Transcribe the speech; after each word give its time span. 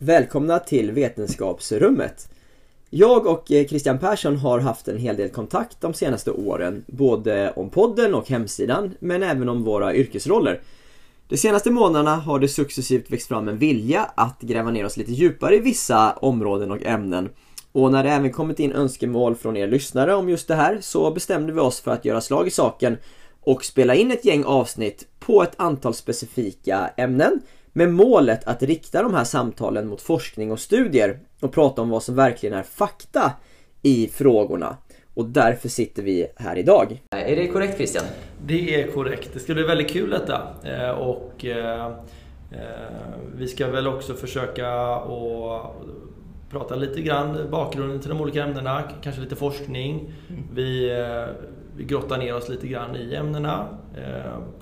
Välkomna 0.00 0.58
till 0.58 0.92
Vetenskapsrummet. 0.92 2.28
Jag 2.90 3.26
och 3.26 3.52
eh, 3.52 3.66
Christian 3.66 3.98
Persson 3.98 4.36
har 4.36 4.60
haft 4.60 4.88
en 4.88 4.98
hel 4.98 5.16
del 5.16 5.28
kontakt 5.28 5.80
de 5.80 5.94
senaste 5.94 6.30
åren, 6.30 6.84
både 6.86 7.52
om 7.56 7.70
podden 7.70 8.14
och 8.14 8.28
hemsidan, 8.28 8.94
men 9.00 9.22
även 9.22 9.48
om 9.48 9.64
våra 9.64 9.94
yrkesroller. 9.94 10.60
De 11.28 11.36
senaste 11.36 11.70
månaderna 11.70 12.16
har 12.16 12.38
det 12.38 12.48
successivt 12.48 13.10
växt 13.10 13.28
fram 13.28 13.48
en 13.48 13.58
vilja 13.58 14.10
att 14.14 14.40
gräva 14.40 14.70
ner 14.70 14.84
oss 14.84 14.96
lite 14.96 15.12
djupare 15.12 15.56
i 15.56 15.60
vissa 15.60 16.12
områden 16.12 16.70
och 16.70 16.86
ämnen. 16.86 17.28
Och 17.72 17.92
när 17.92 18.04
det 18.04 18.10
även 18.10 18.32
kommit 18.32 18.60
in 18.60 18.72
önskemål 18.72 19.34
från 19.34 19.56
er 19.56 19.68
lyssnare 19.68 20.14
om 20.14 20.28
just 20.28 20.48
det 20.48 20.54
här 20.54 20.78
så 20.80 21.10
bestämde 21.10 21.52
vi 21.52 21.60
oss 21.60 21.80
för 21.80 21.90
att 21.90 22.04
göra 22.04 22.20
slag 22.20 22.46
i 22.46 22.50
saken 22.50 22.96
och 23.40 23.64
spela 23.64 23.94
in 23.94 24.10
ett 24.10 24.24
gäng 24.24 24.44
avsnitt 24.44 25.06
på 25.18 25.42
ett 25.42 25.54
antal 25.56 25.94
specifika 25.94 26.90
ämnen 26.96 27.40
med 27.78 27.92
målet 27.92 28.48
att 28.48 28.62
rikta 28.62 29.02
de 29.02 29.14
här 29.14 29.24
samtalen 29.24 29.88
mot 29.88 30.02
forskning 30.02 30.52
och 30.52 30.60
studier 30.60 31.18
och 31.40 31.52
prata 31.52 31.82
om 31.82 31.90
vad 31.90 32.02
som 32.02 32.14
verkligen 32.14 32.58
är 32.58 32.62
fakta 32.62 33.32
i 33.82 34.08
frågorna. 34.08 34.76
Och 35.14 35.24
därför 35.24 35.68
sitter 35.68 36.02
vi 36.02 36.26
här 36.36 36.58
idag. 36.58 37.02
Är 37.10 37.36
det 37.36 37.48
korrekt 37.48 37.76
Christian? 37.76 38.04
Det 38.46 38.82
är 38.82 38.92
korrekt. 38.92 39.30
Det 39.32 39.40
ska 39.40 39.54
bli 39.54 39.62
väldigt 39.62 39.90
kul 39.90 40.10
detta. 40.10 40.42
Eh, 40.64 40.90
och 40.90 41.44
eh, 41.44 41.86
eh, 41.86 42.60
vi 43.36 43.48
ska 43.48 43.68
väl 43.68 43.86
också 43.86 44.14
försöka 44.14 44.68
att 44.94 45.72
prata 46.50 46.74
lite 46.74 47.00
grann 47.00 47.50
bakgrunden 47.50 48.00
till 48.00 48.08
de 48.08 48.20
olika 48.20 48.44
ämnena, 48.44 48.82
kanske 49.02 49.20
lite 49.20 49.36
forskning. 49.36 50.12
Mm. 50.28 50.42
Vi, 50.54 50.90
vi 51.76 51.84
grottar 51.84 52.18
ner 52.18 52.36
oss 52.36 52.48
lite 52.48 52.68
grann 52.68 52.96
i 52.96 53.14
ämnena 53.14 53.66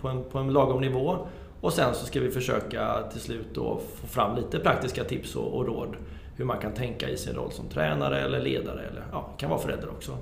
på 0.01 0.09
en, 0.09 0.25
på 0.25 0.39
en 0.39 0.53
lagom 0.53 0.81
nivå. 0.81 1.27
Och 1.61 1.73
sen 1.73 1.95
så 1.95 2.07
ska 2.07 2.21
vi 2.21 2.31
försöka 2.31 3.03
till 3.13 3.21
slut 3.21 3.47
då 3.55 3.81
få 4.01 4.07
fram 4.07 4.37
lite 4.37 4.59
praktiska 4.59 5.05
tips 5.05 5.37
och, 5.37 5.55
och 5.55 5.67
råd 5.67 5.97
hur 6.37 6.45
man 6.45 6.59
kan 6.59 6.73
tänka 6.73 7.09
i 7.09 7.17
sin 7.17 7.35
roll 7.35 7.53
som 7.53 7.69
tränare 7.69 8.21
eller 8.21 8.41
ledare 8.41 8.81
eller 8.81 9.03
ja, 9.13 9.29
kan 9.37 9.51
vara 9.51 9.61
förälder 9.61 9.89
också. 9.89 10.19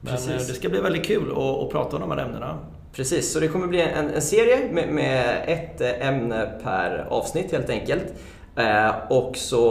Men 0.00 0.12
Precis. 0.12 0.48
det 0.48 0.54
ska 0.54 0.68
bli 0.68 0.80
väldigt 0.80 1.06
kul 1.06 1.30
att, 1.30 1.38
att 1.38 1.70
prata 1.70 1.96
om 1.96 2.02
de 2.02 2.10
här 2.10 2.18
ämnena. 2.18 2.58
Precis, 2.92 3.32
så 3.32 3.40
det 3.40 3.48
kommer 3.48 3.66
bli 3.66 3.80
en, 3.80 4.10
en 4.10 4.22
serie 4.22 4.72
med, 4.72 4.88
med, 4.88 5.44
ett 5.46 5.80
ämne 5.80 6.50
per 6.62 7.06
avsnitt 7.10 7.52
helt 7.52 7.70
enkelt. 7.70 8.04
Eh, 8.56 8.90
och, 9.10 9.36
så, 9.36 9.64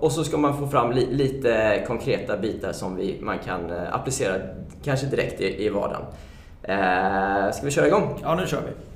och 0.00 0.12
så 0.12 0.24
ska 0.24 0.36
man 0.36 0.58
få 0.58 0.66
fram 0.66 0.92
li, 0.92 1.06
lite 1.10 1.84
konkreta 1.86 2.36
bitar 2.36 2.72
som 2.72 2.96
vi, 2.96 3.18
man 3.20 3.38
kan 3.38 3.70
eh, 3.70 3.94
applicera 3.94 4.34
kanske 4.84 5.06
direkt 5.06 5.40
i, 5.40 5.66
i 5.66 5.68
vardagen. 5.68 6.02
Eh, 6.62 7.52
ska 7.52 7.64
vi 7.64 7.70
köra 7.70 7.86
igång? 7.86 8.20
Ja, 8.22 8.34
nu 8.34 8.46
kör 8.46 8.60
vi. 8.60 8.91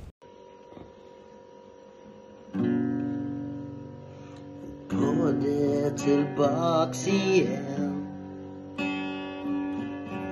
Det 5.41 5.97
tillbaks 5.97 7.07
igen. 7.07 8.07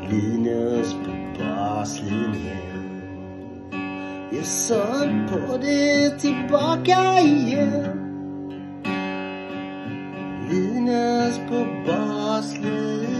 Linus 0.09 0.93
på 0.93 1.11
baslinjen. 1.39 3.01
Jag 4.31 4.45
sa 4.45 4.85
på 5.29 5.57
det 5.57 6.19
tillbaka 6.19 7.19
igen. 7.19 7.99
Linus 10.49 11.39
på 11.49 11.65
baslinjen. 11.87 13.14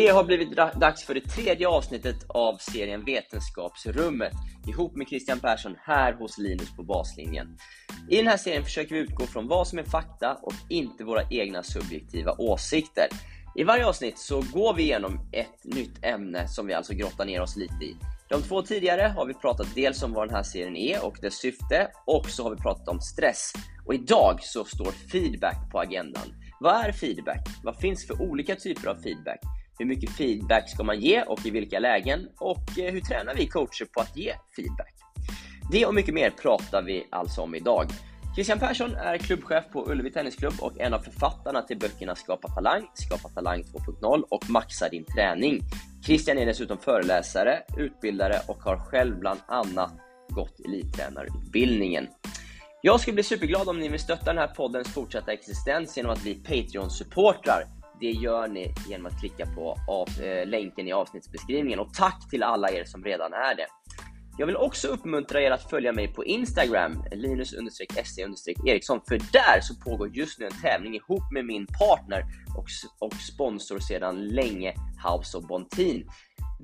Det 0.00 0.08
har 0.08 0.24
blivit 0.24 0.56
dags 0.56 1.04
för 1.04 1.14
det 1.14 1.20
tredje 1.20 1.68
avsnittet 1.68 2.16
av 2.28 2.56
serien 2.56 3.04
Vetenskapsrummet 3.04 4.32
ihop 4.68 4.96
med 4.96 5.08
Christian 5.08 5.40
Persson 5.40 5.76
här 5.82 6.12
hos 6.12 6.38
Linus 6.38 6.76
på 6.76 6.82
baslinjen. 6.82 7.56
I 8.10 8.16
den 8.16 8.26
här 8.26 8.36
serien 8.36 8.64
försöker 8.64 8.94
vi 8.94 9.00
utgå 9.00 9.26
från 9.26 9.48
vad 9.48 9.68
som 9.68 9.78
är 9.78 9.82
fakta 9.82 10.34
och 10.42 10.52
inte 10.68 11.04
våra 11.04 11.22
egna 11.30 11.62
subjektiva 11.62 12.34
åsikter. 12.38 13.06
I 13.56 13.64
varje 13.64 13.86
avsnitt 13.86 14.18
så 14.18 14.44
går 14.52 14.74
vi 14.74 14.82
igenom 14.82 15.30
ett 15.32 15.64
nytt 15.64 16.04
ämne 16.04 16.48
som 16.48 16.66
vi 16.66 16.74
alltså 16.74 16.94
grottar 16.94 17.24
ner 17.24 17.40
oss 17.40 17.56
lite 17.56 17.84
i. 17.84 17.96
De 18.28 18.42
två 18.42 18.62
tidigare 18.62 19.02
har 19.16 19.26
vi 19.26 19.34
pratat 19.34 19.66
dels 19.74 20.02
om 20.02 20.12
vad 20.12 20.28
den 20.28 20.36
här 20.36 20.42
serien 20.42 20.76
är 20.76 21.04
och 21.04 21.18
dess 21.22 21.38
syfte 21.38 21.88
och 22.06 22.30
så 22.30 22.42
har 22.42 22.50
vi 22.50 22.56
pratat 22.56 22.88
om 22.88 23.00
stress. 23.00 23.52
Och 23.86 23.94
idag 23.94 24.38
så 24.42 24.64
står 24.64 24.92
feedback 25.12 25.70
på 25.72 25.80
agendan. 25.80 26.34
Vad 26.60 26.74
är 26.74 26.92
feedback? 26.92 27.48
Vad 27.64 27.76
finns 27.76 28.06
för 28.06 28.22
olika 28.22 28.56
typer 28.56 28.88
av 28.88 28.94
feedback? 28.94 29.40
Hur 29.80 29.86
mycket 29.86 30.10
feedback 30.10 30.70
ska 30.70 30.82
man 30.82 31.00
ge 31.00 31.22
och 31.22 31.46
i 31.46 31.50
vilka 31.50 31.78
lägen? 31.78 32.28
Och 32.38 32.78
eh, 32.78 32.92
hur 32.92 33.00
tränar 33.00 33.34
vi 33.34 33.46
coacher 33.46 33.84
på 33.84 34.00
att 34.00 34.16
ge 34.16 34.34
feedback? 34.56 34.94
Det 35.72 35.86
och 35.86 35.94
mycket 35.94 36.14
mer 36.14 36.30
pratar 36.30 36.82
vi 36.82 37.06
alltså 37.10 37.40
om 37.40 37.54
idag. 37.54 37.86
Christian 38.34 38.58
Persson 38.58 38.94
är 38.94 39.18
klubbchef 39.18 39.64
på 39.72 39.90
Ullevi 39.90 40.10
Tennisklubb 40.10 40.54
och 40.60 40.80
en 40.80 40.94
av 40.94 40.98
författarna 40.98 41.62
till 41.62 41.78
böckerna 41.78 42.14
Skapa 42.14 42.48
Talang, 42.48 42.90
Skapa 42.94 43.28
Talang 43.28 43.62
2.0 43.62 44.22
och 44.30 44.50
Maxa 44.50 44.88
din 44.88 45.04
träning. 45.04 45.60
Christian 46.06 46.38
är 46.38 46.46
dessutom 46.46 46.78
föreläsare, 46.78 47.62
utbildare 47.76 48.34
och 48.48 48.62
har 48.62 48.78
själv 48.78 49.18
bland 49.18 49.40
annat 49.48 49.92
gått 50.28 50.60
elittränarutbildningen. 50.60 52.08
Jag 52.82 53.00
skulle 53.00 53.14
bli 53.14 53.22
superglad 53.22 53.68
om 53.68 53.78
ni 53.78 53.88
vill 53.88 54.00
stötta 54.00 54.24
den 54.24 54.38
här 54.38 54.54
poddens 54.54 54.94
fortsatta 54.94 55.32
existens 55.32 55.96
genom 55.96 56.12
att 56.12 56.22
bli 56.22 56.34
Patreon-supportrar 56.34 57.79
det 58.00 58.10
gör 58.10 58.48
ni 58.48 58.74
genom 58.88 59.06
att 59.06 59.20
klicka 59.20 59.46
på 59.46 59.76
av, 59.88 60.08
eh, 60.22 60.46
länken 60.46 60.88
i 60.88 60.92
avsnittsbeskrivningen 60.92 61.78
och 61.78 61.94
tack 61.94 62.30
till 62.30 62.42
alla 62.42 62.70
er 62.70 62.84
som 62.84 63.04
redan 63.04 63.32
är 63.32 63.54
det. 63.54 63.66
Jag 64.38 64.46
vill 64.46 64.56
också 64.56 64.88
uppmuntra 64.88 65.42
er 65.42 65.50
att 65.50 65.70
följa 65.70 65.92
mig 65.92 66.08
på 66.08 66.24
Instagram, 66.24 67.04
linus-se-eriksson, 67.12 69.00
för 69.08 69.18
där 69.32 69.60
så 69.60 69.74
pågår 69.74 70.16
just 70.16 70.38
nu 70.38 70.46
en 70.46 70.60
tävling 70.62 70.94
ihop 70.94 71.32
med 71.32 71.44
min 71.44 71.66
partner 71.66 72.24
och, 72.56 72.66
och 72.98 73.14
sponsor 73.14 73.78
sedan 73.78 74.28
länge, 74.28 74.74
House 75.08 75.38
of 75.38 75.46
Bontin. 75.46 76.10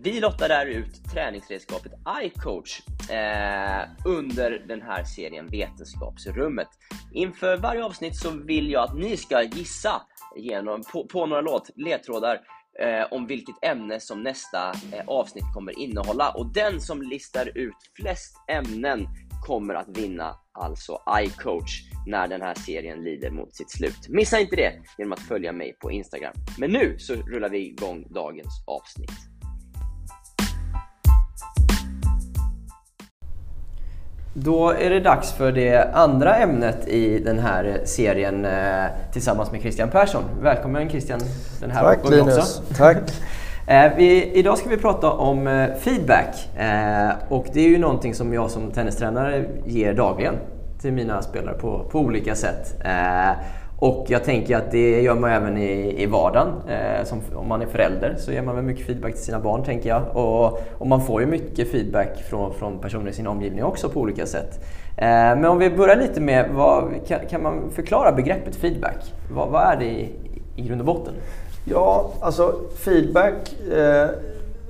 Vi 0.02 0.20
lottar 0.20 0.48
där 0.48 0.66
ut 0.66 1.04
träningsredskapet 1.12 1.92
iCoach 2.22 2.80
eh, 3.10 3.88
under 4.04 4.64
den 4.68 4.82
här 4.82 5.04
serien 5.04 5.46
Vetenskapsrummet. 5.46 6.68
Inför 7.12 7.56
varje 7.56 7.84
avsnitt 7.84 8.16
så 8.16 8.30
vill 8.30 8.70
jag 8.70 8.84
att 8.84 8.96
ni 8.96 9.16
ska 9.16 9.42
gissa 9.42 10.02
genom, 10.36 10.82
på, 10.92 11.06
på 11.06 11.26
några 11.26 11.42
låt, 11.42 11.70
ledtrådar 11.76 12.40
eh, 12.78 13.12
om 13.12 13.26
vilket 13.26 13.54
ämne 13.62 14.00
som 14.00 14.22
nästa 14.22 14.68
eh, 14.68 15.04
avsnitt 15.06 15.44
kommer 15.54 15.78
innehålla. 15.78 16.30
Och 16.30 16.52
den 16.52 16.80
som 16.80 17.02
listar 17.02 17.58
ut 17.58 17.76
flest 18.00 18.36
ämnen 18.48 19.06
kommer 19.46 19.74
att 19.74 19.98
vinna 19.98 20.36
alltså 20.52 20.98
iCoach 21.20 21.82
när 22.06 22.28
den 22.28 22.42
här 22.42 22.54
serien 22.54 23.04
lider 23.04 23.30
mot 23.30 23.56
sitt 23.56 23.70
slut. 23.70 24.08
Missa 24.08 24.40
inte 24.40 24.56
det 24.56 24.72
genom 24.98 25.12
att 25.12 25.20
följa 25.20 25.52
mig 25.52 25.76
på 25.80 25.90
Instagram. 25.90 26.34
Men 26.58 26.70
nu 26.70 26.98
så 26.98 27.14
rullar 27.14 27.48
vi 27.48 27.66
igång 27.66 28.06
dagens 28.10 28.64
avsnitt. 28.66 29.35
Då 34.38 34.70
är 34.70 34.90
det 34.90 35.00
dags 35.00 35.32
för 35.32 35.52
det 35.52 35.94
andra 35.94 36.36
ämnet 36.36 36.88
i 36.88 37.18
den 37.18 37.38
här 37.38 37.80
serien 37.84 38.44
eh, 38.44 38.84
tillsammans 39.12 39.52
med 39.52 39.60
Christian 39.60 39.90
Persson. 39.90 40.22
Välkommen 40.42 40.90
Christian 40.90 41.20
den 41.60 41.70
här 41.70 41.82
Tack 41.82 42.10
Linus. 42.10 42.38
Också. 42.38 42.74
Tack. 42.74 42.96
Eh, 43.68 43.92
vi, 43.96 44.32
idag 44.32 44.58
ska 44.58 44.68
vi 44.68 44.76
prata 44.76 45.10
om 45.10 45.46
eh, 45.46 45.74
feedback 45.74 46.48
och 47.28 47.46
det 47.52 47.60
är 47.60 47.68
ju 47.68 47.78
någonting 47.78 48.14
som 48.14 48.34
jag 48.34 48.50
som 48.50 48.70
tennistränare 48.70 49.44
ger 49.64 49.94
dagligen 49.94 50.34
till 50.80 50.92
mina 50.92 51.22
spelare 51.22 51.58
på, 51.58 51.88
på 51.90 51.98
olika 51.98 52.34
sätt. 52.34 52.82
Och 53.78 54.06
jag 54.08 54.24
tänker 54.24 54.56
att 54.56 54.70
det 54.70 55.02
gör 55.02 55.14
man 55.14 55.30
även 55.30 55.56
i, 55.58 56.02
i 56.02 56.06
vardagen. 56.06 56.48
Eh, 56.68 57.04
som, 57.04 57.20
om 57.34 57.48
man 57.48 57.62
är 57.62 57.66
förälder 57.66 58.14
så 58.18 58.32
ger 58.32 58.42
man 58.42 58.54
väl 58.54 58.64
mycket 58.64 58.86
feedback 58.86 59.14
till 59.14 59.24
sina 59.24 59.40
barn 59.40 59.64
tänker 59.64 59.88
jag. 59.88 60.02
Och, 60.16 60.60
och 60.78 60.86
man 60.86 61.00
får 61.00 61.20
ju 61.20 61.26
mycket 61.26 61.70
feedback 61.70 62.22
från, 62.30 62.54
från 62.54 62.78
personer 62.78 63.10
i 63.10 63.12
sin 63.12 63.26
omgivning 63.26 63.64
också 63.64 63.88
på 63.88 64.00
olika 64.00 64.26
sätt. 64.26 64.60
Eh, 64.96 65.06
men 65.06 65.44
om 65.44 65.58
vi 65.58 65.70
börjar 65.70 65.96
lite 65.96 66.20
med, 66.20 66.50
vad, 66.54 66.84
kan, 67.06 67.18
kan 67.30 67.42
man 67.42 67.70
förklara 67.70 68.12
begreppet 68.12 68.56
feedback? 68.56 69.14
Vad, 69.32 69.48
vad 69.48 69.62
är 69.62 69.76
det 69.76 69.84
i, 69.84 70.12
i 70.56 70.62
grund 70.62 70.80
och 70.80 70.86
botten? 70.86 71.14
Ja, 71.64 72.10
alltså 72.20 72.54
feedback, 72.74 73.56
eh, 73.72 74.08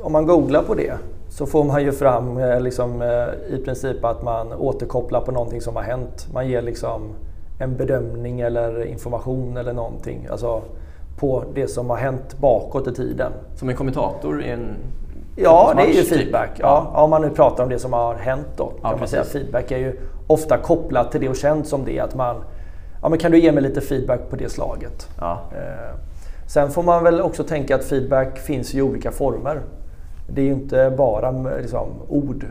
om 0.03 0.13
man 0.13 0.27
googlar 0.27 0.63
på 0.63 0.75
det 0.75 0.95
så 1.29 1.47
får 1.47 1.65
man 1.65 1.83
ju 1.83 1.93
fram 1.93 2.39
eh, 2.39 2.61
liksom, 2.61 3.03
eh, 3.03 3.55
i 3.55 3.63
princip 3.65 4.05
att 4.05 4.23
man 4.23 4.53
återkopplar 4.53 5.21
på 5.21 5.33
någonting 5.33 5.61
som 5.61 5.77
har 5.77 5.83
hänt. 5.83 6.27
Man 6.33 6.49
ger 6.49 6.63
liksom 6.63 7.03
en 7.59 7.77
bedömning 7.77 8.41
eller 8.41 8.85
information 8.85 9.57
eller 9.57 9.73
någonting. 9.73 10.27
Alltså 10.31 10.63
på 11.19 11.45
det 11.55 11.69
som 11.69 11.91
har 11.91 11.97
hänt 11.97 12.39
bakåt 12.39 12.89
i 12.89 12.95
tiden. 12.95 13.33
Som 13.55 13.69
en 13.69 13.77
kommentator 13.77 14.45
i 14.45 14.51
en 14.51 14.77
Ja, 15.39 15.73
det 15.77 15.83
är 15.83 15.87
ju 15.87 15.93
typ. 15.93 16.09
feedback. 16.09 16.51
Ja. 16.57 16.91
ja. 16.95 17.03
om 17.03 17.11
man 17.11 17.23
nu 17.23 17.31
pratar 17.31 17.65
om 17.65 17.71
det 17.71 17.79
som 17.79 17.93
har 17.93 18.15
hänt 18.15 18.49
då. 18.57 18.67
Kan 18.67 18.79
ja, 18.83 18.97
man 18.99 19.09
säga. 19.09 19.25
Feedback 19.25 19.71
är 19.71 19.79
ju 19.79 20.01
ofta 20.27 20.59
kopplat 20.59 21.13
till 21.13 21.21
det 21.21 21.29
och 21.29 21.37
känt 21.37 21.67
som 21.67 21.85
det. 21.85 22.01
Att 22.01 22.15
man, 22.15 22.37
ja, 23.03 23.09
men 23.09 23.19
kan 23.19 23.33
du 23.33 23.39
ge 23.39 23.53
mig 23.53 23.63
lite 23.63 23.81
feedback 23.81 24.21
på 24.31 24.37
det 24.37 24.49
slaget? 24.49 25.09
Ja. 25.21 25.41
Eh, 25.53 25.99
sen 26.47 26.71
får 26.71 26.83
man 26.83 27.05
väl 27.05 27.21
också 27.21 27.45
tänka 27.45 27.75
att 27.75 27.85
feedback 27.85 28.39
finns 28.39 28.75
i 28.75 28.83
olika 28.83 29.11
former. 29.11 29.61
det 30.29 30.41
är 30.41 30.45
ju 30.45 30.53
inte 30.53 30.95
bara 30.97 31.31
liksom, 31.31 31.89
ord. 32.09 32.47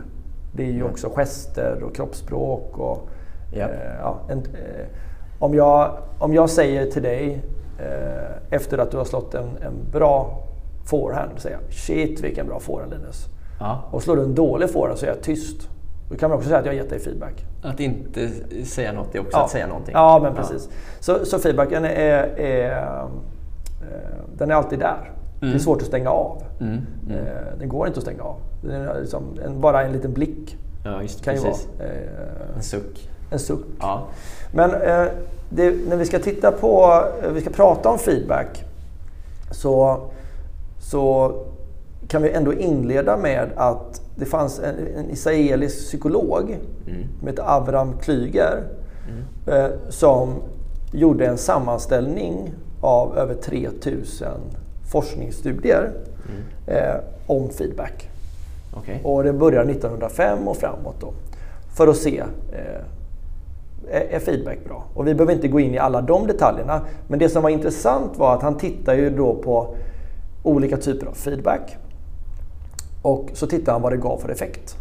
Det 0.52 0.62
är 0.62 0.72
ju 0.72 0.84
också 0.84 1.08
gester 1.08 1.82
och 1.82 1.96
kroppsspråk. 1.96 2.78
Och, 2.78 3.08
Ja. 3.52 3.58
eh, 3.64 3.68
ja, 4.00 4.20
en, 4.28 4.38
eh, 4.38 4.86
om, 5.38 5.54
jag, 5.54 5.98
om 6.18 6.34
jag 6.34 6.50
säger 6.50 6.90
till 6.90 7.02
dig 7.02 7.42
eh, 7.78 8.54
efter 8.56 8.78
att 8.78 8.90
du 8.90 8.96
har 8.96 9.04
slått 9.04 9.34
en, 9.34 9.44
en 9.62 9.90
bra 9.92 10.42
forehand, 10.84 11.30
säger 11.36 11.56
jag 11.62 11.72
“Shit 11.72 12.20
vilken 12.24 12.46
bra 12.46 12.60
forehand 12.60 12.92
Linus”. 12.92 13.26
Ja. 13.60 13.82
Och 13.90 14.02
slår 14.02 14.16
du 14.16 14.22
en 14.22 14.34
dålig 14.34 14.70
forehand 14.70 14.98
så 14.98 15.06
är 15.06 15.10
jag 15.10 15.22
tyst. 15.22 15.68
Då 16.10 16.16
kan 16.16 16.30
man 16.30 16.36
också 16.38 16.48
säga 16.48 16.58
att 16.60 16.66
jag 16.66 16.72
har 16.72 16.76
gett 16.76 16.90
dig 16.90 16.98
feedback. 17.00 17.44
Att 17.62 17.80
inte 17.80 18.28
säga 18.64 18.92
något 18.92 19.14
är 19.14 19.20
också 19.20 19.38
att 19.38 19.50
säga 19.50 19.66
någonting. 19.66 19.92
Ja, 19.94 20.20
men 20.22 20.34
precis. 20.34 20.68
Så, 21.00 21.24
så 21.24 21.38
feedbacken 21.38 21.84
är, 21.84 22.38
är, 22.38 23.04
den 24.38 24.50
är 24.50 24.54
alltid 24.54 24.78
där. 24.78 25.12
Det 25.40 25.46
är 25.54 25.58
svårt 25.58 25.80
att 25.82 25.86
stänga 25.88 26.10
av. 26.10 26.42
Mm. 26.60 26.76
Eh, 27.10 27.58
Den 27.58 27.68
går 27.68 27.86
inte 27.86 27.98
att 27.98 28.02
stänga 28.04 28.22
av. 28.22 28.36
Den 28.62 28.70
är 28.82 29.00
liksom 29.00 29.22
en, 29.44 29.60
bara 29.60 29.82
en 29.82 29.92
liten 29.92 30.12
blick 30.12 30.56
Ja, 30.84 31.02
just 31.02 31.24
kan 31.24 31.34
ju 31.34 31.40
precis. 31.42 31.68
vara 31.78 31.88
eh, 31.88 32.56
En 32.56 32.62
suck. 32.62 33.10
En 33.30 33.38
suck. 33.38 33.66
Ja. 33.80 34.06
Men 34.52 34.70
eh, 34.70 35.06
det, 35.48 35.74
när 35.88 35.96
vi 35.96 36.04
ska 36.04 36.18
titta 36.18 36.52
på, 36.52 37.04
eh, 37.22 37.30
vi 37.30 37.40
ska 37.40 37.50
prata 37.50 37.88
om 37.88 37.98
feedback 37.98 38.64
så, 39.50 40.00
så 40.78 41.34
kan 42.08 42.22
vi 42.22 42.30
ändå 42.30 42.52
inleda 42.52 43.16
med 43.16 43.50
att 43.56 44.00
det 44.16 44.24
fanns 44.24 44.58
en, 44.58 44.74
en 44.96 45.10
israelisk 45.10 45.76
psykolog 45.76 46.58
som 47.18 47.28
heter 47.28 47.42
Avram 47.42 47.98
Klyger 47.98 48.62
eh, 49.46 49.68
som 49.88 50.34
gjorde 50.92 51.26
en 51.26 51.38
sammanställning 51.38 52.52
av 52.80 53.18
över 53.18 53.34
3000 53.34 54.28
forskningsstudier 54.92 55.92
eh, 56.66 56.94
om 57.26 57.50
feedback. 57.50 58.10
Okej. 58.74 59.00
Och 59.04 59.24
det 59.24 59.32
börjar 59.32 59.64
1905 59.64 60.48
och 60.48 60.56
framåt 60.56 60.96
då. 61.00 61.12
För 61.76 61.88
att 61.88 61.96
se, 61.96 62.18
eh, 62.52 62.82
är, 63.90 64.18
feedback 64.18 64.64
bra? 64.64 64.84
Och 64.94 65.06
vi 65.06 65.14
behöver 65.14 65.32
inte 65.32 65.48
gå 65.48 65.60
in 65.60 65.74
i 65.74 65.78
alla 65.78 66.00
de 66.00 66.26
detaljerna. 66.26 66.80
Men 67.08 67.18
det 67.18 67.28
som 67.28 67.42
var 67.42 67.50
intressant 67.50 68.18
var 68.18 68.34
att 68.34 68.42
han 68.42 68.58
tittar 68.58 68.94
ju 68.94 69.10
då 69.10 69.34
på 69.34 69.74
olika 70.42 70.76
typer 70.76 71.06
av 71.06 71.12
feedback. 71.12 71.76
Och 73.02 73.30
så 73.32 73.46
tittar 73.46 73.72
han 73.72 73.82
vad 73.82 73.92
det 73.92 73.96
gav 73.96 74.18
för 74.18 74.28
effekt. 74.28 74.76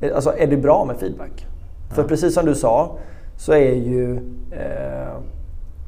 Eh, 0.00 0.14
Alltså, 0.14 0.34
är 0.38 0.46
det 0.46 0.56
bra 0.56 0.84
med 0.84 0.96
feedback? 0.96 1.46
För 1.94 2.04
precis 2.04 2.34
som 2.34 2.46
du 2.46 2.54
sa 2.54 2.98
så 3.36 3.52
är 3.52 3.74
ju 3.74 4.16
eh, 4.52 5.18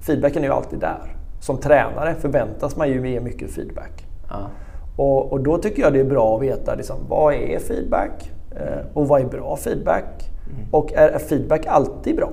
feedbacken 0.07 0.43
är 0.43 0.47
ju 0.47 0.55
alltid 0.55 0.79
där. 0.79 1.17
Som 1.41 1.57
tränare 1.57 2.15
förväntas 2.15 2.77
man 2.77 2.89
ju 2.89 3.11
ge 3.11 3.21
mycket 3.21 3.51
feedback. 3.51 4.07
Ja. 4.29 4.51
Och, 4.97 5.33
och 5.33 5.41
då 5.41 5.59
tycker 5.59 5.83
jag 5.83 5.93
det 5.93 6.01
är 6.01 6.05
bra 6.05 6.37
att 6.37 6.43
veta 6.43 6.75
liksom, 6.75 6.97
vad 7.09 7.35
är 7.35 7.59
feedback 7.59 8.31
eh, 8.57 8.87
och 8.95 9.09
vad 9.09 9.21
är 9.21 9.25
bra 9.25 9.57
feedback? 9.57 10.30
Och 10.71 10.93
är, 10.93 11.19
feedback 11.19 11.67
alltid 11.67 12.17
bra? 12.17 12.31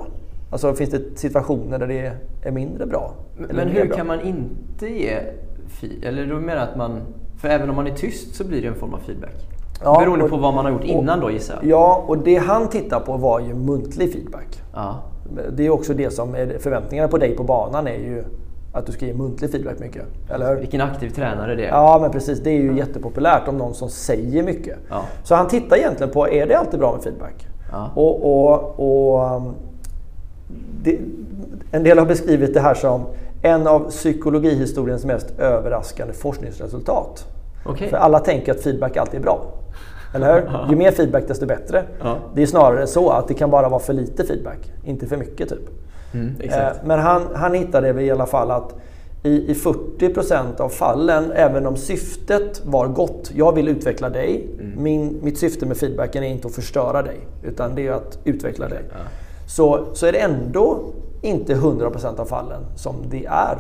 Alltså 0.52 0.74
finns 0.74 0.90
det 0.90 1.02
situationer 1.20 1.80
där 1.80 1.88
det 1.88 2.12
är 2.44 2.52
mindre 2.52 2.86
bra? 2.86 3.14
Men, 3.38 3.68
hur 3.68 3.86
bra? 3.88 3.98
kan 3.98 4.08
man 4.08 4.22
inte 4.22 4.88
ge 4.88 5.20
feedback? 5.68 6.06
Eller 6.06 6.26
du 6.26 6.36
menar 6.36 6.62
att 6.62 6.76
man... 6.78 7.00
För 7.42 7.48
även 7.48 7.70
om 7.70 7.76
man 7.76 7.88
är 7.88 7.92
tyst 7.92 8.36
så 8.36 8.44
blir 8.44 8.62
det 8.62 8.68
en 8.68 8.76
form 8.76 8.94
av 8.94 9.00
feedback? 9.00 9.36
Ja, 9.84 10.00
Beroende 10.00 10.26
och- 10.26 10.32
på 10.32 10.38
vad 10.38 10.54
man 10.54 10.66
har 10.66 10.72
gjort 10.72 10.84
innan 10.84 11.20
då 11.20 11.32
gissar 11.32 11.56
jag? 11.62 11.72
Ja, 11.72 12.04
och 12.08 12.18
det 12.18 12.36
han 12.36 12.70
tittar 12.70 13.00
på 13.00 13.18
var 13.18 13.40
ju 13.40 13.54
muntlig 13.54 14.14
feedback. 14.14 14.62
Ja. 14.74 14.96
Det 15.52 15.66
är 15.66 15.70
också 15.70 15.94
det 15.94 16.10
som 16.12 16.36
är 16.36 16.58
förväntningarna 16.60 17.08
på 17.08 17.18
dig 17.18 17.36
på 17.36 17.44
banan 17.44 17.88
är 17.88 17.98
ju 17.98 18.24
att 18.74 18.86
du 18.86 18.92
ska 18.92 19.06
ge 19.06 19.14
muntlig 19.14 19.52
feedback 19.52 19.80
mycket. 19.80 20.04
Eller 20.30 20.50
hur? 20.50 20.56
Vilken 20.56 20.82
aktiv 20.82 21.10
tränare 21.10 21.56
det 21.56 21.66
är. 21.66 21.70
Ja, 21.70 21.98
men 22.02 22.12
precis. 22.12 22.40
Det 22.44 22.50
är 22.50 22.62
ju 22.62 22.78
jättepopulärt 22.78 23.48
om 23.48 23.58
någon 23.58 23.74
som 23.74 23.90
säger 23.90 24.44
mycket. 24.44 24.78
Ja. 24.90 25.02
Så 25.24 25.36
han 25.36 25.48
tittar 25.48 25.78
egentligen 25.78 26.14
på, 26.14 26.30
är 26.30 26.48
det 26.48 26.56
alltid 26.56 26.80
bra 26.80 26.94
med 26.94 27.04
feedback? 27.04 27.48
Ja. 27.72 27.92
Och, 27.96 28.26
och, 28.26 28.80
och 28.80 29.36
um, 29.36 29.54
det, 30.84 31.00
en 31.72 31.84
del 31.84 32.00
har 32.00 32.06
beskrivit 32.06 32.54
det 32.54 32.60
här 32.60 32.74
som 32.74 33.06
en 33.42 33.68
av 33.68 33.90
psykologihistoriens 33.90 35.06
mest 35.06 35.40
överraskande 35.40 36.14
forskningsresultat. 36.14 37.26
Okej. 37.66 37.90
För 37.90 37.98
alla 37.98 38.20
tänker 38.20 38.52
att 38.52 38.62
feedback 38.62 38.98
alltid 38.98 39.20
är 39.20 39.24
bra. 39.24 39.42
Eller 40.16 40.34
hur? 40.34 40.70
Ju 40.70 40.76
mer 40.76 40.92
feedback 40.92 41.28
desto 41.28 41.46
bättre. 41.46 41.84
Ja. 42.04 42.16
Det 42.36 42.42
är 42.42 42.46
snarare 42.46 42.88
så 42.88 43.10
att 43.10 43.28
det 43.28 43.34
kan 43.34 43.50
bara 43.50 43.70
vara 43.70 43.80
för 43.80 43.94
lite 43.94 44.24
feedback, 44.24 44.72
inte 44.84 45.08
för 45.08 45.18
mycket 45.18 45.50
typ. 45.50 45.70
Mm. 46.14 46.36
Eh, 46.42 46.68
Men 46.86 47.00
han, 47.00 47.22
han 47.36 47.54
hittade 47.54 48.04
i 48.04 48.12
alla 48.12 48.26
fall 48.26 48.52
att 48.52 48.76
i, 49.24 49.52
i 49.52 49.54
40% 49.54 50.62
av 50.62 50.70
fallen, 50.70 51.32
även 51.32 51.68
om 51.68 51.78
syftet 51.78 52.62
var 52.66 52.88
gott, 52.88 53.32
jag 53.36 53.56
vill 53.56 53.68
utveckla 53.68 54.10
dig. 54.10 54.50
Mm. 54.60 54.84
Min, 54.84 55.20
mitt 55.22 55.38
syfte 55.38 55.66
med 55.66 55.78
feedbacken 55.78 56.24
är 56.24 56.28
inte 56.28 56.48
att 56.48 56.56
förstöra 56.56 57.02
dig, 57.02 57.18
utan 57.44 57.76
det 57.76 57.88
är 57.88 57.92
att 57.92 58.20
utveckla 58.24 58.68
dig. 58.68 58.84
Så, 59.48 59.86
så 59.94 60.06
är 60.06 60.12
det 60.12 60.20
ändå 60.20 60.80
inte 61.22 61.56
100% 61.56 62.20
av 62.20 62.26
fallen 62.26 62.62
som 62.76 62.96
det 63.10 63.26
är 63.26 63.58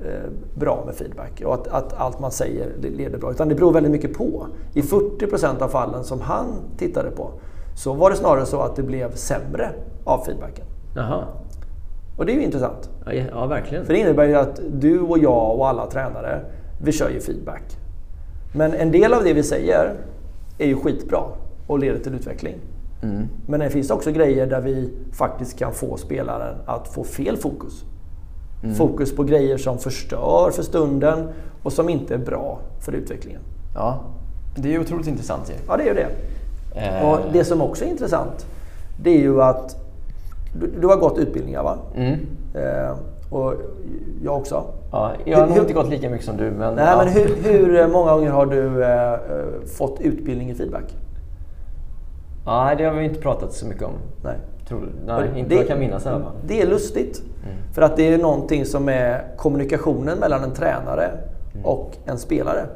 eh, 0.00 0.30
bra 0.54 0.82
med 0.86 0.94
feedback 0.94 1.42
och 1.44 1.54
att, 1.54 1.68
att 1.68 1.92
allt 1.92 2.20
man 2.20 2.30
säger 2.30 2.72
leder 2.96 3.18
bra. 3.18 3.30
Utan 3.30 3.48
det 3.48 3.54
beror 3.54 3.72
väldigt 3.72 3.92
mycket 3.92 4.14
på. 4.14 4.46
I 4.74 4.80
40% 4.80 5.62
av 5.62 5.68
fallen 5.68 6.04
som 6.04 6.20
han 6.20 6.46
tittade 6.78 7.10
på 7.10 7.30
så 7.76 7.92
var 7.92 8.10
det 8.10 8.16
snarare 8.16 8.46
så 8.46 8.60
att 8.60 8.76
det 8.76 8.82
blev 8.82 9.14
sämre 9.14 9.70
av 10.04 10.24
feedbacken. 10.24 10.64
Jaha. 10.94 11.24
Och 12.16 12.26
det 12.26 12.32
är 12.32 12.36
ju 12.36 12.42
intressant. 12.42 12.90
Ja, 13.06 13.12
ja, 13.12 13.46
verkligen. 13.46 13.84
För 13.86 13.92
det 13.92 13.98
innebär 13.98 14.24
ju 14.24 14.34
att 14.34 14.60
du 14.72 15.00
och 15.00 15.18
jag 15.18 15.58
och 15.58 15.68
alla 15.68 15.86
tränare, 15.86 16.40
vi 16.82 16.92
kör 16.92 17.10
ju 17.10 17.20
feedback. 17.20 17.62
Men 18.54 18.74
en 18.74 18.92
del 18.92 19.14
av 19.14 19.24
det 19.24 19.32
vi 19.32 19.42
säger 19.42 19.94
är 20.58 20.66
ju 20.66 20.76
skitbra 20.76 21.22
och 21.66 21.78
leder 21.78 21.98
till 21.98 22.14
utveckling. 22.14 22.54
Mm. 23.02 23.28
Men 23.46 23.60
det 23.60 23.70
finns 23.70 23.90
också 23.90 24.12
grejer 24.12 24.46
där 24.46 24.60
vi 24.60 24.92
faktiskt 25.12 25.58
kan 25.58 25.72
få 25.72 25.96
spelaren 25.96 26.54
att 26.66 26.88
få 26.88 27.04
fel 27.04 27.36
fokus. 27.36 27.84
Mm. 28.62 28.74
Fokus 28.74 29.16
på 29.16 29.22
grejer 29.22 29.56
som 29.58 29.78
förstör 29.78 30.50
för 30.50 30.62
stunden 30.62 31.28
och 31.62 31.72
som 31.72 31.88
inte 31.88 32.14
är 32.14 32.18
bra 32.18 32.58
för 32.80 32.92
utvecklingen. 32.92 33.40
Ja. 33.74 34.00
Det 34.56 34.74
är 34.74 34.80
otroligt 34.80 35.06
intressant 35.06 35.50
ju. 35.50 35.54
Ja, 35.68 35.76
det 35.76 35.82
är 35.82 35.86
ju 35.86 35.94
det. 35.94 36.08
Eh, 36.80 37.08
Och 37.08 37.18
det 37.32 37.44
som 37.44 37.62
också 37.62 37.84
är 37.84 37.88
intressant, 37.88 38.46
det 39.02 39.10
är 39.10 39.18
ju 39.18 39.42
att 39.42 39.85
du, 40.60 40.80
du 40.80 40.86
har 40.86 40.96
gått 40.96 41.18
utbildningar 41.18 41.62
va? 41.62 41.78
Mm. 41.94 42.18
Eh, 42.54 42.96
och 43.30 43.54
jag 44.22 44.36
också. 44.36 44.64
Ja, 44.92 45.12
jag 45.24 45.38
har 45.38 45.46
nog 45.46 45.58
inte 45.58 45.72
gått 45.72 45.88
lika 45.88 46.10
mycket 46.10 46.26
som 46.26 46.36
du, 46.36 46.50
men... 46.50 46.74
Nej, 46.74 46.84
ja. 46.86 46.96
men 47.04 47.08
hur, 47.08 47.36
hur 47.42 47.88
många 47.88 48.12
gånger 48.12 48.30
har 48.30 48.46
du 48.46 48.84
eh, 48.84 49.12
eh, 49.12 49.18
fått 49.78 50.00
utbildning 50.00 50.50
i 50.50 50.54
feedback? 50.54 50.96
Nej, 52.46 52.76
det 52.76 52.84
har 52.84 52.94
vi 52.94 53.04
inte 53.04 53.20
pratat 53.20 53.52
så 53.52 53.66
mycket 53.66 53.82
om. 53.82 53.92
Nej. 54.24 54.34
Tror, 54.68 54.88
nej, 55.06 55.28
inte 55.36 55.54
vad 55.54 55.62
jag 55.62 55.68
kan 55.68 55.78
minnas 55.78 56.06
i 56.06 56.08
alla 56.08 56.24
fall. 56.24 56.32
Det 56.46 56.62
är 56.62 56.66
lustigt. 56.66 57.22
För 57.72 57.82
att 57.82 57.96
det 57.96 58.14
är 58.14 58.18
någonting 58.18 58.64
som 58.64 58.88
är 58.88 59.24
kommunikationen 59.36 60.18
mellan 60.18 60.44
en 60.44 60.54
tränare 60.54 61.10
och 61.64 61.96
en 62.06 62.18
spelare. 62.18 62.66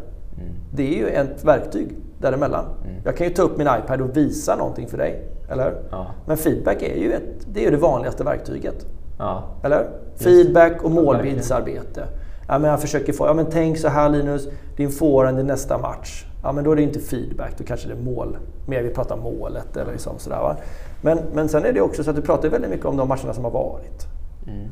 Det 0.75 0.95
är 0.95 0.99
ju 0.99 1.09
ett 1.09 1.45
verktyg 1.45 1.97
däremellan. 2.19 2.65
Jag 3.05 3.17
kan 3.17 3.27
ju 3.27 3.33
ta 3.33 3.43
upp 3.43 3.59
min 3.59 3.69
iPad 3.85 4.01
och 4.01 4.17
visa 4.17 4.57
någonting 4.57 4.89
för 4.89 4.99
dig. 4.99 5.29
Eller 5.51 5.65
hur? 5.65 5.77
Ja. 5.91 6.07
Men 6.27 6.37
feedback 6.37 6.83
är 6.83 6.97
ju, 6.97 7.13
ett, 7.13 7.47
det, 7.53 7.61
är 7.61 7.65
ju 7.65 7.71
det 7.71 7.77
vanligaste 7.77 8.25
verktyget. 8.25 8.87
Ja. 9.19 9.45
Eller? 9.65 9.89
Feedback 10.17 10.85
och 10.85 10.91
målbildsarbete. 10.91 12.05
Ja, 12.49 12.59
men 12.59 12.71
jag 12.71 12.81
försöker 12.81 13.13
få, 13.13 13.27
ja, 13.27 13.35
men 13.35 13.47
tänk 13.51 13.79
så 13.79 13.89
här 13.89 14.09
Linus, 14.09 14.49
din 14.77 14.91
forehand 14.91 15.41
i 15.41 15.43
nästa 15.43 15.79
match. 15.79 16.25
Ja, 16.43 16.53
men 16.53 16.65
då 16.65 16.73
är 16.73 16.77
det 16.77 16.83
inte 16.83 17.01
feedback, 17.01 17.59
då 17.59 17.65
kanske 17.65 17.89
det 17.89 17.95
är 17.95 18.03
mål. 18.03 18.37
Mer 18.67 18.83
vi 18.83 18.91
pratar 18.91 19.17
målet 19.17 19.77
eller 19.77 19.93
liksom 19.93 20.19
sådär. 20.19 20.39
Va? 20.39 20.57
Men, 21.03 21.19
men 21.33 21.49
sen 21.49 21.65
är 21.65 21.73
det 21.73 21.81
också 21.81 22.05
så 22.05 22.11
att 22.11 22.17
du 22.17 22.23
pratar 22.23 22.49
väldigt 22.49 22.71
mycket 22.71 22.87
om 22.87 22.97
de 22.97 23.09
matcherna 23.09 23.35
som 23.35 23.45
har 23.45 23.51
varit. 23.51 24.07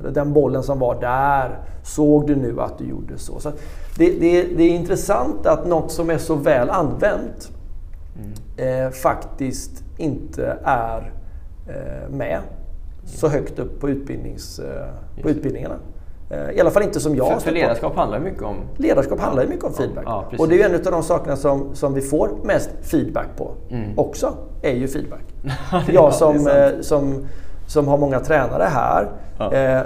Eller 0.00 0.10
Den 0.10 0.32
bollen 0.32 0.62
som 0.62 0.78
var 0.78 1.00
där, 1.00 1.58
såg 1.82 2.26
du 2.26 2.36
nu 2.36 2.60
att 2.60 2.78
du 2.78 2.84
gjorde 2.84 3.18
så? 3.18 3.40
så 3.40 3.50
det, 3.96 4.10
det, 4.20 4.42
det 4.42 4.62
är 4.62 4.70
intressant 4.70 5.46
att 5.46 5.66
något 5.66 5.92
som 5.92 6.10
är 6.10 6.18
så 6.18 6.34
väl 6.34 6.70
använt 6.70 7.50
eh, 8.56 8.90
faktiskt 8.90 9.84
inte 9.96 10.58
är 10.64 11.12
eh, 11.68 12.10
med 12.10 12.40
så 13.04 13.28
högt 13.28 13.58
upp 13.58 13.80
på, 13.80 13.88
utbildnings, 13.88 14.58
eh, 14.58 15.22
på 15.22 15.30
utbildningarna. 15.30 15.76
Eh, 16.30 16.50
I 16.50 16.60
alla 16.60 16.70
fall 16.70 16.82
inte 16.82 17.00
som 17.00 17.16
jag 17.16 17.26
För, 17.26 17.34
för 17.34 17.40
stött 17.40 17.54
på. 17.54 17.58
ledarskap 17.60 17.96
handlar 17.96 18.20
mycket 18.20 18.42
om... 18.42 18.56
Ledarskap 18.76 19.20
handlar 19.20 19.46
mycket 19.46 19.64
om 19.64 19.72
feedback. 19.72 20.04
Ja, 20.06 20.22
precis. 20.30 20.40
och 20.40 20.48
det 20.48 20.62
är 20.62 20.68
en 20.68 20.74
av 20.74 20.92
de 20.92 21.02
sakerna 21.02 21.36
som, 21.36 21.74
som 21.74 21.94
vi 21.94 22.00
får 22.00 22.30
mest 22.44 22.70
feedback 22.82 23.26
på 23.36 23.54
också, 23.96 24.34
är 24.62 24.74
ju 24.74 24.88
feedback. 24.88 25.24
Ja, 25.72 25.82
jag 25.88 26.14
som, 26.14 26.46
eh, 26.46 26.80
som, 26.80 27.26
som 27.68 27.88
har 27.88 27.98
många 27.98 28.20
tränare 28.20 28.64
här. 28.64 29.08
Ja. 29.38 29.52
Eh, 29.52 29.82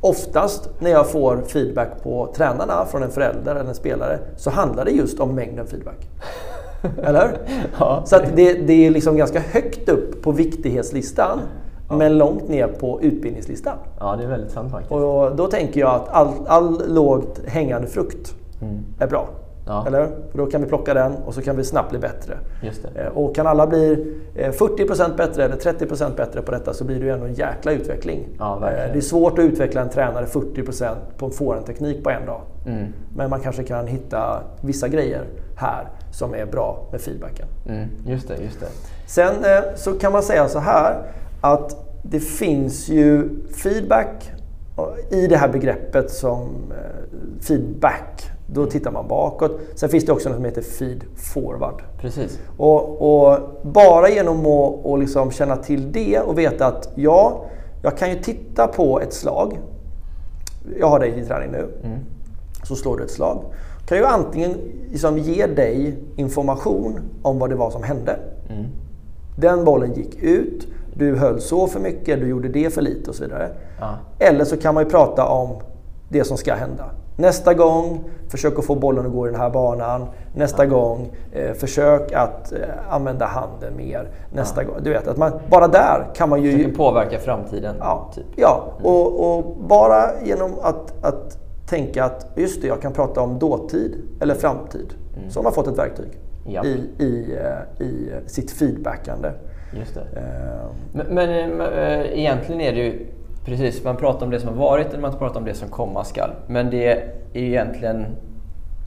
oftast 0.00 0.70
när 0.78 0.90
jag 0.90 1.10
får 1.10 1.36
feedback 1.46 2.02
på 2.02 2.32
tränarna 2.36 2.84
från 2.84 3.02
en 3.02 3.10
förälder 3.10 3.54
eller 3.54 3.68
en 3.68 3.74
spelare 3.74 4.18
så 4.36 4.50
handlar 4.50 4.84
det 4.84 4.90
just 4.90 5.20
om 5.20 5.34
mängden 5.34 5.66
feedback. 5.66 6.08
Eller? 7.02 7.38
Ja. 7.78 8.02
Så 8.04 8.16
det, 8.34 8.52
det 8.52 8.86
är 8.86 8.90
liksom 8.90 9.16
ganska 9.16 9.40
högt 9.40 9.88
upp 9.88 10.22
på 10.22 10.32
viktighetslistan 10.32 11.40
men 11.90 12.18
långt 12.18 12.48
ner 12.48 12.66
på 12.66 13.02
utbildningslistan. 13.02 13.76
Ja, 14.00 14.16
det 14.16 14.24
är 14.24 14.28
väldigt 14.28 14.50
sant 14.52 14.70
faktiskt. 14.70 14.92
Och 14.92 15.36
då 15.36 15.46
tänker 15.46 15.80
jag 15.80 15.94
att 15.94 16.08
all, 16.08 16.28
all 16.46 16.94
lågt 16.94 17.40
hängande 17.46 17.88
frukt 17.88 18.34
Mm. 18.62 18.84
är 18.98 19.06
bra. 19.06 19.28
Ja. 19.68 19.86
Eller? 19.86 20.08
Då 20.32 20.46
kan 20.46 20.60
vi 20.60 20.66
plocka 20.66 20.94
den 20.94 21.12
och 21.14 21.34
så 21.34 21.42
kan 21.42 21.56
vi 21.56 21.64
snabbt 21.64 21.90
bli 21.90 21.98
bättre. 21.98 22.38
Eh, 22.94 23.06
Och 23.06 23.34
kan 23.34 23.46
alla 23.46 23.66
bli 23.66 24.14
eh, 24.34 24.50
40% 24.52 25.16
bättre 25.16 25.44
eller 25.44 25.56
30% 25.56 26.16
bättre 26.16 26.42
på 26.42 26.52
detta 26.52 26.74
så 26.74 26.84
blir 26.84 26.98
det 26.98 27.04
ju 27.04 27.10
ändå 27.12 27.26
en 27.26 27.34
jäkla 27.34 27.72
utveckling. 27.72 28.28
Ja. 28.38 28.56
Eh, 28.56 28.92
det 28.92 28.98
är 28.98 29.00
svårt 29.00 29.38
att 29.38 29.44
utveckla 29.44 29.80
en 29.80 29.88
tränare 29.88 30.26
40% 30.26 30.94
på 31.18 31.26
en 31.26 31.32
forehandteknik 31.32 32.04
på 32.04 32.10
en 32.10 32.26
dag. 32.26 32.40
Mm. 32.66 32.86
Men 33.16 33.30
man 33.30 33.40
kanske 33.40 33.62
kan 33.62 33.86
hitta 33.86 34.40
vissa 34.60 34.88
grejer 34.88 35.24
här 35.56 35.88
som 36.12 36.34
är 36.34 36.46
bra 36.46 36.88
med 36.92 37.00
feedbacken. 37.00 37.46
Mm. 37.68 37.88
Just 38.06 38.28
det, 38.28 38.36
just 38.42 38.60
det. 38.60 38.66
Sen 39.06 39.44
eh, 39.44 39.74
så 39.76 39.92
kan 39.92 40.12
man 40.12 40.22
säga 40.22 40.48
så 40.48 40.58
här 40.58 41.02
att 41.40 41.84
det 42.02 42.20
finns 42.20 42.88
ju 42.88 43.28
feedback 43.62 44.30
i 45.10 45.26
det 45.26 45.36
här 45.36 45.48
begreppet 45.48 46.10
som 46.10 46.48
eh, 46.70 47.40
feedback. 47.40 48.30
Då 48.52 48.66
tittar 48.66 48.90
man 48.90 49.08
bakåt. 49.08 49.60
Sen 49.74 49.88
finns 49.88 50.04
det 50.04 50.12
också 50.12 50.28
något 50.28 50.36
som 50.36 50.44
heter 50.44 50.62
feed 50.62 51.04
forward. 51.16 51.82
Precis. 52.00 52.38
Och, 52.56 53.02
och 53.02 53.38
bara 53.62 54.08
genom 54.08 54.40
att 54.40 54.84
och 54.84 54.98
liksom 54.98 55.30
känna 55.30 55.56
till 55.56 55.92
det 55.92 56.20
och 56.20 56.38
veta 56.38 56.66
att 56.66 56.92
ja, 56.94 57.44
jag 57.82 57.96
kan 57.96 58.10
ju 58.10 58.22
titta 58.22 58.66
på 58.66 59.00
ett 59.00 59.12
slag. 59.12 59.60
Jag 60.78 60.86
har 60.86 61.00
dig 61.00 61.20
i 61.20 61.24
träning 61.24 61.50
nu. 61.50 61.68
Så 62.62 62.76
slår 62.76 62.96
du 62.96 63.04
ett 63.04 63.10
slag. 63.10 63.44
Kan 63.88 63.98
ju 63.98 64.04
antingen 64.04 64.54
liksom 64.90 65.18
ge 65.18 65.46
dig 65.46 65.98
information 66.16 67.00
om 67.22 67.38
vad 67.38 67.50
det 67.50 67.56
var 67.56 67.70
som 67.70 67.82
hände. 67.82 68.18
Den 69.38 69.64
bollen 69.64 69.94
gick 69.94 70.22
ut, 70.22 70.66
du 70.94 71.16
höll 71.16 71.40
så 71.40 71.66
för 71.66 71.80
mycket, 71.80 72.20
du 72.20 72.28
gjorde 72.28 72.48
det 72.48 72.74
för 72.74 72.82
lite 72.82 73.10
och 73.10 73.16
så 73.16 73.24
vidare. 73.24 73.50
Ja. 73.80 73.98
Eller 74.18 74.44
så 74.44 74.56
kan 74.56 74.74
man 74.74 74.84
ju 74.84 74.90
prata 74.90 75.26
om 75.28 75.56
det 76.08 76.24
som 76.24 76.36
ska 76.36 76.54
hända. 76.54 76.90
Nästa 77.20 77.54
gång, 77.54 78.04
försök 78.28 78.58
att 78.58 78.64
få 78.64 78.74
bollen 78.74 79.06
att 79.06 79.12
gå 79.12 79.28
i 79.28 79.30
den 79.30 79.40
här 79.40 79.50
banan. 79.50 80.06
Nästa 80.34 80.66
gång, 80.66 81.08
eh, 81.32 81.52
försök 81.52 82.12
att 82.12 82.52
eh, 82.52 82.58
använda 82.90 83.26
handen 83.26 83.76
mer. 83.76 84.08
Nästa 84.32 84.64
gång, 84.64 84.76
du 84.82 84.90
vet, 84.90 85.08
att 85.08 85.16
man, 85.16 85.32
bara 85.50 85.68
där 85.68 86.06
kan 86.14 86.28
man 86.28 86.42
ju... 86.42 86.52
Försöker 86.52 86.76
påverka 86.76 87.18
framtiden. 87.18 87.74
Ja, 87.78 88.10
Typ. 88.14 88.24
ja. 88.36 88.64
Och, 88.82 89.36
och 89.38 89.56
bara 89.68 90.22
genom 90.24 90.52
att, 90.62 91.04
att 91.04 91.38
tänka 91.68 92.04
att 92.04 92.26
just 92.36 92.62
det, 92.62 92.68
jag 92.68 92.82
kan 92.82 92.92
prata 92.92 93.20
om 93.20 93.38
dåtid 93.38 93.94
eller 94.20 94.34
framtid. 94.34 94.94
Så 95.30 95.38
har 95.38 95.44
man 95.44 95.52
fått 95.52 95.66
ett 95.66 95.78
verktyg 95.78 96.18
Japp. 96.46 96.64
i, 96.64 96.90
i, 96.98 97.36
eh, 97.42 97.86
i 97.86 98.10
sitt 98.26 98.50
feedbackande. 98.50 99.30
Just 99.78 99.94
det. 99.94 100.00
Eh, 100.20 100.66
Men, 100.92 101.06
men 101.14 101.60
äh, 101.60 102.18
egentligen 102.18 102.60
är 102.60 102.72
det 102.72 102.78
ju 102.80 103.06
precis, 103.48 103.84
man 103.84 103.96
pratar 103.96 104.26
om 104.26 104.30
det 104.32 104.40
som 104.40 104.48
har 104.48 104.56
varit 104.56 104.86
eller 104.86 105.00
man 105.00 105.18
pratar 105.18 105.40
om 105.40 105.44
det 105.46 105.54
som 105.54 105.68
komma 105.68 106.04
skall. 106.04 106.30
Men 106.46 106.70
det 106.70 106.88
är 106.92 107.40
ju 107.40 107.46
egentligen 107.46 108.06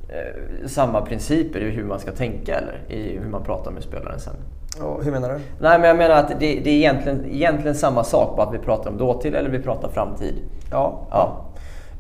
eh, 0.09 0.67
samma 0.67 1.01
principer 1.01 1.59
i 1.59 1.69
hur 1.69 1.83
man 1.83 1.99
ska 1.99 2.11
tänka 2.11 2.55
eller 2.55 2.81
i 2.87 3.17
hur 3.17 3.29
man 3.29 3.43
pratar 3.43 3.71
med 3.71 3.83
spelaren 3.83 4.19
sen. 4.19 4.33
och 4.81 5.03
hur 5.03 5.11
menar 5.11 5.29
du? 5.29 5.35
Nej, 5.59 5.79
men 5.79 5.87
jag 5.87 5.97
menar 5.97 6.15
att 6.15 6.29
det, 6.29 6.35
det 6.39 6.69
är 6.69 6.75
egentligen, 6.75 7.25
egentligen 7.25 7.75
samma 7.75 8.03
sak, 8.03 8.37
bara 8.37 8.47
att 8.47 8.53
vi 8.53 8.59
pratar 8.59 8.89
om 8.89 8.97
dåtid 8.97 9.35
eller 9.35 9.49
vi 9.49 9.59
pratar 9.59 9.89
framtid. 9.89 10.35
Ja, 10.71 11.07
Ja. 11.11 11.45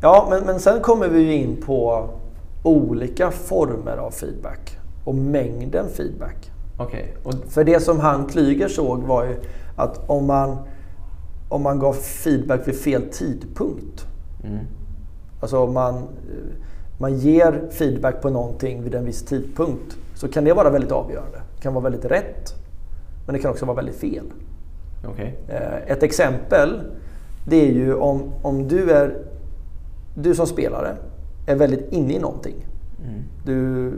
Ja, 0.03 0.27
men, 0.29 0.43
men 0.45 0.59
sen 0.59 0.81
kommer 0.81 1.07
vi 1.07 1.19
ju 1.21 1.33
in 1.33 1.63
på 1.65 2.09
olika 2.63 3.31
former 3.31 3.97
av 3.97 4.11
feedback 4.11 4.77
och 5.05 5.15
mängden 5.15 5.89
feedback. 5.89 6.51
Okej. 6.79 7.13
Och, 7.23 7.33
För 7.49 7.63
det 7.63 7.79
som 7.79 7.99
han 7.99 8.25
Klyger 8.25 8.67
såg 8.67 8.99
var 9.03 9.23
ju 9.23 9.35
att 9.75 10.09
om 10.09 10.27
man, 10.27 10.57
om 11.51 11.61
man 11.63 11.79
gav 11.79 11.93
feedback 11.93 12.67
vid 12.67 12.75
fel 12.75 13.01
tidpunkt. 13.11 14.07
Alltså 15.41 15.57
om 15.59 15.73
man, 15.73 15.95
eh, 15.95 16.03
man 16.97 17.17
ger 17.17 17.67
feedback 17.71 18.21
på 18.21 18.29
någonting 18.29 18.83
vid 18.83 18.95
en 18.95 19.05
viss 19.05 19.23
tidpunkt 19.25 19.97
så 20.15 20.27
kan 20.27 20.43
det 20.43 20.53
vara 20.53 20.69
väldigt 20.69 20.91
avgörande. 20.91 21.41
Det 21.55 21.61
kan 21.61 21.73
vara 21.73 21.83
väldigt 21.83 22.05
rätt, 22.05 22.53
men 23.25 23.33
det 23.35 23.39
kan 23.41 23.51
också 23.51 23.65
vara 23.65 23.75
väldigt 23.75 23.95
fel. 23.95 24.25
okej. 25.07 25.39
Eh, 25.47 25.91
Ett 25.91 26.03
exempel, 26.03 26.81
det 27.47 27.67
är 27.69 27.71
ju 27.73 27.93
om, 27.93 28.23
om 28.41 28.67
du 28.67 28.91
är 28.91 29.17
du 30.15 30.35
som 30.35 30.47
spelare 30.47 30.95
är 31.47 31.55
väldigt 31.55 31.91
inne 31.91 32.13
i 32.13 32.19
någonting. 32.19 32.55
Du, 33.45 33.91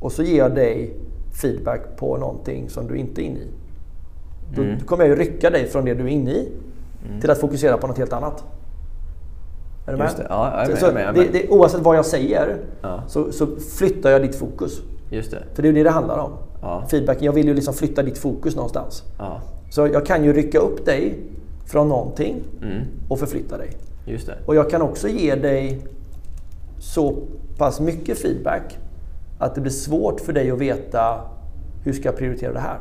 och 0.00 0.12
så 0.12 0.22
ger 0.22 0.38
jag 0.38 0.54
dig 0.54 0.96
feedback 1.42 1.80
på 1.96 2.16
någonting 2.16 2.68
som 2.68 2.86
du 2.86 2.96
inte 2.96 3.22
är 3.22 3.24
inne 3.24 3.38
i. 3.38 3.48
Då 4.56 4.62
Mm. 4.62 4.80
kommer 4.80 5.04
jag 5.04 5.18
ju 5.18 5.24
rycka 5.24 5.50
dig 5.50 5.66
från 5.66 5.84
det 5.84 5.94
du 5.94 6.04
är 6.04 6.08
inne 6.08 6.30
i 6.30 6.52
till 7.20 7.30
att 7.30 7.38
fokusera 7.38 7.76
på 7.76 7.86
något 7.86 7.98
helt 7.98 8.12
annat. 8.12 8.44
Är 9.86 9.92
du 9.92 9.98
med? 9.98 10.04
Just 10.04 10.16
det. 10.16 10.26
Ja, 10.28 10.52
jag 10.54 10.64
är 10.64 10.68
med, 10.68 10.78
Så- 10.78 10.84
jag 10.84 10.90
är 10.90 10.94
med, 10.94 11.02
jag 11.02 11.08
är 11.08 11.12
det, 11.12 11.32
med. 11.32 11.42
det, 11.42 11.48
oavsett 11.48 11.80
vad 11.80 11.96
jag 11.96 12.06
säger 12.06 12.56
Ja. 12.82 13.02
så, 13.08 13.32
så 13.32 13.46
flyttar 13.78 14.10
jag 14.10 14.22
ditt 14.22 14.34
fokus. 14.36 14.80
Just 15.10 15.30
det. 15.30 15.42
För 15.54 15.62
det 15.62 15.68
är 15.68 15.72
det 15.72 15.82
det 15.82 15.90
handlar 15.90 16.18
om. 16.18 16.32
Ja. 16.62 16.84
Feedbacken, 16.90 17.24
jag 17.24 17.32
vill 17.32 17.46
ju 17.46 17.54
liksom 17.54 17.74
flytta 17.74 18.02
ditt 18.02 18.18
fokus 18.18 18.56
någonstans. 18.56 19.02
Ja. 19.18 19.40
Så 19.70 19.86
jag 19.86 20.06
kan 20.06 20.24
ju 20.24 20.32
rycka 20.32 20.58
upp 20.58 20.84
dig 20.86 21.18
från 21.66 21.88
någonting 21.88 22.42
Mm. 22.62 22.82
och 23.08 23.18
förflytta 23.18 23.58
dig. 23.58 23.70
Just 24.06 24.26
det. 24.26 24.34
Och 24.46 24.54
jag 24.54 24.70
kan 24.70 24.82
också 24.82 25.08
ge 25.08 25.34
dig 25.34 25.80
så 26.78 27.14
pass 27.58 27.80
mycket 27.80 28.18
feedback 28.18 28.78
att 29.38 29.54
det 29.54 29.60
blir 29.60 29.72
svårt 29.72 30.20
för 30.20 30.32
dig 30.32 30.50
att 30.50 30.58
veta 30.58 31.20
hur 31.84 31.92
ska 31.92 32.04
jag 32.08 32.16
prioritera 32.16 32.52
det 32.52 32.60
här. 32.60 32.78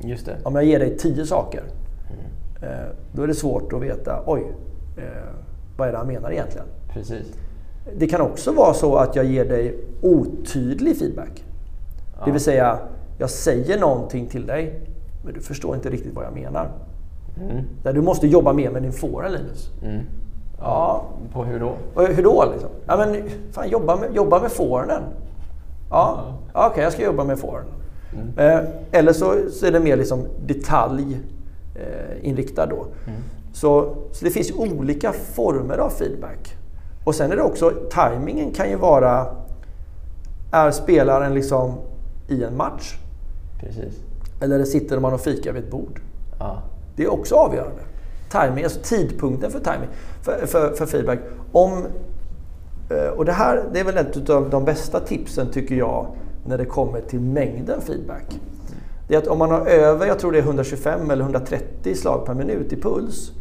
Just 0.00 0.26
det. 0.26 0.36
Om 0.44 0.54
jag 0.54 0.64
ger 0.64 0.78
dig 0.78 0.96
tio 0.98 1.26
saker, 1.26 1.62
då 3.12 3.22
är 3.22 3.26
det 3.26 3.34
svårt 3.34 3.72
att 3.72 3.82
veta, 3.82 4.22
oj, 4.26 4.52
eh, 4.96 5.04
vad 5.76 5.88
är 5.88 5.92
det 5.92 5.98
han 5.98 6.06
menar 6.06 6.30
egentligen? 6.30 6.66
Precis. 6.92 7.26
Det 7.96 8.06
kan 8.06 8.20
också 8.20 8.52
vara 8.52 8.74
så 8.74 8.96
att 8.96 9.16
jag 9.16 9.24
ger 9.24 9.44
dig 9.44 9.78
otydlig 10.00 10.96
feedback. 10.96 11.44
Det 12.24 12.30
vill 12.30 12.40
säga, 12.40 12.78
jag 13.18 13.30
säger 13.30 13.80
någonting 13.80 14.26
till 14.26 14.46
dig, 14.46 14.80
men 15.24 15.34
du 15.34 15.40
förstår 15.40 15.74
inte 15.74 15.90
riktigt 15.90 16.14
vad 16.14 16.24
jag 16.24 16.34
menar. 16.34 16.70
Där 17.82 17.92
du 17.92 18.00
måste 18.02 18.26
jobba 18.26 18.52
mer 18.52 18.70
med 18.70 18.82
din 18.82 18.92
forehand, 18.92 19.34
Linus. 19.34 19.70
Mm. 19.82 20.00
Ja, 20.58 21.04
På 21.32 21.44
hur 21.44 21.60
då? 21.60 21.74
hur 22.02 22.22
då 22.22 22.44
liksom? 22.52 22.70
Ja 22.86 22.96
men 22.96 23.22
fan 23.52 23.68
jobba 23.68 23.96
med, 23.96 24.14
jobba 24.14 24.40
med 24.40 24.52
forehanden. 24.52 25.02
Ja, 25.90 26.24
ja 26.54 26.68
okej 26.70 26.84
jag 26.84 26.92
ska 26.92 27.04
jobba 27.04 27.24
med 27.24 27.38
forehanden. 27.38 27.74
Eh, 28.36 28.60
eller 28.92 29.12
så, 29.12 29.34
så 29.50 29.66
är 29.66 29.72
det 29.72 29.80
mer 29.80 29.96
liksom 29.96 30.26
detalj 30.46 31.12
eh, 31.12 31.18
inriktad 32.22 32.66
då. 32.66 32.86
Så, 33.52 33.96
så 34.12 34.24
det 34.24 34.30
finns 34.30 34.52
olika 34.52 35.12
former 35.12 35.78
av 35.78 35.90
feedback. 35.90 36.56
Och 37.04 37.14
sen 37.14 37.32
är 37.32 37.36
det 37.36 37.42
också, 37.42 37.70
tajmingen 37.90 38.52
kan 38.52 38.70
ju 38.70 38.76
vara, 38.76 39.26
är 40.52 40.70
spelaren 40.70 41.34
liksom 41.34 41.74
i 42.28 42.44
en 42.44 42.56
match? 42.56 42.96
Precis. 43.60 44.00
Eller 44.40 44.64
sitter 44.64 45.00
man 45.00 45.14
och 45.14 45.20
fikar 45.20 45.52
vid 45.52 45.64
ett 45.64 45.70
bord? 45.70 46.00
Ja. 46.38 46.62
Det 46.96 47.04
är 47.04 47.12
också 47.12 47.34
avgörande. 47.34 47.82
Timing, 48.30 48.64
alltså 48.64 48.80
tidpunkten 48.82 49.50
för 49.50 49.60
timing, 49.60 49.88
för, 50.22 50.46
för, 50.46 50.72
för 50.74 50.86
feedback. 50.86 51.18
Om, 51.52 51.86
eh, 52.90 53.08
och 53.16 53.24
det 53.24 53.32
här 53.32 53.64
det 53.72 53.80
är 53.80 53.84
väl 53.84 53.96
ett 53.96 54.30
av 54.30 54.50
de 54.50 54.64
bästa 54.64 55.00
tipsen 55.00 55.50
tycker 55.50 55.74
jag 55.74 56.06
när 56.46 56.58
det 56.58 56.64
kommer 56.64 57.00
till 57.00 57.20
mängden 57.20 57.80
feedback. 57.80 58.40
Det 59.12 59.16
är 59.16 59.20
att 59.22 59.26
om 59.28 59.38
man 59.38 59.50
har 59.50 59.66
över, 59.66 60.06
jag 60.06 60.18
tror 60.18 60.32
det 60.32 60.38
är 60.38 60.42
125 60.42 61.10
eller 61.10 61.22
130 61.22 61.94
slag 61.94 62.26
per 62.26 62.34
minut 62.34 62.72
i 62.72 62.76
puls. 62.80 63.32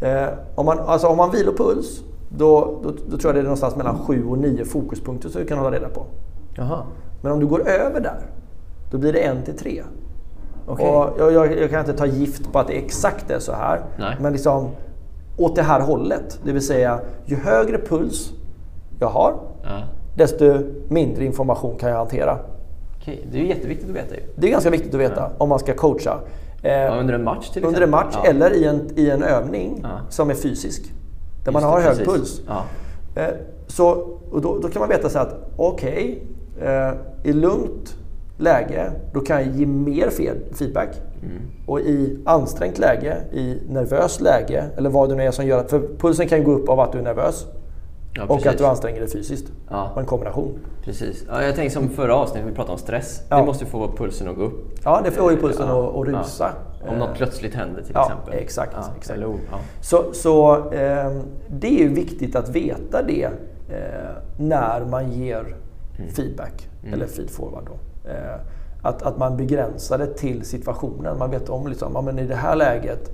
Eh, 0.00 0.26
om, 0.54 0.66
man, 0.66 0.78
alltså 0.78 1.06
om 1.08 1.16
man 1.16 1.30
vilopuls, 1.30 2.02
då, 2.28 2.80
då, 2.82 2.90
då 3.08 3.18
tror 3.18 3.28
jag 3.28 3.34
det 3.34 3.40
är 3.40 3.42
någonstans 3.42 3.76
mellan 3.76 3.98
7 3.98 4.26
och 4.26 4.38
9 4.38 4.64
fokuspunkter 4.64 5.28
som 5.28 5.40
du 5.40 5.46
kan 5.46 5.58
hålla 5.58 5.76
reda 5.76 5.88
på. 5.88 6.06
Jaha. 6.56 6.82
Men 7.22 7.32
om 7.32 7.40
du 7.40 7.46
går 7.46 7.68
över 7.68 8.00
där, 8.00 8.18
då 8.90 8.98
blir 8.98 9.12
det 9.12 9.18
1 9.18 9.44
till 9.44 9.58
3. 9.58 9.82
Okej. 10.66 10.86
Och 10.88 11.12
jag, 11.18 11.32
jag, 11.32 11.58
jag 11.58 11.70
kan 11.70 11.80
inte 11.80 11.92
ta 11.92 12.06
gift 12.06 12.52
på 12.52 12.58
att 12.58 12.66
det 12.66 12.74
exakt 12.78 13.30
är 13.30 13.38
så 13.38 13.52
här. 13.52 13.80
Nej. 13.98 14.16
Men 14.20 14.32
liksom 14.32 14.68
åt 15.38 15.56
det 15.56 15.62
här 15.62 15.80
hållet. 15.80 16.38
Det 16.44 16.52
vill 16.52 16.66
säga, 16.66 17.00
ju 17.24 17.36
högre 17.36 17.78
puls 17.78 18.32
jag 19.00 19.08
har, 19.08 19.34
Ja. 19.62 19.82
desto 20.16 20.58
mindre 20.88 21.24
information 21.24 21.76
kan 21.76 21.90
jag 21.90 21.96
hantera. 21.96 22.38
Okej, 23.04 23.26
det 23.32 23.38
är 23.38 23.42
ju 23.42 23.48
jätteviktigt 23.48 23.90
att 23.90 23.96
veta 23.96 24.14
ju. 24.14 24.20
Det 24.36 24.46
är 24.46 24.50
ganska 24.50 24.70
viktigt 24.70 24.94
att 24.94 25.00
veta 25.00 25.30
om 25.38 25.48
man 25.48 25.58
ska 25.58 25.74
coacha. 25.74 26.18
Eh, 26.62 26.72
Ja, 26.72 26.94
under 27.00 27.14
en 27.14 27.24
match 27.24 27.50
till 27.50 27.64
under 27.64 27.82
en 27.82 27.88
exempel. 27.88 28.06
match 28.06 28.14
Ja. 28.24 28.30
eller 28.30 28.54
i 28.54 28.64
en, 28.64 28.88
i 28.96 29.10
en 29.10 29.22
övning 29.22 29.80
Ja. 29.82 29.88
som 30.08 30.30
är 30.30 30.34
fysisk. 30.34 30.92
Där 31.44 31.52
man 31.52 31.62
Just 31.62 31.70
har 31.72 31.78
det, 31.78 31.84
hög 31.84 31.96
precis. 31.96 32.12
puls. 32.14 32.40
Ja. 32.48 32.64
Eh, 33.22 33.28
Så, 33.66 33.88
och 34.30 34.40
då, 34.40 34.58
då 34.58 34.68
kan 34.68 34.80
man 34.80 34.88
veta 34.88 35.08
så 35.08 35.18
att 35.18 35.34
okej, 35.56 36.22
eh, 36.62 36.90
i 37.24 37.32
lugnt 37.32 37.96
läge 38.38 38.90
då 39.12 39.20
kan 39.20 39.36
jag 39.42 39.56
ge 39.56 39.66
mer 39.66 40.06
fe- 40.08 40.54
feedback. 40.54 40.88
Mm. 41.22 41.42
Och 41.66 41.80
i 41.80 42.18
ansträngt 42.24 42.78
läge, 42.78 43.16
i 43.32 43.58
nervöst 43.68 44.20
läge, 44.20 44.64
eller 44.76 44.90
vad 44.90 45.08
det 45.08 45.14
nu 45.14 45.22
är 45.22 45.30
som 45.30 45.46
gör 45.46 45.58
att... 45.58 45.70
För 45.70 45.82
pulsen 45.98 46.28
kan 46.28 46.44
gå 46.44 46.52
upp 46.52 46.68
av 46.68 46.80
att 46.80 46.92
du 46.92 46.98
är 46.98 47.02
nervös 47.02 47.46
Ja, 48.16 48.24
och 48.28 48.46
att 48.46 48.58
du 48.58 48.66
anstränger 48.66 49.00
dig 49.00 49.10
fysiskt. 49.10 49.52
Ja. 49.70 49.90
Och 49.94 50.00
en 50.00 50.06
kombination. 50.06 50.58
Precis. 50.84 51.24
Ja, 51.28 51.42
jag 51.42 51.54
tänker 51.54 51.72
som 51.72 51.88
förra 51.88 52.14
avsnittet, 52.14 52.50
vi 52.50 52.54
pratade 52.54 52.72
om 52.72 52.78
stress. 52.78 53.22
Ja. 53.28 53.36
Det 53.36 53.44
måste 53.46 53.66
få 53.66 53.92
pulsen 53.92 54.28
att 54.28 54.36
gå 54.36 54.42
upp. 54.42 54.78
Ja, 54.84 55.00
det 55.04 55.10
får 55.10 55.32
ju 55.32 55.38
pulsen 55.40 55.68
Ja. 55.68 55.88
att, 55.88 55.96
att 55.96 56.06
rusa. 56.06 56.50
Om 56.88 56.98
något 56.98 57.08
Eh, 57.08 57.14
plötsligt 57.14 57.54
händer 57.54 57.82
till 57.82 57.96
exempel. 57.96 58.34
exakt, 58.34 58.72
Ja, 58.76 58.84
exakt. 58.98 59.18
Eller. 59.18 59.34
Så, 59.80 60.04
så 60.12 60.56
eh, 60.72 61.12
det 61.48 61.66
är 61.66 61.78
ju 61.78 61.88
viktigt 61.94 62.36
att 62.36 62.48
veta 62.48 63.02
det 63.02 63.24
eh, 63.70 64.10
när 64.38 64.84
man 64.90 65.12
ger 65.12 65.56
feedback. 66.16 66.68
mm. 66.82 66.94
eller 66.94 67.06
feed 67.06 67.30
forward. 67.30 67.64
Då. 67.66 68.08
Eh, 68.10 68.34
att, 68.82 69.02
att 69.02 69.18
man 69.18 69.36
begränsar 69.36 69.98
det 69.98 70.14
till 70.14 70.44
situationen. 70.44 71.18
Man 71.18 71.30
vet 71.30 71.48
om 71.48 71.66
liksom, 71.66 71.92
ja, 71.94 72.00
men 72.00 72.18
i 72.18 72.26
det 72.26 72.34
här 72.34 72.56
läget 72.56 73.10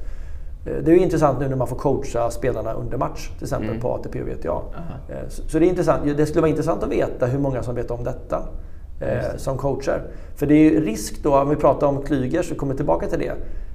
det 0.64 0.92
är 0.92 0.96
intressant 0.96 1.40
nu 1.40 1.48
när 1.48 1.56
man 1.56 1.66
får 1.66 1.76
coacha 1.76 2.30
spelarna 2.30 2.72
under 2.72 2.98
match, 2.98 3.30
till 3.34 3.44
exempel 3.44 3.68
mm. 3.70 3.80
på 3.80 3.94
ATP 3.94 4.22
och 4.22 4.28
VTA. 4.28 4.62
Eh, 5.08 5.28
så, 5.28 5.42
så 5.48 5.58
det, 5.58 5.66
är 5.66 5.68
intressant. 5.68 6.16
det 6.16 6.26
skulle 6.26 6.40
vara 6.40 6.50
intressant 6.50 6.82
att 6.82 6.90
veta 6.90 7.26
hur 7.26 7.38
många 7.38 7.62
som 7.62 7.74
vet 7.74 7.90
om 7.90 8.04
detta 8.04 8.42
eh, 9.00 9.36
som 9.36 9.58
coacher. 9.58 10.02
För 10.36 10.46
det 10.46 10.54
är 10.54 10.70
ju 10.70 10.84
risk 10.84 11.22
då, 11.22 11.38
om 11.38 11.48
vi 11.48 11.56
pratar 11.56 11.86
om 11.86 12.02
Klyger, 12.02 12.42
så 12.42 12.54
kommer 12.54 12.74
tillbaka 12.74 13.06
till 13.06 13.18
det. 13.18 13.34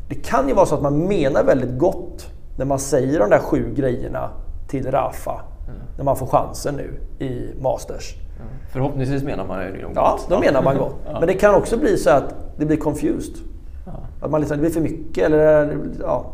Det 0.09 0.15
kan 0.15 0.47
ju 0.47 0.53
vara 0.53 0.65
så 0.65 0.75
att 0.75 0.81
man 0.81 1.07
menar 1.07 1.43
väldigt 1.43 1.77
gott 1.77 2.27
när 2.57 2.65
man 2.65 2.79
säger 2.79 3.19
de 3.19 3.29
där 3.29 3.39
sju 3.39 3.73
grejerna 3.75 4.29
till 4.67 4.91
Rafa. 4.91 5.41
Mm. 5.67 5.79
När 5.97 6.03
man 6.03 6.17
får 6.17 6.27
chansen 6.27 6.75
nu 6.75 6.99
i 7.25 7.61
Masters. 7.61 8.15
Mm. 8.15 8.47
Förhoppningsvis 8.71 9.23
menar 9.23 9.45
man 9.45 9.65
ju 9.65 9.81
gott. 9.87 9.91
Ja, 9.95 10.19
då 10.29 10.39
menar 10.39 10.63
man 10.63 10.77
gott. 10.77 10.95
ja. 11.05 11.19
Men 11.19 11.27
det 11.27 11.33
kan 11.33 11.55
också 11.55 11.77
bli 11.77 11.97
så 11.97 12.09
att 12.09 12.35
det 12.57 12.65
blir 12.65 12.77
confused. 12.77 13.35
Ja. 13.85 13.91
Att 14.21 14.31
man 14.31 14.41
liksom, 14.41 14.57
det 14.57 14.61
blir 14.61 14.71
för 14.71 14.81
mycket 14.81 15.25
eller 15.25 15.77
ja. 16.01 16.25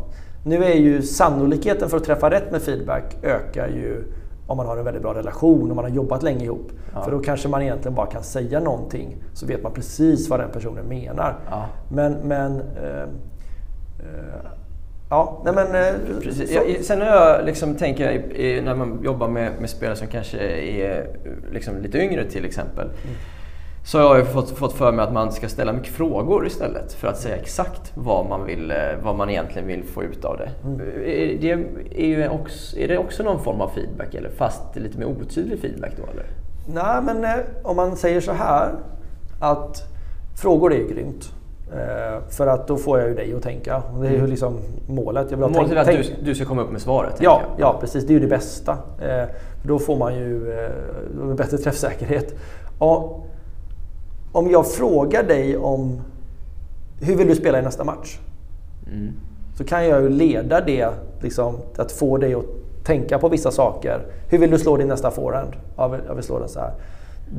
Nu 0.44 0.64
är 0.64 0.76
ju 0.76 1.02
sannolikheten 1.02 1.90
för 1.90 1.98
att 1.98 2.04
träffa 2.04 2.30
rätt 2.30 2.52
med 2.52 2.62
feedback 2.62 3.18
ökar 3.24 3.68
ju 3.68 4.04
om 4.48 4.58
man 4.58 4.66
har 4.66 4.78
en 4.78 4.86
väldigt 4.86 5.02
bra 5.04 5.14
relation 5.14 5.70
och 5.70 5.76
man 5.76 5.86
har 5.86 5.92
jobbat 5.92 6.24
länge 6.24 6.44
ihop. 6.44 6.72
Ja. 6.94 7.04
För 7.04 7.12
då 7.12 7.20
kanske 7.20 7.48
man 7.48 7.62
egentligen 7.62 7.96
bara 7.96 8.08
kan 8.08 8.24
säga 8.24 8.60
någonting 8.60 9.16
så 9.34 9.46
vet 9.46 9.64
man 9.64 9.74
precis 9.74 10.30
vad 10.30 10.40
den 10.40 10.52
personen 10.52 10.86
menar. 10.86 11.36
Ja. 11.50 11.66
Men, 11.90 12.14
men 12.14 12.62
eh, 12.62 13.02
eh, 14.00 14.52
Ja, 15.10 15.42
nej 15.46 15.54
men... 15.54 15.76
Eh, 15.76 15.94
Precis. 16.22 16.52
Jag, 16.52 16.84
sen 16.86 17.00
när 17.00 17.06
jag 17.06 17.46
liksom 17.46 17.76
tänker 17.76 18.62
när 18.62 18.76
man 18.76 19.00
jobbar 19.04 19.28
med, 19.28 19.52
med 19.60 19.70
spelare 19.70 19.96
som 19.96 20.08
kanske 20.08 20.38
är 20.58 21.08
liksom 21.52 21.82
lite 21.82 21.98
yngre 21.98 22.26
till 22.26 22.46
exempel. 22.46 22.86
Mm. 22.86 23.16
Så 23.84 24.00
har 24.00 24.18
jag 24.18 24.28
fått, 24.28 24.50
fått 24.50 24.74
för 24.74 24.92
mig 24.92 25.06
att 25.06 25.14
man 25.14 25.32
ska 25.32 25.50
ställa 25.50 25.74
mycket 25.74 25.94
frågor 25.94 26.48
istället 26.48 26.94
för 26.94 27.08
att 27.08 27.18
säga 27.18 27.36
exakt 27.36 27.92
vad 27.96 28.26
man, 28.26 28.46
vill, 28.46 28.72
eh, 28.72 28.78
vad 29.04 29.16
man 29.16 29.30
egentligen 29.30 29.68
vill 29.68 29.84
få 29.84 30.04
ut 30.04 30.26
av 30.26 30.38
det. 30.38 30.50
Mm. 30.64 30.78
Det 31.42 31.52
är, 31.96 32.06
ju 32.06 32.30
också, 32.30 32.78
är 32.78 32.88
det 32.88 32.98
också 32.98 33.24
någon 33.24 33.44
form 33.44 33.62
av 33.62 33.70
feedback 33.70 34.14
eller 34.14 34.30
fast 34.30 34.76
lite 34.76 34.98
mer 34.98 35.06
otydlig 35.06 35.60
feedback 35.60 35.92
då 35.98 36.04
eller? 36.12 36.26
Nej 36.74 37.02
men 37.04 37.24
eh, 37.24 37.46
om 37.64 37.76
man 37.76 37.96
säger 37.96 38.22
så 38.22 38.32
här 38.32 38.72
att 39.40 39.84
frågor 40.42 40.74
är 40.74 40.78
ju 40.78 40.88
grymt. 40.88 41.32
Eh, 41.74 42.30
för 42.30 42.48
att 42.48 42.68
då 42.68 42.78
får 42.78 43.00
jag 43.00 43.10
ju 43.10 43.16
dig 43.16 43.34
att 43.34 43.44
tänka. 43.44 43.84
Det 44.02 44.08
är 44.08 44.12
ju 44.12 44.18
mm. 44.18 44.30
liksom 44.30 44.60
målet. 44.88 45.32
Jag 45.32 45.38
vill 45.38 45.48
målet 45.48 45.72
är 45.72 45.76
att 45.76 45.88
du, 45.88 46.04
du, 46.24 46.36
ska 46.36 46.46
komma 46.46 46.62
upp 46.62 46.72
med 46.72 46.82
svaret? 46.82 47.16
Ja, 47.20 47.42
ja, 47.58 47.78
precis. 47.82 48.08
Det 48.08 48.12
är 48.12 48.14
ju 48.14 48.20
det 48.20 48.28
bästa. 48.28 48.78
Eh, 49.02 49.30
då 49.64 49.80
får 49.80 49.98
man 49.98 50.16
ju 50.16 50.54
eh, 50.54 51.36
bättre 51.36 51.58
träffsäkerhet. 51.58 52.36
Och 52.80 53.28
om 54.32 54.52
jag 54.52 54.72
frågar 54.72 55.24
dig 55.24 55.58
om 55.58 56.02
hur 57.02 57.16
vill 57.16 57.28
du 57.28 57.36
spela 57.36 57.60
i 57.60 57.62
nästa 57.62 57.84
match? 57.84 58.20
Mm. 58.88 59.14
Så 59.58 59.64
kan 59.64 59.88
jag 59.88 60.02
ju 60.02 60.10
leda 60.10 60.62
det, 60.62 60.90
liksom, 61.22 61.56
att 61.78 61.92
få 61.92 62.18
dig 62.18 62.34
att 62.34 62.46
tänka 62.84 63.20
på 63.20 63.30
vissa 63.30 63.52
saker. 63.52 64.06
Hur 64.30 64.38
vill 64.38 64.52
du 64.52 64.60
slå 64.60 64.78
din 64.78 64.88
nästa 64.88 65.12
forehand? 65.12 65.52
Ja, 65.78 65.98
jag 66.08 66.16
vill 66.16 66.24
slå 66.24 66.40
den 66.40 66.50
så 66.50 66.60
här. 66.60 66.74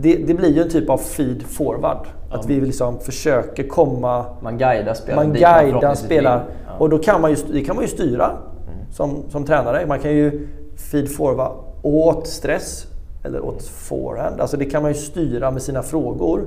Det, 0.01 0.17
det, 0.17 0.35
blir 0.35 0.55
ju 0.55 0.63
en 0.63 0.69
typ 0.69 0.91
av 0.91 0.99
feed 0.99 1.43
forward. 1.43 2.07
Ja. 2.31 2.37
Att 2.37 2.47
vi 2.47 2.61
liksom 2.61 2.99
försöker 2.99 3.69
komma... 3.69 4.25
Man 4.43 4.59
guidar 4.59 4.95
spelaren 4.95 5.29
Man 5.29 5.37
guidar 5.37 5.95
spelaren. 5.95 6.41
Ja. 6.67 6.73
Och 6.79 6.89
då 6.89 6.99
kan 6.99 7.21
man 7.21 7.31
ju, 7.31 7.37
det 7.53 7.65
kan 7.65 7.77
man 7.77 7.85
ju 7.85 7.91
styra 7.91 8.27
mm. 8.27 8.93
som, 8.93 9.23
som 9.29 9.45
tränare. 9.45 9.87
Man 9.87 9.99
kan 9.99 10.13
ju 10.13 10.49
feed 10.77 11.17
forward 11.17 11.53
åt 11.83 12.27
stress 12.27 12.87
eller 13.25 13.45
åt 13.45 13.63
forehand. 13.63 14.41
Alltså 14.41 14.57
det 14.57 14.65
kan 14.65 14.83
man 14.83 14.91
ju 14.91 14.95
styra 14.95 15.51
med 15.51 15.63
sina 15.63 15.83
frågor. 15.83 16.45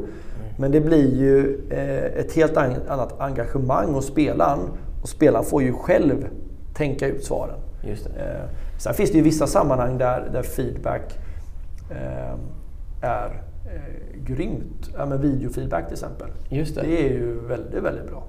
Men 0.58 0.72
det 0.72 0.82
blir 0.82 1.16
ju 1.16 1.60
eh, 1.70 2.20
ett 2.20 2.34
helt 2.34 2.58
annat 2.58 3.22
engagemang 3.22 3.94
hos 3.94 4.08
spelaren. 4.08 4.60
Och 5.02 5.10
spelaren 5.10 5.46
får 5.46 5.64
ju 5.64 5.74
själv 5.74 6.28
tänka 6.74 7.08
ut 7.08 7.24
svaren. 7.24 7.60
Just 7.84 8.04
det. 8.04 8.24
Eh, 8.24 8.50
sen 8.80 8.94
finns 8.94 9.12
det 9.12 9.18
ju 9.18 9.24
vissa 9.24 9.48
sammanhang 9.48 9.98
där, 9.98 10.30
där 10.34 10.44
feedback 10.44 11.20
eh, 11.92 12.38
är 13.02 13.42
grymt. 14.26 14.90
Ja, 14.98 15.06
men 15.06 15.22
videofeedback 15.22 15.86
till 15.86 15.94
exempel. 15.94 16.28
Just 16.50 16.76
det. 16.76 16.82
det 16.82 17.06
är 17.06 17.10
ju 17.10 17.40
väldigt, 17.48 17.84
väldigt 17.84 18.10
bra. 18.10 18.24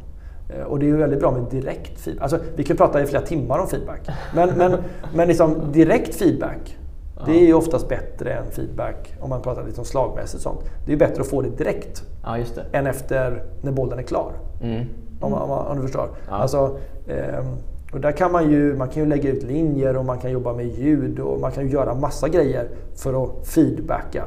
Och 0.66 0.78
det 0.78 0.86
är 0.86 0.88
ju 0.88 0.96
väldigt 0.96 1.20
bra 1.20 1.32
med 1.32 1.50
direkt 1.50 2.00
feedback. 2.00 2.22
Alltså, 2.22 2.38
vi 2.56 2.64
kan 2.64 2.76
prata 2.76 3.02
i 3.02 3.06
flera 3.06 3.22
timmar 3.22 3.58
om 3.58 3.68
feedback. 3.68 4.00
Men, 4.34 4.48
men, 4.48 4.78
men 5.14 5.28
liksom 5.28 5.72
direkt 5.72 6.14
feedback 6.14 6.76
det 7.24 7.32
är 7.32 7.46
ju 7.46 7.54
oftast 7.54 7.88
bättre 7.88 8.32
än 8.32 8.50
feedback 8.50 9.14
om 9.20 9.30
man 9.30 9.42
pratar 9.42 9.64
lite 9.64 9.80
om 9.80 9.84
slagmässigt 9.84 10.42
sånt. 10.42 10.60
Det 10.86 10.92
är 10.92 10.96
bättre 10.96 11.20
att 11.20 11.28
få 11.28 11.42
det 11.42 11.48
direkt 11.48 12.02
ja, 12.24 12.36
det. 12.54 12.78
än 12.78 12.86
efter 12.86 13.42
när 13.62 13.72
bollen 13.72 13.98
är 13.98 14.02
klar. 14.02 14.32
Mm. 14.62 14.86
Om, 15.20 15.32
om, 15.32 15.50
om, 15.50 15.76
du 15.76 15.82
förstår. 15.82 16.08
Ja. 16.28 16.34
Alltså, 16.34 16.78
eh, 17.06 17.44
och 17.92 18.00
där 18.00 18.12
kan 18.12 18.32
man 18.32 18.50
ju, 18.50 18.76
man 18.76 18.88
kan 18.88 19.02
ju 19.02 19.08
lägga 19.08 19.30
ut 19.30 19.42
linjer 19.42 19.96
och 19.96 20.04
man 20.04 20.18
kan 20.18 20.30
jobba 20.30 20.52
med 20.52 20.66
ljud 20.66 21.18
och 21.18 21.40
man 21.40 21.52
kan 21.52 21.64
ju 21.66 21.72
göra 21.72 21.94
massa 21.94 22.28
grejer 22.28 22.68
för 22.94 23.24
att 23.24 23.46
feedbacka. 23.46 24.24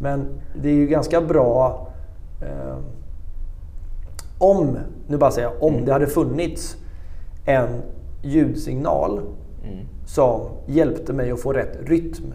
Men 0.00 0.26
det 0.54 0.68
är 0.68 0.74
ju 0.74 0.86
ganska 0.86 1.20
bra 1.20 1.88
eh, 2.40 2.76
om, 4.38 4.78
nu 5.06 5.16
bara 5.16 5.30
säger 5.30 5.48
jag, 5.48 5.62
om 5.62 5.72
mm. 5.72 5.86
det 5.86 5.92
hade 5.92 6.06
funnits 6.06 6.76
en 7.44 7.82
ljudsignal 8.22 9.20
mm. 9.64 9.86
som 10.06 10.48
hjälpte 10.66 11.12
mig 11.12 11.30
att 11.30 11.40
få 11.40 11.52
rätt 11.52 11.78
rytm 11.86 12.34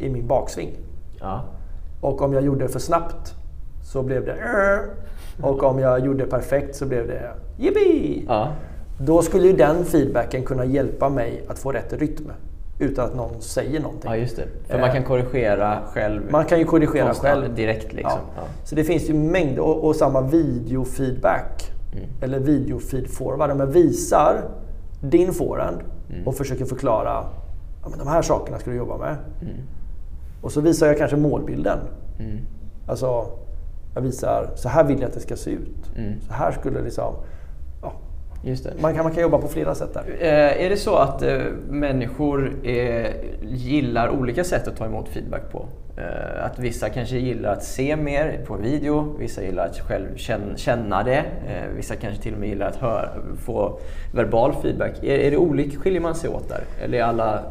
i 0.00 0.08
min 0.08 0.26
baksving. 0.26 0.76
Ja. 1.20 1.44
Och 2.00 2.22
om 2.22 2.32
jag 2.32 2.44
gjorde 2.44 2.64
det 2.64 2.68
för 2.68 2.78
snabbt 2.78 3.34
så 3.82 4.02
blev 4.02 4.24
det 4.24 4.36
och 5.42 5.62
om 5.62 5.78
jag 5.78 6.06
gjorde 6.06 6.24
det 6.24 6.30
perfekt 6.30 6.76
så 6.76 6.86
blev 6.86 7.06
det 7.06 7.30
jippi! 7.56 8.24
Ja. 8.28 8.48
Då 8.98 9.22
skulle 9.22 9.46
ju 9.46 9.52
den 9.52 9.84
feedbacken 9.84 10.42
kunna 10.42 10.64
hjälpa 10.64 11.08
mig 11.08 11.44
att 11.48 11.58
få 11.58 11.72
rätt 11.72 11.92
rytm 11.92 12.32
utan 12.78 13.04
att 13.04 13.16
någon 13.16 13.40
säger 13.40 13.80
någonting. 13.80 14.10
Ja, 14.10 14.16
just 14.16 14.36
det. 14.36 14.46
För 14.68 14.78
man 14.78 14.88
kan 14.88 15.02
eh, 15.02 15.08
korrigera 15.08 15.78
själv. 15.86 16.22
Man 16.30 16.44
kan 16.44 16.58
ju 16.58 16.64
korrigera 16.64 17.14
själv. 17.14 17.54
Direkt 17.54 17.92
liksom. 17.92 18.20
Ja. 18.36 18.42
Ja. 18.42 18.48
Så 18.64 18.74
det 18.74 18.84
finns 18.84 19.10
ju 19.10 19.14
mängder, 19.14 19.62
och, 19.62 19.84
och 19.84 19.96
samma 19.96 20.20
videofeedback, 20.20 21.72
mm. 21.92 22.08
eller 22.20 22.38
videofeed 22.38 23.10
forward. 23.10 23.50
Om 23.50 23.60
jag 23.60 23.66
visar 23.66 24.42
din 25.00 25.32
forehand 25.32 25.78
mm. 26.10 26.26
och 26.26 26.34
försöker 26.34 26.64
förklara 26.64 27.24
ja, 27.82 27.88
men 27.90 27.98
de 27.98 28.08
här 28.08 28.22
sakerna 28.22 28.58
ska 28.58 28.70
du 28.70 28.76
jobba 28.76 28.98
med. 28.98 29.16
Mm. 29.42 29.54
Och 30.42 30.52
så 30.52 30.60
visar 30.60 30.86
jag 30.86 30.98
kanske 30.98 31.16
målbilden. 31.16 31.78
Mm. 32.18 32.38
Alltså, 32.86 33.26
jag 33.94 34.02
visar, 34.02 34.50
så 34.54 34.68
här 34.68 34.84
vill 34.84 35.00
jag 35.00 35.08
att 35.08 35.14
det 35.14 35.20
ska 35.20 35.36
se 35.36 35.50
ut. 35.50 35.96
Mm. 35.96 36.20
Så 36.20 36.32
här 36.32 36.52
skulle 36.52 36.82
liksom... 36.82 37.14
Ja. 37.82 37.92
Man, 38.80 38.94
kan, 38.94 39.04
man 39.04 39.12
kan 39.12 39.22
jobba 39.22 39.38
på 39.38 39.48
flera 39.48 39.74
sätt 39.74 39.94
där. 39.94 40.04
Eh, 40.20 40.64
är 40.64 40.70
det 40.70 40.76
så 40.76 40.96
att 40.96 41.22
eh, 41.22 41.38
människor 41.68 42.66
eh, 42.66 43.10
gillar 43.42 44.08
olika 44.08 44.44
sätt 44.44 44.68
att 44.68 44.76
ta 44.76 44.86
emot 44.86 45.08
feedback 45.08 45.52
på? 45.52 45.66
Eh, 45.98 46.44
att 46.44 46.58
vissa 46.58 46.88
kanske 46.88 47.16
gillar 47.16 47.52
att 47.52 47.64
se 47.64 47.96
mer 47.96 48.44
på 48.46 48.56
video, 48.56 49.16
vissa 49.18 49.42
gillar 49.42 49.66
att 49.66 49.78
själv 49.78 50.16
känna 50.56 51.02
det, 51.02 51.18
eh, 51.18 51.74
vissa 51.76 51.96
kanske 51.96 52.22
till 52.22 52.34
och 52.34 52.40
med 52.40 52.48
gillar 52.48 52.66
att 52.66 52.76
höra, 52.76 53.08
få 53.38 53.78
verbal 54.14 54.52
feedback. 54.62 55.02
Är, 55.02 55.18
är 55.18 55.30
det 55.30 55.36
olika, 55.36 55.78
skiljer 55.78 56.00
man 56.00 56.14
sig 56.14 56.30
åt 56.30 56.48
där? 56.48 56.64
Eller 56.84 56.98
är 56.98 57.02
alla 57.02 57.42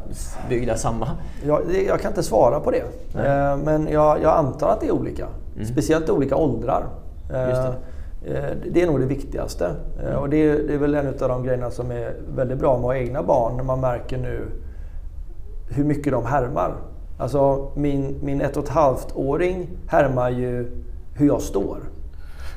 byggda 0.49 0.75
samma? 0.75 1.07
Jag, 1.45 1.61
jag 1.87 1.99
kan 2.01 2.11
inte 2.11 2.23
svara 2.23 2.59
på 2.59 2.71
det. 2.71 2.83
Nej. 3.15 3.57
Men 3.57 3.87
jag, 3.87 4.21
jag, 4.21 4.37
antar 4.37 4.69
att 4.69 4.81
det 4.81 4.87
är 4.87 4.91
olika. 4.91 5.27
Mm. 5.55 5.65
Speciellt 5.65 6.09
olika 6.09 6.35
åldrar. 6.35 6.85
Det. 7.29 7.75
det. 8.71 8.81
är 8.81 8.87
nog 8.87 8.99
det 8.99 9.05
viktigaste. 9.05 9.71
Mm. 10.01 10.15
Och 10.17 10.29
det 10.29 10.37
är, 10.37 10.67
det 10.67 10.73
är 10.73 10.77
väl 10.77 10.95
en 10.95 11.07
av 11.07 11.29
de 11.29 11.43
grejerna 11.43 11.71
som 11.71 11.91
är 11.91 12.13
väldigt 12.35 12.59
bra 12.59 12.71
med 12.71 12.79
att 12.79 12.85
ha 12.85 12.95
egna 12.95 13.23
barn, 13.23 13.57
när 13.57 13.63
man 13.63 13.81
märker 13.81 14.17
nu 14.17 14.47
hur 15.69 15.83
mycket 15.83 16.13
de 16.13 16.25
härmar. 16.25 16.75
Alltså 17.17 17.71
min, 17.75 18.19
min 18.21 18.41
ett 18.41 18.57
och 18.57 18.63
ett 18.63 18.69
halvt 18.69 19.07
åring 19.15 19.69
härmar 19.87 20.29
ju 20.29 20.71
hur 21.13 21.27
jag 21.27 21.41
står. 21.41 21.79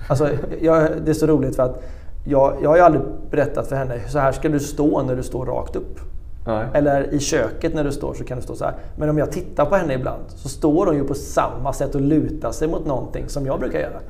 Alltså, 0.08 0.28
jag, 0.60 0.88
det 1.04 1.10
är 1.10 1.14
så 1.14 1.26
roligt 1.26 1.56
för 1.56 1.62
att 1.62 1.82
jag, 2.24 2.56
jag 2.62 2.68
har 2.68 2.76
ju 2.76 2.82
aldrig 2.82 3.02
berättat 3.30 3.66
för 3.66 3.76
henne, 3.76 4.00
så 4.08 4.18
här 4.18 4.32
ska 4.32 4.48
du 4.48 4.60
stå 4.60 5.02
när 5.02 5.16
du 5.16 5.22
står 5.22 5.46
rakt 5.46 5.76
upp. 5.76 6.00
Nej. 6.48 6.66
Eller 6.74 7.14
i 7.14 7.18
köket 7.18 7.74
när 7.74 7.84
du 7.84 7.92
står 7.92 8.14
så 8.14 8.24
kan 8.24 8.38
du 8.38 8.42
stå 8.42 8.54
så 8.54 8.64
här. 8.64 8.74
Men 8.96 9.10
om 9.10 9.18
jag 9.18 9.32
tittar 9.32 9.64
på 9.64 9.76
henne 9.76 9.94
ibland 9.94 10.22
så 10.28 10.48
står 10.48 10.86
hon 10.86 10.96
ju 10.96 11.04
på 11.04 11.14
samma 11.14 11.72
sätt 11.72 11.94
och 11.94 12.00
lutar 12.00 12.52
sig 12.52 12.68
mot 12.68 12.86
någonting 12.86 13.28
som 13.28 13.46
jag 13.46 13.60
brukar 13.60 13.78
göra. 13.78 14.00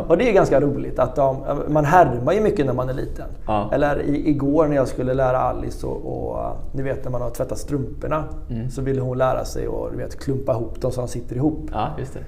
och 0.08 0.18
det 0.18 0.28
är 0.28 0.32
ganska 0.32 0.60
roligt 0.60 0.98
att 0.98 1.16
de, 1.16 1.44
man 1.68 1.84
härmar 1.84 2.32
ju 2.32 2.40
mycket 2.40 2.66
när 2.66 2.72
man 2.72 2.88
är 2.88 2.94
liten. 2.94 3.26
Ja. 3.46 3.70
Eller 3.72 4.02
i, 4.02 4.28
igår 4.30 4.66
när 4.66 4.76
jag 4.76 4.88
skulle 4.88 5.14
lära 5.14 5.38
Alice 5.38 5.86
och, 5.86 5.96
och 5.96 6.56
ni 6.72 6.82
vet 6.82 7.04
när 7.04 7.10
man 7.10 7.22
har 7.22 7.30
tvättat 7.30 7.58
strumporna 7.58 8.24
mm. 8.50 8.70
så 8.70 8.82
ville 8.82 9.00
hon 9.00 9.18
lära 9.18 9.44
sig 9.44 9.66
att 10.06 10.16
klumpa 10.16 10.52
ihop 10.52 10.80
dem 10.80 10.92
så 10.92 11.00
de 11.00 11.08
sitter 11.08 11.36
ihop. 11.36 11.70
Ja, 11.72 11.88
just 11.98 12.14
det. 12.14 12.20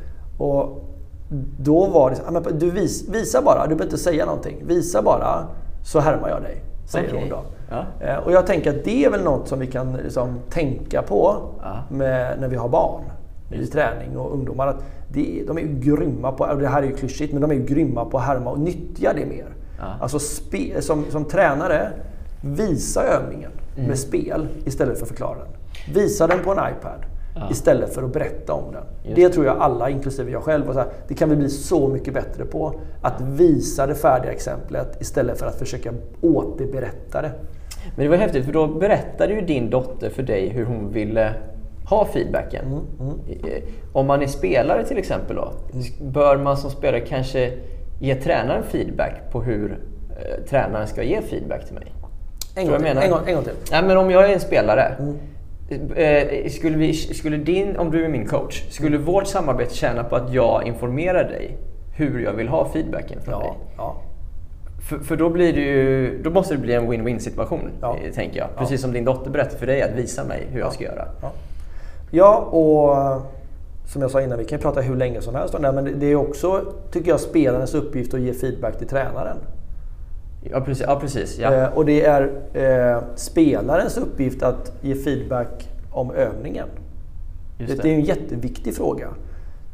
Och 0.45 0.85
då 1.59 1.87
var 1.87 2.11
det 2.11 2.17
så, 2.17 2.51
du 2.51 2.71
vis, 2.71 3.09
visa 3.09 3.43
bara, 3.43 3.63
du 3.63 3.69
behöver 3.69 3.85
inte 3.85 3.99
säga 3.99 4.25
någonting. 4.25 4.63
Visa 4.67 5.03
bara 5.03 5.47
så 5.85 6.01
härmar 6.01 6.29
jag 6.29 6.43
dig 6.43 6.65
säger 6.89 7.09
okay. 7.09 7.21
hon 7.21 7.29
då. 7.29 7.58
Ja. 7.71 7.85
Eh, 8.01 8.17
och 8.17 8.33
jag 8.33 8.47
tänker 8.47 8.71
att 8.71 8.85
det 8.85 9.05
är 9.05 9.11
väl 9.11 9.25
något 9.25 9.49
som 9.49 9.59
vi 9.59 9.67
kan 9.67 9.93
liksom 9.93 10.39
tänka 10.51 11.03
på 11.03 11.37
ja. 11.63 11.85
med, 11.91 12.41
när 12.41 12.49
vi 12.49 12.57
har 12.57 12.69
barn 12.69 13.05
i 13.53 13.67
träning 13.67 14.17
och 14.17 14.33
ungdomar. 14.33 14.67
Att 14.67 14.85
det, 15.13 15.43
de 15.47 15.59
är 15.59 15.63
ju 15.63 15.81
grymma 15.81 16.33
på, 16.33 16.45
och 16.45 16.59
det 16.59 16.69
här 16.69 16.83
är 16.83 16.87
ju 16.87 16.97
klyschigt, 16.97 17.33
men 17.33 17.43
de 17.43 17.51
är 17.51 17.55
ju 17.55 17.65
grymma 17.65 18.05
på 18.05 18.19
att 18.19 18.25
härma 18.25 18.51
och 18.51 18.61
nyttja 18.61 19.13
det 19.13 19.27
mer. 19.27 19.47
Ja. 19.79 19.85
Alltså 20.01 20.19
spe, 20.19 20.83
som, 20.83 21.05
som 21.11 21.25
tränare, 21.25 21.91
visa 22.43 23.03
övningen 23.05 23.51
Mm. 23.79 23.89
med 23.89 23.99
spel 23.99 24.49
istället 24.65 24.99
för 24.99 25.07
förklara 25.07 25.39
den. 25.39 25.49
Visa 25.95 26.27
den 26.27 26.45
på 26.45 26.51
en 26.53 26.59
iPad 26.59 27.07
Ja. 27.41 27.51
istället 27.51 27.95
för 27.95 28.03
att 28.03 28.13
berätta 28.13 28.53
om 28.53 28.73
den. 28.73 28.83
Just 29.05 29.17
det 29.17 29.29
tror 29.29 29.47
jag 29.47 29.57
alla, 29.59 29.91
inklusive 29.91 30.31
jag 30.31 30.43
själv, 30.43 30.69
och 30.69 30.75
så 30.75 30.81
här, 30.81 30.89
det 31.09 31.15
kan 31.15 31.31
vi 31.31 31.37
bli 31.37 31.49
så 31.49 31.89
mycket 31.89 32.15
bättre 32.15 32.45
på. 32.45 32.81
Att 33.03 33.21
visa 33.21 33.87
det 33.87 33.95
färdiga 33.95 34.33
exemplet 34.33 35.01
istället 35.01 35.39
för 35.39 35.47
att 35.47 35.59
försöka 35.59 35.93
återberätta 36.21 37.23
det. 37.23 37.31
Men 37.97 38.05
det 38.05 38.09
var 38.09 38.17
häftigt 38.17 38.45
för 38.45 38.53
då 38.53 38.67
berättade 38.67 39.33
ju 39.35 39.41
din 39.41 39.71
dotter 39.71 40.11
för 40.11 40.23
dig 40.23 40.49
hur 40.49 40.65
hon 40.65 40.93
ville 40.93 41.35
ha 41.89 42.05
feedbacken. 42.05 42.65
Eh, 43.29 43.63
Om 43.93 44.07
man 44.07 44.23
är 44.23 44.27
spelare 44.27 44.85
till 44.85 44.99
exempel 44.99 45.37
då, 45.37 45.53
bör 46.05 46.37
man 46.37 46.57
som 46.57 46.71
spelare 46.71 47.01
kanske 47.01 47.53
ge 48.01 48.15
tränaren 48.15 48.63
feedback 48.63 49.15
på 49.33 49.43
hur 49.43 49.79
eh, 50.11 50.45
tränaren 50.45 50.87
ska 50.87 51.03
ge 51.03 51.23
feedback 51.23 51.65
till 51.67 51.75
mig? 51.75 51.93
En 52.57 52.67
gång, 52.69 52.79
till, 52.79 52.87
en, 52.87 53.11
gång, 53.11 53.21
en 53.27 53.35
gång 53.35 53.45
till. 53.45 53.53
Nej, 53.71 53.83
men 53.83 53.97
om 53.97 54.11
jag 54.11 54.31
är 54.31 54.35
en 54.35 54.41
spelare. 54.41 54.97
Eh, 55.71 56.49
skulle, 56.51 56.77
vi, 56.77 56.95
skulle 56.95 57.37
din, 57.37 57.77
om 57.77 57.91
du 57.91 58.05
är 58.05 58.09
min 58.09 58.27
coach, 58.27 58.63
skulle 58.71 58.99
vårt 58.99 59.27
samarbete 59.27 59.75
tjäna 59.75 60.05
på 60.05 60.17
att 60.17 60.33
jag 60.33 60.67
informerar 60.67 61.25
dig 61.25 61.57
hur 61.97 62.21
jag 62.25 62.33
vill 62.33 62.49
ha 62.49 62.69
feedbacken 62.73 63.21
från 63.23 63.41
dig? 63.41 63.49
Ja, 63.53 63.57
ja. 63.77 64.03
För, 64.89 64.99
för 64.99 65.17
då, 65.17 65.31
blir 65.31 65.53
det 65.53 65.61
ju, 65.61 66.23
då 66.23 66.31
måste 66.31 66.55
det 66.55 66.61
bli 66.61 66.75
en 66.75 66.93
win-win 66.93 67.19
situation, 67.19 67.71
Ja. 67.81 67.97
eh, 68.05 68.13
tänker 68.13 68.39
jag. 68.39 68.49
Precis 68.59 68.81
som 68.81 68.93
din 68.93 69.05
dotter 69.05 69.31
berättade 69.31 69.59
för 69.59 69.67
dig 69.67 69.83
att 69.83 69.95
visa 69.97 70.25
mig 70.25 70.47
hur 70.51 70.61
jag 70.61 70.73
ska 70.73 70.85
göra. 70.85 71.05
Ja. 71.23 71.31
ja, 72.11 72.37
och 72.37 73.23
som 73.89 74.03
jag 74.03 74.11
sa 74.11 74.23
innan, 74.23 74.39
vi 74.39 74.45
kan 74.45 74.59
prata 74.59 74.81
hur 74.81 74.97
länge 74.97 75.21
som 75.21 75.35
helst 75.35 75.55
om 75.55 75.63
det 75.63 75.69
här, 75.69 75.75
men 75.83 75.99
det 76.01 76.07
är 76.07 76.15
också, 76.17 76.63
tycker 76.93 77.11
jag, 77.11 77.21
spelarens 77.21 77.75
uppgift 77.75 78.15
att 78.15 78.21
ge 78.21 78.33
feedback 78.33 78.79
till 78.79 78.89
tränaren. 78.89 79.37
Ja, 80.43 80.61
precis. 80.61 80.87
Ja, 80.87 81.01
precis 81.01 81.39
ja. 81.39 81.55
Eh, 81.55 81.69
och 81.69 81.85
det 81.85 82.05
är 82.05 82.23
eh, 82.53 83.03
spelarens 83.15 83.99
uppgift 83.99 84.43
att 84.43 84.73
ge 84.81 84.95
feedback 84.95 85.69
om 85.91 86.11
övningen. 86.11 86.69
Just 87.59 87.77
det. 87.77 87.83
det. 87.83 87.89
är 87.89 87.95
en 87.95 88.05
jätteviktig 88.05 88.75
fråga. 88.75 89.09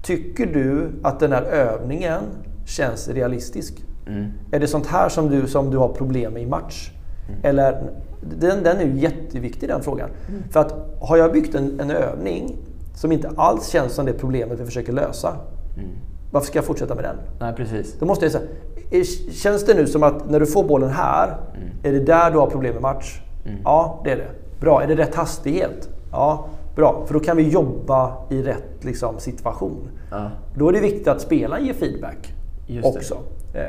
Tycker 0.03 0.47
du 0.47 0.91
att 1.03 1.21
den 1.21 1.33
här 1.33 1.43
övningen 1.43 2.23
känns 2.67 3.09
realistisk? 3.09 3.85
Mm. 4.07 4.31
Är 4.53 4.61
det 4.61 4.67
sånt 4.67 4.87
här 4.87 5.09
som 5.09 5.31
du, 5.31 5.47
som 5.47 5.71
du 5.71 5.77
har 5.77 5.89
problem 5.89 6.33
med 6.33 6.43
i 6.43 6.47
match? 6.47 6.91
Mm. 7.29 7.41
Eller, 7.43 7.83
den, 8.21 8.63
den 8.63 8.77
är 8.77 8.85
ju 8.85 8.99
jätteviktig 8.99 9.69
den 9.69 9.83
frågan. 9.83 10.09
För 10.51 10.61
att 10.61 10.75
har 11.01 11.17
jag 11.17 11.33
byggt 11.33 11.55
en, 11.55 11.81
en 11.81 11.91
övning 11.91 12.57
som 12.95 13.13
inte 13.13 13.31
alls 13.37 13.69
känns 13.69 13.93
som 13.93 14.07
det 14.07 14.13
problemet 14.13 14.61
vi 14.61 14.65
försöker 14.65 14.93
lösa. 14.93 15.37
Mm. 15.77 15.91
Varför 16.31 16.47
ska 16.47 16.59
jag 16.59 16.65
fortsätta 16.65 16.95
med 16.95 17.05
den? 17.05 17.17
Nej, 17.41 17.55
precis. 17.57 17.97
Då 17.99 18.07
måste 18.07 18.25
jag 18.25 18.33
säga, 18.33 18.45
är- 18.91 19.33
känns 19.33 19.65
det 19.67 19.75
nu 19.75 19.87
som 19.87 20.03
att 20.03 20.31
när 20.31 20.41
du 20.41 20.47
får 20.47 20.65
bollen 20.65 20.91
här, 20.91 21.27
Mm. 21.29 21.69
är 21.83 21.93
det 21.93 22.01
där 22.01 22.31
du 22.31 22.39
har 22.39 22.47
problem 22.47 22.73
med 22.73 22.83
match? 22.83 23.21
Ja, 23.65 24.01
det 24.05 24.11
är 24.11 24.17
det. 24.17 24.29
Bra. 24.61 24.83
Är 24.83 24.87
det 24.87 24.95
rätt 24.95 25.15
hastighet? 25.15 25.89
Ja, 26.13 26.47
bra. 26.77 27.03
För 27.07 27.15
då 27.15 27.21
kan 27.21 27.37
vi 27.37 27.49
jobba 27.49 28.13
i 28.31 28.43
rätt 28.43 28.85
liksom, 28.85 29.19
situation. 29.19 29.89
Ja. 30.11 30.31
Då 30.57 30.69
är 30.69 30.73
det 30.73 30.81
viktigt 30.81 31.09
att 31.09 31.21
spelaren 31.21 31.65
ger 31.67 31.73
feedback 31.75 32.35
Just 32.67 32.93
det. 32.93 32.99
också. 32.99 33.15
Eh, 33.55 33.63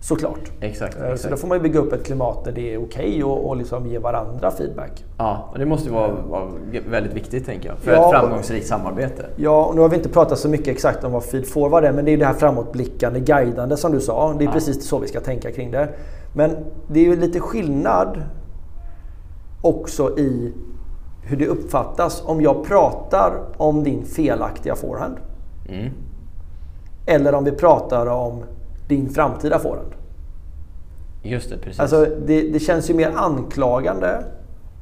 såklart. 0.00 0.40
Exakt, 0.60 0.96
Eh, 0.96 1.00
Så 1.02 1.12
exakt. 1.12 1.30
då 1.30 1.36
får 1.36 1.48
man 1.48 1.62
bygga 1.62 1.80
upp 1.80 1.92
ett 1.92 2.04
klimat 2.04 2.44
där 2.44 2.52
det 2.52 2.74
är 2.74 2.82
okej 2.82 3.24
och, 3.24 3.48
och 3.48 3.56
liksom 3.56 3.86
ge 3.86 3.98
varandra 3.98 4.50
feedback. 4.50 5.04
Ja, 5.18 5.48
och 5.52 5.58
det 5.58 5.66
måste 5.66 5.88
ju 5.88 5.94
vara, 5.94 6.12
vara 6.12 6.44
väldigt 6.90 7.12
viktigt, 7.14 7.46
tänker 7.46 7.68
jag, 7.68 7.78
för 7.78 7.92
Ja, 7.92 8.04
ett 8.14 8.20
framgångsrikt 8.20 8.66
samarbete. 8.66 9.26
Ja, 9.36 9.64
och 9.64 9.74
nu 9.74 9.80
har 9.80 9.88
vi 9.88 9.96
inte 9.96 10.08
pratat 10.08 10.38
så 10.38 10.48
mycket 10.48 10.68
exakt 10.68 11.04
om 11.04 11.12
vad 11.12 11.24
feed 11.24 11.46
forward 11.46 11.84
är, 11.84 11.92
men 11.92 12.04
det 12.04 12.10
är 12.10 12.12
ju 12.12 12.18
det 12.18 12.26
här 12.26 12.34
framåtblickande, 12.34 13.20
guidande 13.20 13.76
som 13.76 13.92
du 13.92 14.00
sa. 14.00 14.34
Det 14.38 14.44
är 14.44 14.52
precis 14.52 14.88
så 14.88 14.98
vi 14.98 15.08
ska 15.08 15.20
tänka 15.20 15.52
kring 15.52 15.70
det. 15.70 15.88
Men 16.34 16.50
det 16.88 17.00
är 17.00 17.04
ju 17.04 17.16
lite 17.16 17.40
skillnad 17.40 18.22
också 19.62 20.18
i 20.18 20.52
hur 21.22 21.36
det 21.36 21.46
uppfattas 21.46 22.22
om 22.26 22.40
jag 22.40 22.64
pratar 22.64 23.32
om 23.56 23.84
din 23.84 24.04
felaktiga 24.04 24.74
forehand. 24.74 25.16
Mm. 25.68 25.90
Eller 27.06 27.34
om 27.34 27.44
vi 27.44 27.52
pratar 27.52 28.06
om 28.06 28.42
din 28.88 29.08
framtida 29.10 29.58
forehand. 29.58 29.92
Just 31.22 31.50
det, 31.50 31.56
precis. 31.58 31.80
Alltså, 31.80 32.06
det, 32.26 32.42
det 32.52 32.58
känns 32.58 32.90
ju 32.90 32.94
mer 32.94 33.12
anklagande 33.16 34.24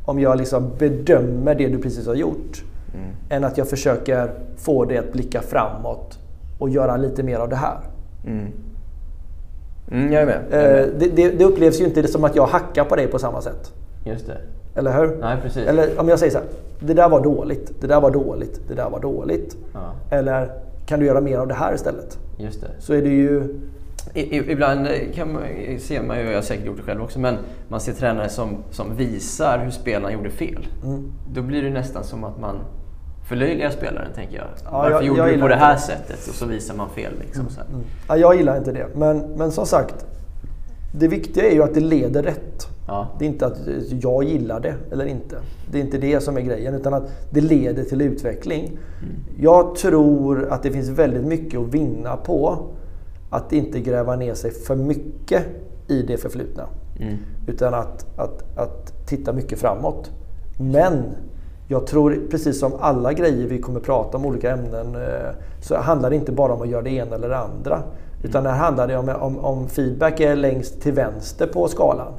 om 0.04 0.20
jag 0.20 0.38
liksom 0.38 0.70
bedömer 0.78 1.54
det 1.54 1.68
du 1.68 1.78
precis 1.78 2.06
har 2.06 2.14
gjort. 2.14 2.64
Mm. 2.94 3.10
Än 3.30 3.44
att 3.44 3.58
jag 3.58 3.68
försöker 3.68 4.30
få 4.56 4.84
dig 4.84 4.98
att 4.98 5.12
blicka 5.12 5.40
framåt 5.42 6.18
och 6.58 6.68
göra 6.68 6.96
lite 6.96 7.22
mer 7.22 7.38
av 7.38 7.48
det 7.48 7.56
här. 7.56 7.78
Mm. 8.26 8.46
Mm, 9.90 10.12
jag 10.12 10.22
är 10.22 10.26
med. 10.26 10.40
Jag 10.50 10.60
är 10.60 10.80
Eh, 10.80 10.86
med. 10.86 10.94
det, 10.98 11.08
det, 11.08 11.30
det 11.30 11.44
upplevs 11.44 11.80
ju 11.80 11.84
inte 11.84 12.08
som 12.08 12.24
att 12.24 12.36
jag 12.36 12.46
hackar 12.46 12.84
på 12.84 12.96
dig 12.96 13.06
på 13.06 13.18
samma 13.18 13.40
sätt. 13.40 13.72
Just 14.04 14.26
det. 14.26 14.38
Eller 14.74 14.98
hur? 14.98 15.16
Nej, 15.20 15.36
precis. 15.42 15.68
Eller 15.68 16.00
om 16.00 16.08
jag 16.08 16.18
säger 16.18 16.32
så 16.32 16.38
här. 16.38 16.46
Det 16.80 16.94
där 16.94 17.08
var 17.08 17.20
dåligt. 17.20 17.72
Det 17.80 17.86
där 17.86 18.00
var 18.00 18.10
dåligt. 18.10 18.60
Det 18.68 18.74
där 18.74 18.90
var 18.90 19.00
dåligt. 19.00 19.56
Ja. 19.74 20.16
Eller 20.16 20.50
kan 20.86 21.00
du 21.00 21.06
göra 21.06 21.20
mer 21.20 21.38
av 21.38 21.48
det 21.48 21.54
här 21.54 21.74
istället? 21.74 22.18
Just 22.38 22.60
det. 22.60 22.68
Så 22.78 22.94
är 22.94 23.02
det 23.02 23.08
ju... 23.08 23.54
Ibland 24.14 24.86
eh, 24.86 24.92
kan 25.14 25.32
man, 25.32 25.42
ser 25.78 26.02
man 26.02 26.18
ju, 26.18 26.24
jag 26.26 26.34
har 26.34 26.42
säkert 26.42 26.66
gjort 26.66 26.76
det 26.76 26.82
själv 26.82 27.02
också, 27.02 27.18
men 27.18 27.36
man 27.68 27.80
ser 27.80 27.92
tränare 27.92 28.28
som, 28.28 28.56
som 28.70 28.96
visar 28.96 29.58
hur 29.64 29.70
spelarna 29.70 30.12
gjorde 30.12 30.30
fel. 30.30 30.66
Mm. 30.84 31.12
Då 31.34 31.42
blir 31.42 31.62
det 31.62 31.70
nästan 31.70 32.04
som 32.04 32.24
att 32.24 32.40
man 32.40 32.56
förlöjligar 33.28 33.70
spelaren, 33.70 34.08
tänker 34.14 34.36
jag. 34.36 34.46
Ja, 34.64 34.70
Varför 34.72 34.90
jag- 34.90 35.04
gjorde 35.04 35.20
jag 35.20 35.34
du 35.34 35.40
på 35.40 35.48
det 35.48 35.54
här 35.54 35.74
det. 35.74 35.80
sättet? 35.80 36.28
Och 36.28 36.34
så 36.34 36.46
visar 36.46 36.74
man 36.74 36.88
fel. 36.90 37.12
Liksom, 37.20 37.48
så 37.48 37.60
här. 37.60 37.68
Ja, 38.08 38.16
jag 38.16 38.36
gillar 38.36 38.56
inte 38.58 38.72
det. 38.72 38.86
Men, 38.96 39.18
men 39.18 39.50
som 39.52 39.66
sagt. 39.66 40.06
Det 40.94 41.08
viktiga 41.08 41.44
är 41.50 41.54
ju 41.54 41.62
att 41.62 41.74
det 41.74 41.80
leder 41.80 42.22
rätt. 42.22 42.66
Ja. 42.86 43.08
Det 43.18 43.24
är 43.24 43.28
inte 43.28 43.46
att 43.46 43.58
jag 43.90 44.24
gillar 44.24 44.60
det 44.60 44.74
eller 44.92 45.06
inte. 45.06 45.36
Det 45.72 45.78
är 45.78 45.82
inte 45.82 45.98
det 45.98 46.20
som 46.20 46.36
är 46.36 46.40
grejen. 46.40 46.74
Utan 46.74 46.94
att 46.94 47.10
det 47.30 47.40
leder 47.40 47.84
till 47.84 48.00
utveckling. 48.02 48.78
Jag 49.38 49.74
tror 49.74 50.48
att 50.50 50.62
det 50.62 50.70
finns 50.70 50.88
väldigt 50.88 51.24
mycket 51.24 51.60
att 51.60 51.66
vinna 51.74 52.16
på 52.16 52.66
att 53.30 53.52
inte 53.52 53.80
gräva 53.80 54.16
ner 54.16 54.34
sig 54.34 54.50
för 54.50 54.76
mycket 54.76 55.42
i 55.88 56.02
det 56.02 56.16
förflutna. 56.16 56.64
Mm. 57.00 57.16
Utan 57.46 57.74
att, 57.74 58.06
att, 58.16 58.58
att 58.58 59.06
titta 59.06 59.32
mycket 59.32 59.58
framåt. 59.58 60.10
Men 60.58 61.02
jag 61.68 61.86
tror 61.86 62.18
precis 62.30 62.60
som 62.60 62.72
alla 62.80 63.12
grejer 63.12 63.48
vi 63.48 63.58
kommer 63.60 63.80
prata 63.80 64.16
om, 64.16 64.26
olika 64.26 64.52
ämnen, 64.52 64.94
eh, 64.94 65.30
så 65.60 65.76
handlar 65.76 66.10
det 66.10 66.16
inte 66.16 66.32
bara 66.32 66.52
om 66.54 66.62
att 66.62 66.68
göra 66.68 66.82
det 66.82 66.90
ena 66.90 67.16
eller 67.16 67.28
det 67.28 67.38
andra. 67.38 67.82
Utan 68.22 68.46
här 68.46 68.52
handlar 68.52 68.88
det 68.88 68.96
om, 68.96 69.08
om, 69.08 69.38
om 69.38 69.68
feedback 69.68 70.20
är 70.20 70.36
längst 70.36 70.82
till 70.82 70.92
vänster 70.92 71.46
på 71.46 71.68
skalan 71.68 72.12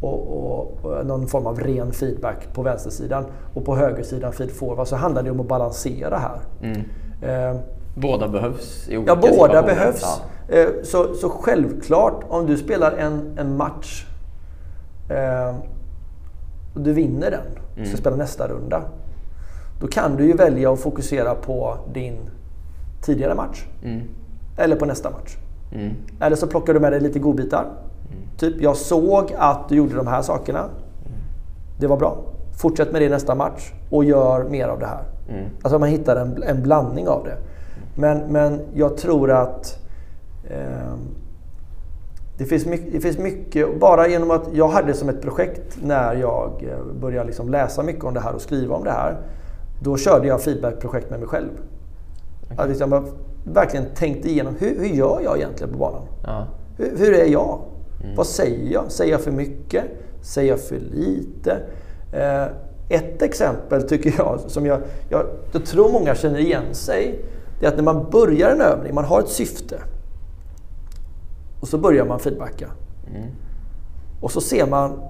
och, 0.00 0.28
och, 0.28 0.84
och 0.84 1.06
någon 1.06 1.26
form 1.26 1.46
av 1.46 1.60
ren 1.60 1.92
feedback 1.92 2.54
på 2.54 2.62
vänstersidan 2.62 3.24
och 3.54 3.64
på 3.64 3.76
högersidan 3.76 4.32
feed 4.32 4.50
forward 4.50 4.86
så 4.86 4.96
handlar 4.96 5.22
det 5.22 5.30
om 5.30 5.40
att 5.40 5.48
balansera 5.48 6.16
här. 6.16 6.38
Mm. 6.62 6.80
Eh, 7.22 7.60
Båda 7.94 8.28
behövs 8.28 8.88
i 8.88 8.96
olika 8.96 9.18
Ja, 9.22 9.36
båda 9.36 9.62
behövs. 9.62 10.20
Eh, 10.48 10.66
Så, 10.82 11.14
så 11.14 11.28
självklart, 11.30 12.24
om 12.28 12.46
du 12.46 12.56
spelar 12.56 12.92
en, 12.92 13.38
en 13.38 13.56
match 13.56 14.06
eh, 15.10 15.56
och 16.74 16.80
du 16.80 16.92
vinner 16.92 17.30
den, 17.30 17.46
Mm. 17.76 17.86
ska 17.88 17.96
spela 17.96 18.16
nästa 18.16 18.48
runda. 18.48 18.82
Då 19.80 19.86
kan 19.86 20.16
du 20.16 20.26
ju 20.26 20.32
välja 20.32 20.72
att 20.72 20.80
fokusera 20.80 21.34
på 21.34 21.76
din 21.94 22.16
tidigare 23.02 23.34
match. 23.34 23.64
Mm. 23.84 24.00
Eller 24.58 24.76
på 24.76 24.84
nästa 24.84 25.10
match. 25.10 25.36
Mm. 25.72 25.90
Eller 26.20 26.36
så 26.36 26.46
plockar 26.46 26.74
du 26.74 26.80
med 26.80 26.92
dig 26.92 27.00
lite 27.00 27.18
godbitar. 27.18 27.66
Typ, 28.38 28.60
jag 28.60 28.76
såg 28.76 29.34
att 29.38 29.68
du 29.68 29.74
gjorde 29.76 29.94
de 29.96 30.06
här 30.06 30.22
sakerna. 30.22 30.64
Det 31.80 31.86
var 31.86 31.96
bra. 31.96 32.16
Fortsätt 32.60 32.92
med 32.92 33.02
det 33.02 33.08
nästa 33.08 33.34
match 33.34 33.72
och 33.90 34.04
gör 34.04 34.44
mer 34.44 34.68
av 34.68 34.78
det 34.78 34.86
här. 34.86 35.02
Mm. 35.28 35.44
Alltså 35.62 35.78
man 35.78 35.88
hittar 35.88 36.16
en, 36.16 36.42
en 36.42 36.62
blandning 36.62 37.08
av 37.08 37.24
det. 37.24 37.36
Men, 38.00 38.18
men 38.18 38.60
jag 38.74 38.96
tror 38.96 39.30
att 39.30 39.78
det, 42.38 42.44
finns 42.44 42.66
mycket, 42.66 42.92
det 42.92 43.00
finns 43.00 43.18
mycket, 43.18 43.80
bara 43.80 44.08
genom 44.08 44.30
att 44.30 44.48
jag 44.52 44.68
hade 44.68 44.86
det 44.86 44.94
som 44.94 45.08
ett 45.08 45.22
projekt 45.22 45.78
när 45.82 46.14
jag 46.14 46.64
eh, 46.68 46.94
började 47.00 47.26
liksom 47.26 47.48
läsa 47.48 47.82
mycket 47.82 48.04
om 48.04 48.14
det 48.14 48.20
här 48.20 48.34
och 48.34 48.40
skriva 48.40 48.76
om 48.76 48.84
det 48.84 48.90
här. 48.90 49.16
Då 49.82 49.96
körde 49.96 50.26
jag 50.26 50.42
feedbackprojekt 50.42 51.10
med 51.10 51.18
mig 51.18 51.28
själv. 51.28 51.50
Att 52.56 52.68
liksom 52.68 52.92
jag 52.92 53.08
verkligen 53.44 53.86
tänkte 53.94 54.28
igenom, 54.28 54.54
hur, 54.58 54.78
hur 54.78 54.86
gör 54.86 55.20
jag 55.24 55.36
egentligen 55.36 55.72
på 55.72 55.78
banan? 55.78 56.02
Ja. 56.24 56.46
Hur, 56.76 56.98
hur 56.98 57.14
är 57.14 57.26
jag? 57.26 57.60
Vad 58.16 58.26
säger 58.26 58.72
jag? 58.72 58.92
Säger 58.92 59.12
jag 59.12 59.20
för 59.20 59.30
mycket? 59.30 59.84
Säger 60.22 60.50
jag 60.50 60.60
för 60.60 60.76
lite? 60.76 61.58
Eh, 62.12 62.44
ett 62.88 63.22
exempel 63.22 63.88
tycker 63.88 64.14
jag, 64.18 64.40
som 64.46 64.66
jag, 64.66 64.80
jag, 65.08 65.26
jag 65.52 65.66
tror 65.66 65.92
många 65.92 66.14
känner 66.14 66.38
igen 66.38 66.74
sig, 66.74 67.24
det 67.60 67.66
är 67.66 67.70
att 67.70 67.76
när 67.76 67.84
man 67.84 68.10
börjar 68.10 68.50
en 68.50 68.60
övning, 68.60 68.94
man 68.94 69.04
har 69.04 69.20
ett 69.20 69.28
syfte. 69.28 69.76
Och 71.64 71.68
så 71.68 71.78
börjar 71.78 72.04
man 72.04 72.18
feedbacka. 72.20 72.66
Och 74.20 74.30
så 74.32 74.40
ser 74.40 74.66
man, 74.66 75.00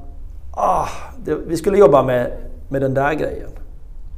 ah, 0.52 0.86
det, 1.24 1.34
vi 1.34 1.56
skulle 1.56 1.78
jobba 1.78 2.02
med, 2.02 2.30
med 2.68 2.82
den 2.82 2.94
där 2.94 3.14
grejen. 3.14 3.50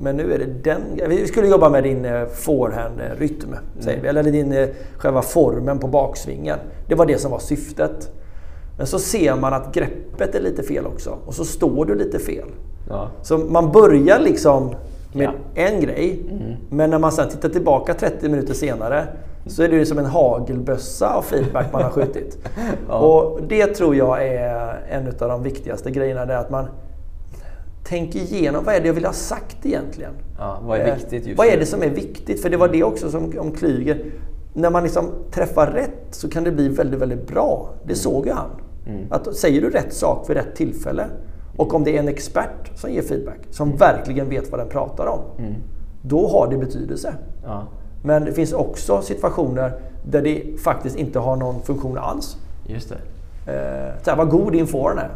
Men 0.01 0.17
nu 0.17 0.33
är 0.33 0.39
det 0.39 0.47
den... 0.47 0.81
Vi 1.09 1.27
skulle 1.27 1.49
jobba 1.49 1.69
med 1.69 1.83
din 1.83 2.05
eh, 2.05 2.27
forehand-rytm, 2.27 3.55
säger 3.81 4.03
vi. 4.03 4.09
Eller 4.09 4.23
din 4.23 4.53
eh, 4.53 4.69
själva 4.97 5.23
formen 5.23 5.79
på 5.79 5.87
baksvingen. 5.89 6.59
Det 6.89 6.95
var 6.95 7.07
det 7.07 7.19
som 7.19 7.31
var 7.31 7.39
syftet. 7.39 8.11
Men 8.79 8.87
så 8.87 8.99
ser 8.99 9.37
man 9.37 9.53
att 9.55 9.75
greppet 9.75 10.35
är 10.35 10.41
lite 10.41 10.63
fel 10.63 10.87
också. 10.87 11.19
Och 11.27 11.35
så 11.35 11.45
står 11.45 11.85
du 11.85 11.95
lite 11.95 12.19
fel. 12.19 12.49
Ja. 12.89 13.11
Så 13.23 13.39
man 13.39 13.73
börjar 13.73 14.21
liksom 14.21 14.75
med 15.13 15.31
Ja. 15.55 15.63
en 15.63 15.81
grej. 15.81 16.23
Men 16.71 16.91
när 16.91 16.99
man 16.99 17.13
sen 17.13 17.29
tittar 17.29 17.49
tillbaka 17.49 17.95
30 17.95 18.29
minuter 18.29 18.55
senare 18.55 19.07
så 19.47 19.63
är 19.63 19.69
det 19.69 19.77
ju 19.77 19.87
som 19.87 19.99
en 19.99 20.07
hagelbössa 20.07 21.15
av 21.15 21.23
feedback 21.23 21.73
man 21.73 21.83
har 21.83 21.91
skjutit. 21.91 22.39
Och 22.89 23.41
det 23.49 23.67
tror 23.67 23.97
jag 23.97 24.27
är 24.27 24.77
en 24.91 25.07
av 25.07 25.29
de 25.29 25.43
viktigaste 25.43 25.91
grejerna. 25.91 26.27
Det 26.27 26.33
är 26.35 26.39
att 26.39 26.51
man 26.51 26.67
tänker 27.85 28.19
igenom 28.19 28.65
vad 28.65 28.75
är 28.75 28.81
det 28.81 28.87
jag 28.87 28.95
vill 28.95 29.05
ha 29.05 29.13
sagt 29.13 29.67
egentligen. 29.67 30.13
Ja, 30.39 30.59
vad 30.63 30.79
är 30.79 30.87
Eh, 30.89 30.95
viktigt 30.95 31.27
just 31.27 31.39
Vad 31.39 31.47
är 31.47 31.59
det 31.59 31.67
som 31.67 31.83
är 31.83 31.91
viktigt? 31.91 32.43
För 32.43 32.51
det 32.51 32.57
var 32.57 32.69
det 32.69 32.83
också 32.85 33.11
som 33.11 33.39
om 33.39 33.51
Klyger. 33.53 34.05
När 34.55 34.71
man 34.71 34.83
liksom 34.83 35.11
träffar 35.31 35.67
rätt 35.67 36.07
så 36.11 36.29
kan 36.31 36.45
det 36.45 36.51
bli 36.51 36.69
väldigt, 36.69 37.01
väldigt 37.01 37.27
bra. 37.29 37.69
Det 37.79 37.85
Mm. 37.85 37.97
såg 37.97 38.27
ju 38.27 38.33
han. 38.33 38.51
Att 39.11 39.37
säger 39.37 39.61
du 39.61 39.71
rätt 39.71 39.93
sak 39.95 40.31
vid 40.31 40.37
rätt 40.37 40.57
tillfälle 40.57 41.07
och 41.57 41.75
om 41.75 41.85
det 41.85 41.97
är 41.97 42.01
en 42.01 42.09
expert 42.09 42.71
som 42.75 42.91
ger 42.91 43.03
feedback, 43.03 43.39
som 43.51 43.69
Mm. 43.69 43.79
verkligen 43.79 44.29
vet 44.29 44.51
vad 44.51 44.61
den 44.61 44.69
pratar 44.69 45.07
om. 45.07 45.21
Då 46.03 46.29
har 46.29 46.51
det 46.51 46.57
betydelse. 46.57 47.15
Ja. 47.45 47.63
Men 48.07 48.25
det 48.25 48.33
finns 48.33 48.53
också 48.53 49.03
situationer 49.03 49.73
där 50.03 50.23
det 50.23 50.43
faktiskt 50.65 50.97
inte 50.97 51.19
har 51.19 51.37
någon 51.37 51.63
funktion 51.63 51.99
alls. 51.99 52.37
Just 52.67 52.89
det. 52.89 52.97
Eh, 53.53 54.03
så 54.03 54.11
här, 54.11 54.17
vad 54.17 54.29
god 54.29 54.53
din 54.53 54.67
forehand 54.67 54.99
är. 55.01 55.11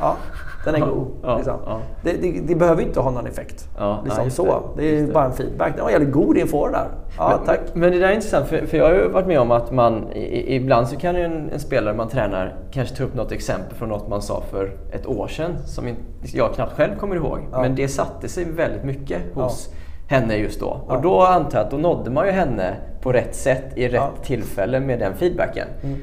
Ja, 0.00 0.16
den 0.64 0.74
är 0.74 0.80
god. 0.86 1.06
Ja, 1.22 1.36
liksom. 1.36 1.56
ja. 1.66 1.78
Det, 2.02 2.12
det, 2.12 2.40
det 2.46 2.54
behöver 2.54 2.82
inte 2.82 3.00
ha 3.00 3.10
någon 3.10 3.26
effekt. 3.26 3.68
Ja, 3.78 4.00
liksom 4.04 4.30
så. 4.30 4.62
det. 4.76 4.82
Det, 4.82 4.98
är 5.00 5.12
bara 5.12 5.24
en 5.24 5.32
feedback. 5.32 5.72
Den 5.76 5.84
var 5.84 5.90
jävligt 5.90 6.12
god 6.12 6.34
din 6.34 6.46
forehand 6.48 6.74
där. 6.74 6.86
Ja, 7.18 7.40
tack. 7.46 7.60
Men 7.74 7.92
det 7.92 7.98
där 7.98 8.08
är 8.08 8.12
intressant, 8.14 8.46
för, 8.46 8.66
för 8.66 8.76
jag 8.78 8.84
har 8.84 8.92
ju 8.92 9.08
varit 9.08 9.26
med 9.26 9.40
om 9.40 9.50
att 9.50 9.72
man 9.72 10.12
i- 10.12 10.54
ibland 10.56 10.88
så 10.88 10.96
kan 10.96 11.14
ju 11.16 11.22
en, 11.22 11.50
en 11.50 11.60
spelare 11.60 11.94
man 11.96 12.08
tränar 12.08 12.54
kanske 12.70 12.96
ta 12.96 13.04
upp 13.04 13.14
något 13.14 13.32
exempel 13.32 13.74
från 13.74 13.88
något 13.88 14.08
man 14.08 14.22
sa 14.22 14.42
för 14.50 14.70
ett 14.92 15.06
år 15.06 15.28
sedan 15.28 15.52
som 15.66 15.84
jag 16.22 16.54
knappt 16.54 16.72
själv 16.76 16.96
kommer 16.98 17.16
ihåg. 17.16 17.38
Men 17.50 17.74
det 17.74 17.88
satte 17.88 18.28
sig 18.28 18.44
väldigt 18.44 18.84
mycket 18.84 19.18
hos 19.34 19.68
henne 20.12 20.36
just 20.36 20.60
då. 20.60 20.80
Ja. 20.88 20.96
Och 20.96 21.02
då 21.02 21.22
antar 21.22 21.58
jag 21.58 21.64
att 21.64 21.70
då 21.70 21.76
nådde 21.76 22.10
man 22.10 22.26
ju 22.26 22.32
henne 22.32 22.74
på 23.00 23.12
rätt 23.12 23.34
sätt 23.34 23.64
i 23.74 23.86
rätt 23.88 23.94
Ja. 23.94 24.10
tillfälle 24.22 24.80
med 24.80 24.98
den 24.98 25.14
feedbacken. 25.14 25.68
Mm. 25.82 26.00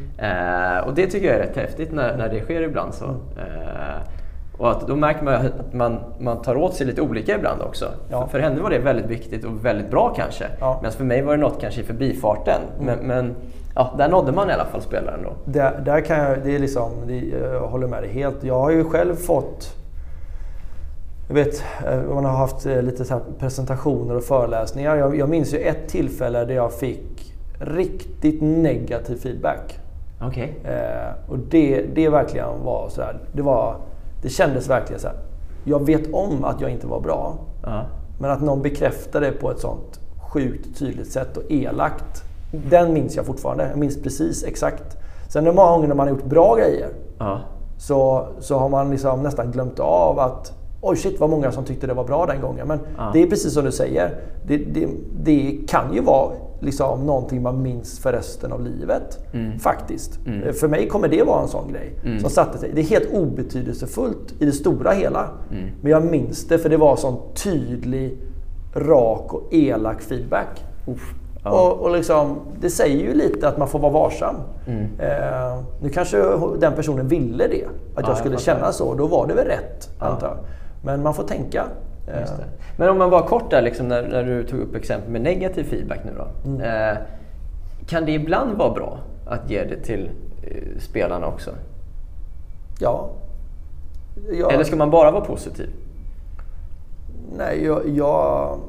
Eh, 0.77 0.87
och 0.87 0.93
det 0.93 1.07
tycker 1.07 1.27
jag 1.27 1.35
är 1.35 1.39
rätt 1.39 1.55
häftigt 1.57 1.91
när, 1.91 2.17
när 2.17 2.29
det 2.29 2.39
sker 2.39 2.61
ibland. 2.61 2.93
så. 2.93 3.05
Mm. 3.05 3.17
Eh, 3.37 3.95
och 4.57 4.71
att 4.71 4.87
då 4.87 4.95
märker 4.95 5.23
man 5.23 5.33
att 5.33 5.73
man, 5.73 5.99
man 6.19 6.41
tar 6.41 6.55
åt 6.57 6.73
sig 6.73 6.87
lite 6.87 7.01
olika 7.01 7.35
ibland 7.35 7.61
också. 7.61 7.85
Ja. 8.09 8.21
För, 8.21 8.31
för 8.31 8.39
henne 8.39 8.61
var 8.61 8.69
det 8.69 8.79
väldigt 8.79 9.05
viktigt 9.05 9.45
och 9.45 9.65
väldigt 9.65 9.89
bra 9.91 10.13
kanske. 10.15 10.45
Ja. 10.59 10.67
Mm. 10.67 10.77
Medan 10.81 10.91
för 10.91 11.03
mig 11.03 11.21
var 11.21 11.35
det 11.35 11.41
något 11.41 11.61
kanske 11.61 11.81
i 11.81 11.83
förbifarten. 11.83 12.61
Men, 12.81 12.99
men 12.99 13.35
ja, 13.75 13.93
där 13.97 14.09
nådde 14.09 14.31
man 14.31 14.49
i 14.49 14.53
alla 14.53 14.65
fall 14.65 14.81
spelaren 14.81 15.19
då. 15.23 15.51
Där, 15.51 15.81
där 15.85 16.01
kan 16.01 16.17
jag, 16.19 16.37
det 16.43 16.55
är 16.55 16.59
liksom, 16.59 16.91
det, 17.07 17.17
jag 17.53 17.67
håller 17.67 17.87
med 17.87 18.03
dig 18.03 18.11
helt. 18.11 18.43
Jag 18.43 18.59
har 18.59 18.71
ju 18.71 18.83
själv 18.83 19.15
fått 19.15 19.75
jag 21.29 21.35
vet, 21.35 21.63
eh, 21.87 22.01
man 22.01 22.25
har 22.25 22.37
haft 22.37 22.65
eh, 22.65 22.81
lite 22.81 23.05
så 23.05 23.19
presentationer 23.39 24.15
och 24.15 24.23
föreläsningar. 24.23 24.95
Jag, 24.95 25.15
jag 25.15 25.29
minns 25.29 25.53
ju 25.53 25.57
ett 25.57 25.87
tillfälle 25.87 26.45
där 26.45 26.55
jag 26.55 26.73
fick 26.73 27.33
riktigt 27.59 28.41
negativ 28.41 29.15
feedback. 29.15 29.79
Okej. 30.21 30.59
Eh, 30.63 31.31
och 31.31 31.39
det, 31.39 31.85
det 31.95 32.09
verkligen 32.09 32.63
var 32.63 32.89
så 32.89 33.01
här, 33.01 33.19
det 33.33 33.41
var, 33.41 33.75
det 34.21 34.29
kändes 34.29 34.69
verkligen 34.69 34.99
så 35.01 35.07
här. 35.07 35.17
Jag 35.63 35.85
vet 35.85 36.13
om 36.13 36.43
att 36.43 36.61
jag 36.61 36.69
inte 36.69 36.87
var 36.87 36.99
bra. 36.99 37.37
Ja. 37.63 37.81
Men 38.19 38.31
att 38.31 38.41
någon 38.41 38.61
bekräftar 38.61 39.21
det 39.21 39.31
på 39.31 39.51
ett 39.51 39.59
sånt 39.59 39.99
sjukt 40.31 40.79
tydligt 40.79 41.11
sätt 41.11 41.37
och 41.37 41.43
elakt. 41.49 42.23
Den 42.51 42.93
minns 42.93 43.15
jag 43.15 43.25
fortfarande. 43.25 43.67
Jag 43.69 43.77
minns 43.77 44.03
precis 44.03 44.43
exakt. 44.43 44.97
Sen 45.29 45.43
är 45.43 45.49
det 45.49 45.55
många 45.55 45.71
gånger 45.71 45.87
när 45.87 45.95
man 45.95 46.07
har 46.07 46.15
gjort 46.15 46.25
bra 46.25 46.55
grejer 46.55 46.89
Ja. 47.17 47.39
så, 47.77 48.27
så 48.39 48.57
har 48.59 48.69
man 48.69 48.91
liksom 48.91 49.23
nästan 49.23 49.51
glömt 49.51 49.79
av 49.79 50.19
att 50.19 50.58
Oj 50.81 50.95
shit 50.97 51.19
vad 51.19 51.29
många 51.29 51.51
som 51.51 51.63
tyckte 51.63 51.87
det 51.87 51.93
var 51.93 52.03
bra 52.03 52.25
den 52.25 52.41
gången. 52.41 52.67
Men 52.67 52.79
Ja. 52.97 53.09
det 53.13 53.23
är 53.23 53.27
precis 53.27 53.53
som 53.53 53.65
du 53.65 53.71
säger. 53.71 54.15
Det, 54.47 54.57
det, 54.57 54.87
det 55.23 55.59
kan 55.67 55.93
ju 55.93 56.01
vara 56.01 56.31
liksom 56.61 57.05
någonting 57.05 57.41
man 57.41 57.61
minns 57.61 57.99
för 57.99 58.11
resten 58.11 58.51
av 58.51 58.61
livet. 58.61 59.19
Faktiskt. 59.59 60.19
För 60.59 60.67
mig 60.67 60.87
kommer 60.87 61.07
det 61.07 61.23
vara 61.23 61.41
en 61.41 61.47
sån 61.47 61.71
grej. 61.73 62.19
Som 62.21 62.29
satte 62.29 62.57
sig. 62.57 62.71
Det 62.75 62.81
är 62.81 62.85
helt 62.85 63.13
obetydelsefullt 63.13 64.33
i 64.39 64.45
det 64.45 64.51
stora 64.51 64.91
hela. 64.91 65.29
Men 65.81 65.91
jag 65.91 66.05
minns 66.05 66.47
det 66.47 66.57
för 66.57 66.69
det 66.69 66.77
var 66.77 66.95
sån 66.95 67.15
tydlig, 67.43 68.17
rak 68.75 69.33
och 69.33 69.53
elak 69.53 70.01
feedback. 70.01 70.65
Ja. 71.43 71.51
Och, 71.61 71.79
och 71.79 71.91
liksom, 71.91 72.35
det 72.61 72.69
säger 72.69 72.97
ju 73.07 73.13
lite 73.13 73.47
att 73.47 73.57
man 73.57 73.67
får 73.67 73.79
vara 73.79 73.91
varsam. 73.91 74.35
Mm. 74.67 74.83
Eh, 74.99 75.59
nu 75.81 75.89
kanske 75.89 76.17
den 76.59 76.73
personen 76.73 77.07
ville 77.07 77.47
det, 77.47 77.63
att 77.65 78.01
jag 78.01 78.09
jag 78.09 78.17
skulle 78.17 78.37
fattar. 78.37 78.53
känna 78.53 78.71
så. 78.71 78.93
Då 78.93 79.07
var 79.07 79.27
det 79.27 79.33
väl 79.33 79.45
rätt, 79.47 79.89
antar 79.99 80.27
jag. 80.27 80.37
Men 80.83 81.03
man 81.03 81.13
får 81.13 81.23
tänka. 81.23 81.65
Eh. 82.07 82.29
Men 82.77 82.89
om 82.89 82.97
man 82.97 83.09
bara 83.09 83.27
kort 83.27 83.51
där, 83.51 83.61
liksom, 83.61 83.87
när, 83.87 84.07
när 84.07 84.23
du 84.23 84.43
tog 84.43 84.59
upp 84.59 84.75
exempel 84.75 85.11
med 85.11 85.21
negativ 85.21 85.63
feedback 85.63 85.99
nu 86.05 86.11
då. 86.17 86.49
Mm. 86.49 86.61
Eh, 86.61 86.97
kan 87.87 88.05
det 88.05 88.11
ibland 88.11 88.57
vara 88.57 88.73
bra 88.73 88.99
att 89.27 89.49
ge 89.49 89.63
det 89.63 89.83
till 89.83 90.09
eh, 90.43 90.79
spelarna 90.79 91.27
också? 91.27 91.51
ja. 92.79 93.09
Jag, 94.31 94.53
Eller 94.53 94.63
ska 94.63 94.75
man 94.75 94.89
bara 94.89 95.11
vara 95.11 95.25
positiv? 95.25 95.69
Nej, 97.37 97.65
jag... 97.65 97.89
jag 97.89 98.59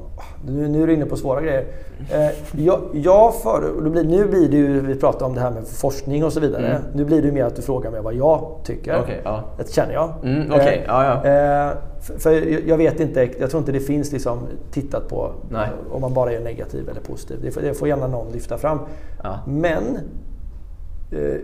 nu, 0.46 0.68
nu 0.68 0.83
är 0.83 0.87
du 0.87 0.94
inne 0.94 1.06
på 1.06 1.16
svåra 1.16 1.40
grejer. 1.40 1.66
Eh, 2.12 2.28
jag, 2.64 2.80
jag 2.92 3.35
för, 3.35 3.90
blir, 3.90 4.04
nu 4.04 4.26
blir 4.28 4.48
det 4.48 4.56
ju, 4.56 4.80
vi 4.80 4.94
pratar 4.94 5.26
om 5.26 5.35
det 5.35 5.40
här 5.40 5.50
med 5.50 5.66
forskning 5.66 6.24
och 6.24 6.33
så 6.33 6.40
vidare. 6.40 6.66
Mm. 6.68 6.83
Nu 6.94 7.04
blir 7.04 7.22
det 7.22 7.33
mer 7.33 7.44
att 7.44 7.56
du 7.56 7.62
frågar 7.62 7.90
mig 7.90 8.00
vad 8.02 8.14
jag 8.14 8.54
tycker. 8.64 9.00
Okej, 9.02 9.20
ja. 9.24 9.44
Det 9.59 9.72
känner 9.72 9.92
jag. 9.92 10.12
Mm, 10.24 10.52
okej, 10.52 10.85
ja, 10.87 11.04
ja. 11.04 11.14
Eh, 11.30 11.72
för, 12.00 12.18
för 12.18 12.30
jag- 12.33 12.68
jag 12.68 12.76
vet 12.76 13.00
inte, 13.00 13.28
jag 13.40 13.50
tror 13.50 13.59
inte 13.61 13.72
det 13.72 13.80
finns 13.80 14.12
liksom 14.12 14.38
tittat 14.70 15.09
på 15.09 15.33
Nej. 15.50 15.68
om 15.92 16.00
man 16.00 16.14
bara 16.14 16.33
är 16.33 16.40
negativ 16.40 16.88
eller 16.88 17.00
positiv. 17.00 17.38
Det 17.42 17.50
får, 17.50 17.61
det 17.61 17.74
får 17.74 17.88
gärna 17.88 18.06
någon 18.06 18.33
lyfta 18.33 18.59
fram. 18.59 18.78
Ja. 19.22 19.38
Men 19.46 19.98
eh, 21.12 21.40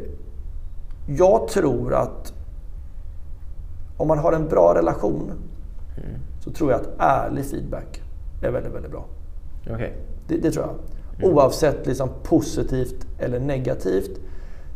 jag 1.19 1.49
tror 1.49 1.95
att 1.95 2.33
om 3.97 4.09
man 4.09 4.19
har 4.19 4.33
en 4.33 4.49
bra 4.49 4.75
relation 4.75 5.33
Mm. 5.99 6.09
så 6.45 6.51
tror 6.51 6.71
jag 6.71 6.81
att 6.81 6.89
ärlig 6.99 7.45
feedback 7.45 8.03
är 8.43 8.51
väldigt, 8.51 8.73
väldigt 8.73 8.91
bra. 8.91 9.05
Okej. 9.71 9.97
Det, 10.29 10.37
det 10.37 10.51
tror 10.51 10.65
jag. 10.65 10.75
Mm. 11.19 11.37
Oavsett 11.37 11.87
liksom 11.87 12.09
positivt 12.23 13.07
eller 13.19 13.41
negativt. 13.41 14.21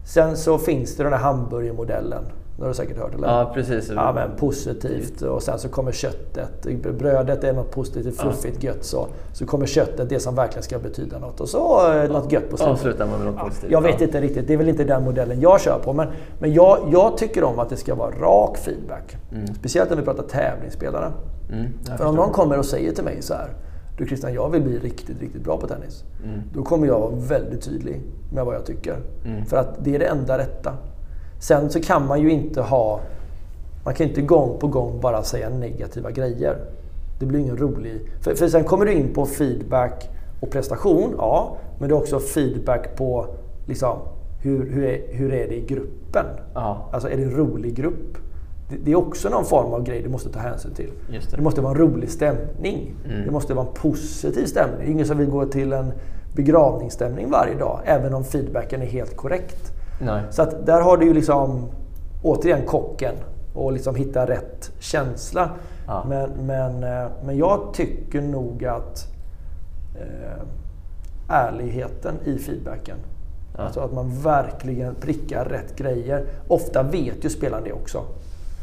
Sen 0.05 0.37
så 0.37 0.59
finns 0.59 0.97
det 0.97 1.03
den 1.03 1.13
här 1.13 1.21
hamburgermodellen. 1.21 2.25
Det 2.57 2.63
har 2.65 2.69
du 2.69 2.75
säkert 2.75 2.99
hört 2.99 3.15
eller? 3.15 3.29
Ja, 3.29 3.51
precis. 3.55 3.91
Ja, 3.95 4.13
men 4.13 4.37
positivt 4.37 5.23
och 5.23 5.43
sen 5.43 5.59
så 5.59 5.69
kommer 5.69 5.93
köttet. 5.93 6.67
Brödet 6.99 7.45
är 7.45 7.53
något 7.53 7.71
positivt, 7.71 8.21
fluffigt, 8.21 8.63
gött. 8.63 8.85
Så, 8.85 9.07
så 9.33 9.47
kommer 9.47 9.67
köttet, 9.67 10.09
det 10.09 10.21
som 10.21 10.35
verkligen 10.35 10.63
ska 10.63 10.79
betyda 10.79 11.19
något. 11.19 11.41
Och 11.41 11.49
så 11.49 11.93
eh, 11.93 12.11
något 12.11 12.33
gött 12.33 12.51
på 12.51 12.57
slutet. 12.57 12.73
Avslutar 12.73 13.07
man 13.07 13.25
med 13.25 13.33
något 13.33 13.45
positivt. 13.45 13.73
Jag 13.73 13.83
vet 13.83 14.01
ja. 14.01 14.07
inte 14.07 14.21
riktigt, 14.21 14.47
det 14.47 14.53
är 14.53 14.59
väl 14.59 14.69
inte 14.69 14.85
den 14.85 15.05
modellen 15.05 15.41
jag 15.41 15.61
kör 15.61 15.79
på. 15.79 15.93
Men, 15.93 16.09
men 16.39 16.53
jag, 16.53 16.79
jag 16.93 17.17
tycker 17.17 17.45
om 17.45 17.59
att 17.59 17.69
det 17.69 17.77
ska 17.77 17.95
vara 17.95 18.11
rak 18.11 18.59
feedback. 18.59 19.17
Speciellt 19.59 19.91
när 19.91 19.97
vi 19.97 20.03
pratar 20.03 20.23
tävlingsspelare. 20.23 21.13
Mm, 21.53 21.67
För 21.99 22.07
om 22.07 22.15
någon 22.15 22.33
kommer 22.33 22.59
och 22.59 22.65
säger 22.65 22.93
till 22.93 23.05
mig 23.05 23.23
så 23.23 23.35
här. 23.35 23.49
Du 23.99 24.07
Christian, 24.07 24.35
jag 24.35 24.51
vill 24.51 24.63
bli 24.63 24.79
riktigt, 24.79 25.21
riktigt 25.21 25.43
bra 25.45 25.57
på 25.57 25.67
tennis. 25.67 26.05
Då 26.55 26.63
kommer 26.63 26.87
jag 26.87 27.01
vara 27.01 27.15
väldigt 27.15 27.63
tydlig 27.63 28.01
med 28.33 28.45
vad 28.45 28.55
jag 28.55 28.65
tycker. 28.67 28.97
För 29.47 29.57
att 29.57 29.85
det 29.85 29.95
är 29.95 29.99
det 29.99 30.05
enda 30.05 30.39
rätta. 30.39 30.73
Sen 31.41 31.71
så 31.71 31.81
kan 31.81 32.07
man 32.07 32.21
ju 32.21 32.31
inte 32.31 32.61
ha... 32.63 33.01
Man 33.85 33.95
kan 33.95 34.09
inte 34.09 34.21
gång 34.23 34.59
på 34.59 34.67
gång 34.67 35.01
bara 35.01 35.23
säga 35.23 35.49
negativa 35.49 36.11
grejer. 36.11 36.57
Det 37.21 37.27
blir 37.27 37.39
ingen 37.41 37.57
rolig... 37.57 38.01
För, 38.21 38.35
för 38.35 38.49
sen 38.49 38.65
kommer 38.65 38.87
du 38.87 38.93
in 38.93 39.15
på 39.15 39.27
feedback 39.27 40.09
och 40.41 40.51
prestation, 40.51 41.15
ja. 41.19 41.57
Men 41.79 41.89
det 41.89 41.95
är 41.95 41.99
också 41.99 42.21
feedback 42.21 42.97
på 42.97 43.27
liksom, 43.67 43.99
hur, 44.43 44.71
hur, 44.71 44.85
är, 44.85 45.01
hur 45.09 45.33
är 45.33 45.49
det 45.49 45.55
i 45.55 45.67
gruppen? 45.67 46.27
Ja. 46.55 46.89
Alltså 46.93 47.09
är 47.11 47.17
det 47.17 47.23
en 47.23 47.37
rolig 47.37 47.75
grupp? 47.75 48.19
Det, 48.85 48.93
är 48.93 48.97
också 48.97 49.29
någon 49.29 49.45
form 49.45 49.73
av 49.73 49.83
grej 49.83 50.03
du 50.03 50.09
måste 50.09 50.29
ta 50.33 50.39
hänsyn 50.39 50.75
till. 50.75 50.91
Det. 51.11 51.37
det 51.37 51.43
måste 51.43 51.61
vara 51.61 51.73
en 51.73 51.79
rolig 51.79 52.11
stämning. 52.11 52.95
Det 53.25 53.31
måste 53.31 53.55
vara 53.55 53.67
en 53.67 53.73
positiv 53.75 54.47
stämning. 54.47 54.79
Det 54.79 54.87
är 54.87 54.91
ingen 54.91 55.07
som 55.07 55.19
vill 55.19 55.31
gå 55.31 55.47
till 55.47 55.73
en 55.73 55.93
begravningsstämning 56.35 57.31
varje 57.31 57.55
dag, 57.55 57.81
även 57.85 58.15
om 58.15 58.25
feedbacken 58.25 58.83
är 58.83 58.87
helt 58.87 59.17
korrekt. 59.17 59.73
Nej. 60.01 60.23
Så 60.31 60.43
att 60.43 60.67
där 60.67 60.81
har 60.81 60.97
du 60.97 61.07
ju 61.07 61.15
liksom 61.15 61.69
återigen 62.23 62.67
kocken 62.67 63.15
och 63.55 63.73
liksom 63.73 63.95
hitta 63.95 64.27
rätt 64.27 64.71
känsla. 64.79 65.51
Ja. 65.87 66.05
Men, 66.09 66.31
men, 66.31 66.85
eh, 66.85 67.11
men 67.25 67.37
jag 67.37 67.75
tycker 67.75 68.21
nog 68.21 68.65
att 68.65 69.07
eh, 70.01 70.43
ärligheten 71.29 72.15
i 72.25 72.39
feedbacken. 72.39 72.97
Alltså 73.57 73.81
att 73.81 73.93
man 73.93 74.23
verkligen 74.23 74.95
prickar 74.95 75.45
rätt 75.45 75.77
grejer. 75.77 76.27
Ofta 76.49 76.83
vet 76.83 77.25
ju 77.25 77.31
spelaren 77.31 77.65
det 77.65 77.73
också. 77.73 78.05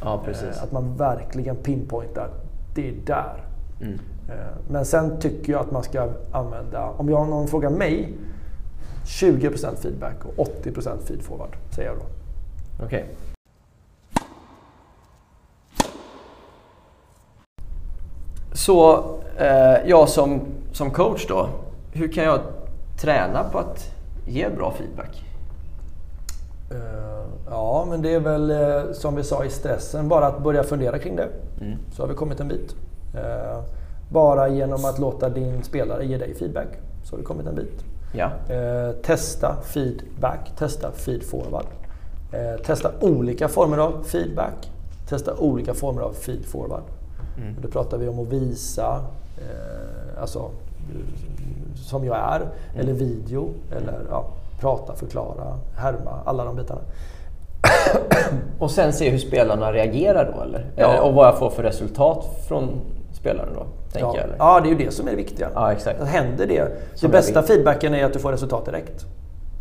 Ja, 0.04 0.22
precis. 0.26 0.58
Eh, 0.58 0.64
Att 0.64 0.72
man 0.72 0.98
verkligen 0.98 1.56
pinpointar. 1.56 2.30
Det 2.76 2.90
är 2.90 2.94
där. 3.06 3.44
Mm. 3.82 4.00
Eh, 4.30 4.36
Men 4.70 4.86
sen 4.86 5.20
tycker 5.20 5.52
jag 5.54 5.62
att 5.62 5.72
man 5.72 5.84
ska 5.84 6.10
använda, 6.32 6.90
om 6.90 7.10
jag, 7.10 7.28
någon 7.28 7.48
frågar 7.48 7.70
mig, 7.70 8.14
20% 9.06 9.76
feedback 9.76 10.16
och 10.26 10.48
80% 10.64 11.02
feedforward, 11.08 11.56
säger 11.76 11.90
jag 11.90 11.98
då. 11.98 12.06
Okej. 12.86 13.06
Så 18.54 18.96
eh, 19.38 19.90
jag 19.90 20.10
som, 20.10 20.42
som 20.72 20.92
coach 20.92 21.28
då, 21.28 21.50
hur 21.92 22.12
kan 22.14 22.24
jag 22.24 22.40
träna 23.02 23.44
på 23.44 23.58
att 23.60 23.92
ge 24.28 24.50
bra 24.50 24.72
feedback? 24.78 25.24
Eh, 26.71 26.77
Ja, 27.49 27.86
men 27.89 28.01
det 28.01 28.13
är 28.13 28.19
väl 28.19 28.51
eh, 28.51 28.91
som 28.93 29.15
vi 29.15 29.23
sa 29.23 29.45
i 29.45 29.49
stressen, 29.49 30.08
bara 30.08 30.27
att 30.27 30.43
börja 30.43 30.63
fundera 30.63 30.99
kring 30.99 31.15
det. 31.15 31.27
Så 31.93 32.03
har 32.03 32.08
vi 32.08 32.15
kommit 32.15 32.39
en 32.39 32.47
bit. 32.47 32.75
Eh, 33.15 33.60
Bara 34.10 34.47
genom 34.49 34.86
att 34.86 34.99
låta 34.99 35.30
din 35.30 35.63
spelare 35.63 36.06
ge 36.06 36.17
dig 36.17 36.34
feedback, 36.36 36.67
så 37.03 37.13
har 37.13 37.17
vi 37.17 37.23
kommit 37.23 37.47
en 37.47 37.56
bit. 37.56 37.84
Ja. 38.13 38.32
Testa 39.03 39.56
feedback, 39.63 40.51
testa 40.58 40.91
feedforward. 40.91 41.65
Testa 42.65 42.91
olika 43.01 43.47
former 43.47 43.77
av 43.77 44.03
feedback, 44.03 44.71
testa 45.10 45.36
olika 45.38 45.73
former 45.73 46.01
av 46.01 46.13
feedforward. 46.13 46.84
Mm. 47.38 47.56
Då 47.62 47.67
pratar 47.67 47.97
vi 47.97 48.08
om 48.08 48.19
att 48.19 48.27
visa, 48.27 49.01
alltså 50.21 50.49
som 51.75 52.06
jag 52.06 52.17
är, 52.17 52.39
Mm. 52.39 52.49
eller 52.80 52.93
video, 52.93 53.49
eller 53.71 53.99
ja, 54.10 54.25
prata, 54.60 54.96
förklara, 54.96 55.60
härma, 55.78 56.12
alla 56.26 56.46
de 56.46 56.56
bitarna. 56.56 56.82
Och 58.60 58.72
sen 58.72 58.93
se 58.93 59.10
hur 59.10 59.17
spelarna 59.17 59.74
reagerar 59.74 60.34
då 60.36 60.41
eller? 60.43 60.65
Ja. 60.76 60.86
eller 60.89 61.02
och 61.04 61.13
vad 61.13 61.28
jag 61.28 61.38
får 61.38 61.50
för 61.50 61.63
resultat 61.63 62.26
från 62.48 62.70
spelaren 63.13 63.50
då, 63.56 63.65
tänker 63.91 64.00
Ja, 64.08 64.15
jag 64.15 64.24
eller? 64.24 64.36
ja, 64.39 64.60
det 64.60 64.67
är 64.67 64.72
ju 64.72 64.86
det 64.86 64.91
som 64.93 65.08
är 65.08 65.12
det 65.12 65.17
viktiga. 65.17 65.50
Ja, 65.56 65.72
exakt. 65.72 66.04
Händer 66.04 66.48
det? 66.48 66.63
Som 66.93 67.06
jag 67.08 67.12
bästa 67.12 67.43
feedbacken 67.43 67.93
är 67.96 68.06
att 68.06 68.13
du 68.13 68.20
får 68.20 68.32
resultat 68.32 68.65
direkt. 68.65 69.06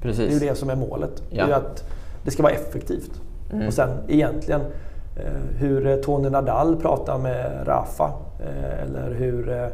Det 0.03 0.09
är 0.09 0.13
ju 0.13 0.17
Precis. 0.19 0.41
det 0.41 0.55
som 0.55 0.71
är 0.71 0.77
målet. 0.77 1.23
Det 1.31 1.37
är 1.37 1.41
Ja. 1.41 1.47
ju 1.47 1.53
att 1.53 1.85
det 2.25 2.31
ska 2.31 2.43
vara 2.43 2.53
effektivt. 2.53 3.11
Mm. 3.53 3.67
Och 3.67 3.73
sen 3.75 3.89
egentligen 4.09 4.61
eh, 5.17 5.33
hur 5.59 5.87
eh, 5.87 5.97
Tony 5.97 6.31
Nadal 6.31 6.77
pratar 6.77 7.19
med 7.19 7.53
Rafa 7.67 8.13
eh, 8.41 8.83
eller 8.83 9.15
hur 9.15 9.49
eh, 9.51 9.63
eh, 9.65 9.71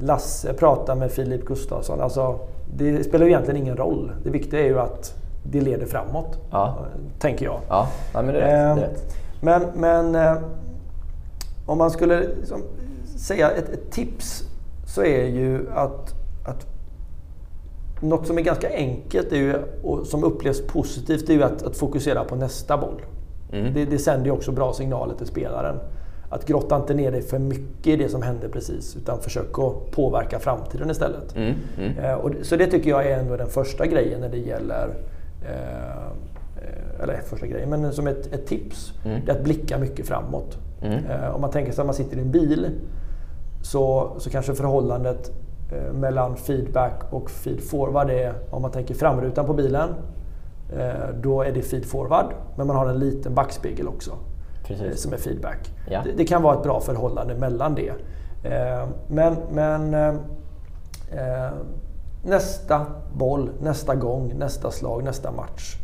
Lasse 0.00 0.52
pratar 0.52 0.94
med 0.94 1.10
Filip 1.10 1.44
Gustafsson. 1.44 2.00
Alltså, 2.00 2.38
det 2.76 3.04
spelar 3.04 3.26
ju 3.26 3.30
egentligen 3.32 3.60
ingen 3.62 3.76
roll. 3.76 4.12
Det 4.24 4.30
viktiga 4.30 4.60
är 4.60 4.64
ju 4.64 4.78
att 4.78 5.14
det 5.44 5.60
leder 5.60 5.86
framåt, 5.86 6.38
Ja. 6.50 6.86
tänker 7.18 7.44
jag. 7.44 7.60
Ja, 7.68 7.88
ja 8.14 8.22
men 8.22 8.34
det 8.34 8.40
är 8.40 8.76
rätt. 8.76 9.10
Eh. 9.10 9.16
Men, 9.40 9.62
men 9.74 10.14
eh, 10.14 10.42
om 11.66 11.78
man 11.78 11.90
skulle 11.90 12.20
liksom 12.20 12.62
säga 13.16 13.50
ett, 13.50 13.68
ett 13.68 13.90
tips 13.90 14.44
så 14.86 15.02
är 15.02 15.26
ju 15.26 15.70
att, 15.74 16.14
att 16.46 16.66
något 18.00 18.26
som 18.26 18.38
är 18.38 18.42
ganska 18.42 18.68
enkelt 18.70 19.32
är 19.32 19.36
ju, 19.36 19.54
och 19.82 20.06
som 20.06 20.24
upplevs 20.24 20.66
positivt 20.66 21.28
är 21.28 21.34
ju 21.34 21.42
att, 21.42 21.62
att 21.62 21.76
fokusera 21.76 22.24
på 22.24 22.36
nästa 22.36 22.76
boll. 22.76 23.02
Mm. 23.52 23.74
Det, 23.74 23.84
det 23.84 23.98
sänder 23.98 24.26
ju 24.26 24.32
också 24.32 24.52
bra 24.52 24.72
signaler 24.72 25.14
till 25.14 25.26
spelaren. 25.26 25.76
Att 26.32 26.46
grotta 26.46 26.76
inte 26.76 26.94
ner 26.94 27.12
dig 27.12 27.22
för 27.22 27.38
mycket 27.38 27.86
i 27.86 27.96
det 27.96 28.08
som 28.08 28.22
hände 28.22 28.48
precis 28.48 28.96
utan 28.96 29.20
försök 29.20 29.58
att 29.58 29.90
påverka 29.90 30.38
framtiden 30.38 30.90
istället. 30.90 31.36
Mm. 31.36 31.54
Mm. 31.78 31.98
Eh, 31.98 32.14
och, 32.14 32.30
så 32.42 32.56
det 32.56 32.66
tycker 32.66 32.90
jag 32.90 33.06
är 33.06 33.18
ändå 33.18 33.36
den 33.36 33.48
första 33.48 33.86
grejen 33.86 34.20
när 34.20 34.28
det 34.28 34.38
gäller 34.38 34.94
eh, 35.42 35.96
eh, 36.62 37.02
eller 37.02 37.20
första 37.26 37.46
grejen, 37.46 37.70
men 37.70 37.92
som 37.92 38.06
ett, 38.06 38.34
ett 38.34 38.46
tips. 38.46 38.92
Mm. 39.04 39.20
Det 39.24 39.32
är 39.32 39.36
att 39.36 39.44
blicka 39.44 39.78
mycket 39.78 40.06
framåt. 40.06 40.58
Mm. 40.82 41.04
Eh, 41.04 41.34
om 41.34 41.40
man 41.40 41.50
tänker 41.50 41.72
sig 41.72 41.82
att 41.82 41.86
man 41.86 41.94
sitter 41.94 42.16
i 42.16 42.20
en 42.20 42.30
bil 42.30 42.70
så, 43.62 44.12
så 44.18 44.30
kanske 44.30 44.54
förhållandet 44.54 45.30
eh, 45.72 45.92
mellan 45.92 46.36
feedback 46.36 47.02
och 47.10 47.30
feed 47.30 47.60
forward 47.60 48.10
är, 48.10 48.34
om 48.50 48.62
man 48.62 48.70
tänker 48.70 48.94
framrutan 48.94 49.46
på 49.46 49.54
bilen, 49.54 49.88
eh, 50.78 51.14
då 51.22 51.42
är 51.42 51.52
det 51.52 51.62
feed 51.62 51.84
forward. 51.84 52.34
Men 52.56 52.66
man 52.66 52.76
har 52.76 52.86
en 52.86 52.98
liten 52.98 53.34
backspegel 53.34 53.88
också 53.88 54.12
Precis. 54.78 55.02
som 55.02 55.12
är 55.12 55.16
feedback. 55.16 55.70
Ja. 55.90 56.00
Det, 56.04 56.12
det 56.12 56.24
kan 56.24 56.42
vara 56.42 56.56
ett 56.56 56.62
bra 56.62 56.80
förhållande 56.80 57.34
mellan 57.34 57.74
det. 57.74 57.92
Eh, 58.44 58.88
men 59.08 59.36
men 59.52 59.94
eh, 59.94 60.08
eh, 61.12 61.50
nästa 62.24 62.86
boll, 63.14 63.50
nästa 63.62 63.94
gång, 63.94 64.32
nästa 64.38 64.70
slag, 64.70 65.04
nästa 65.04 65.30
match 65.32 65.76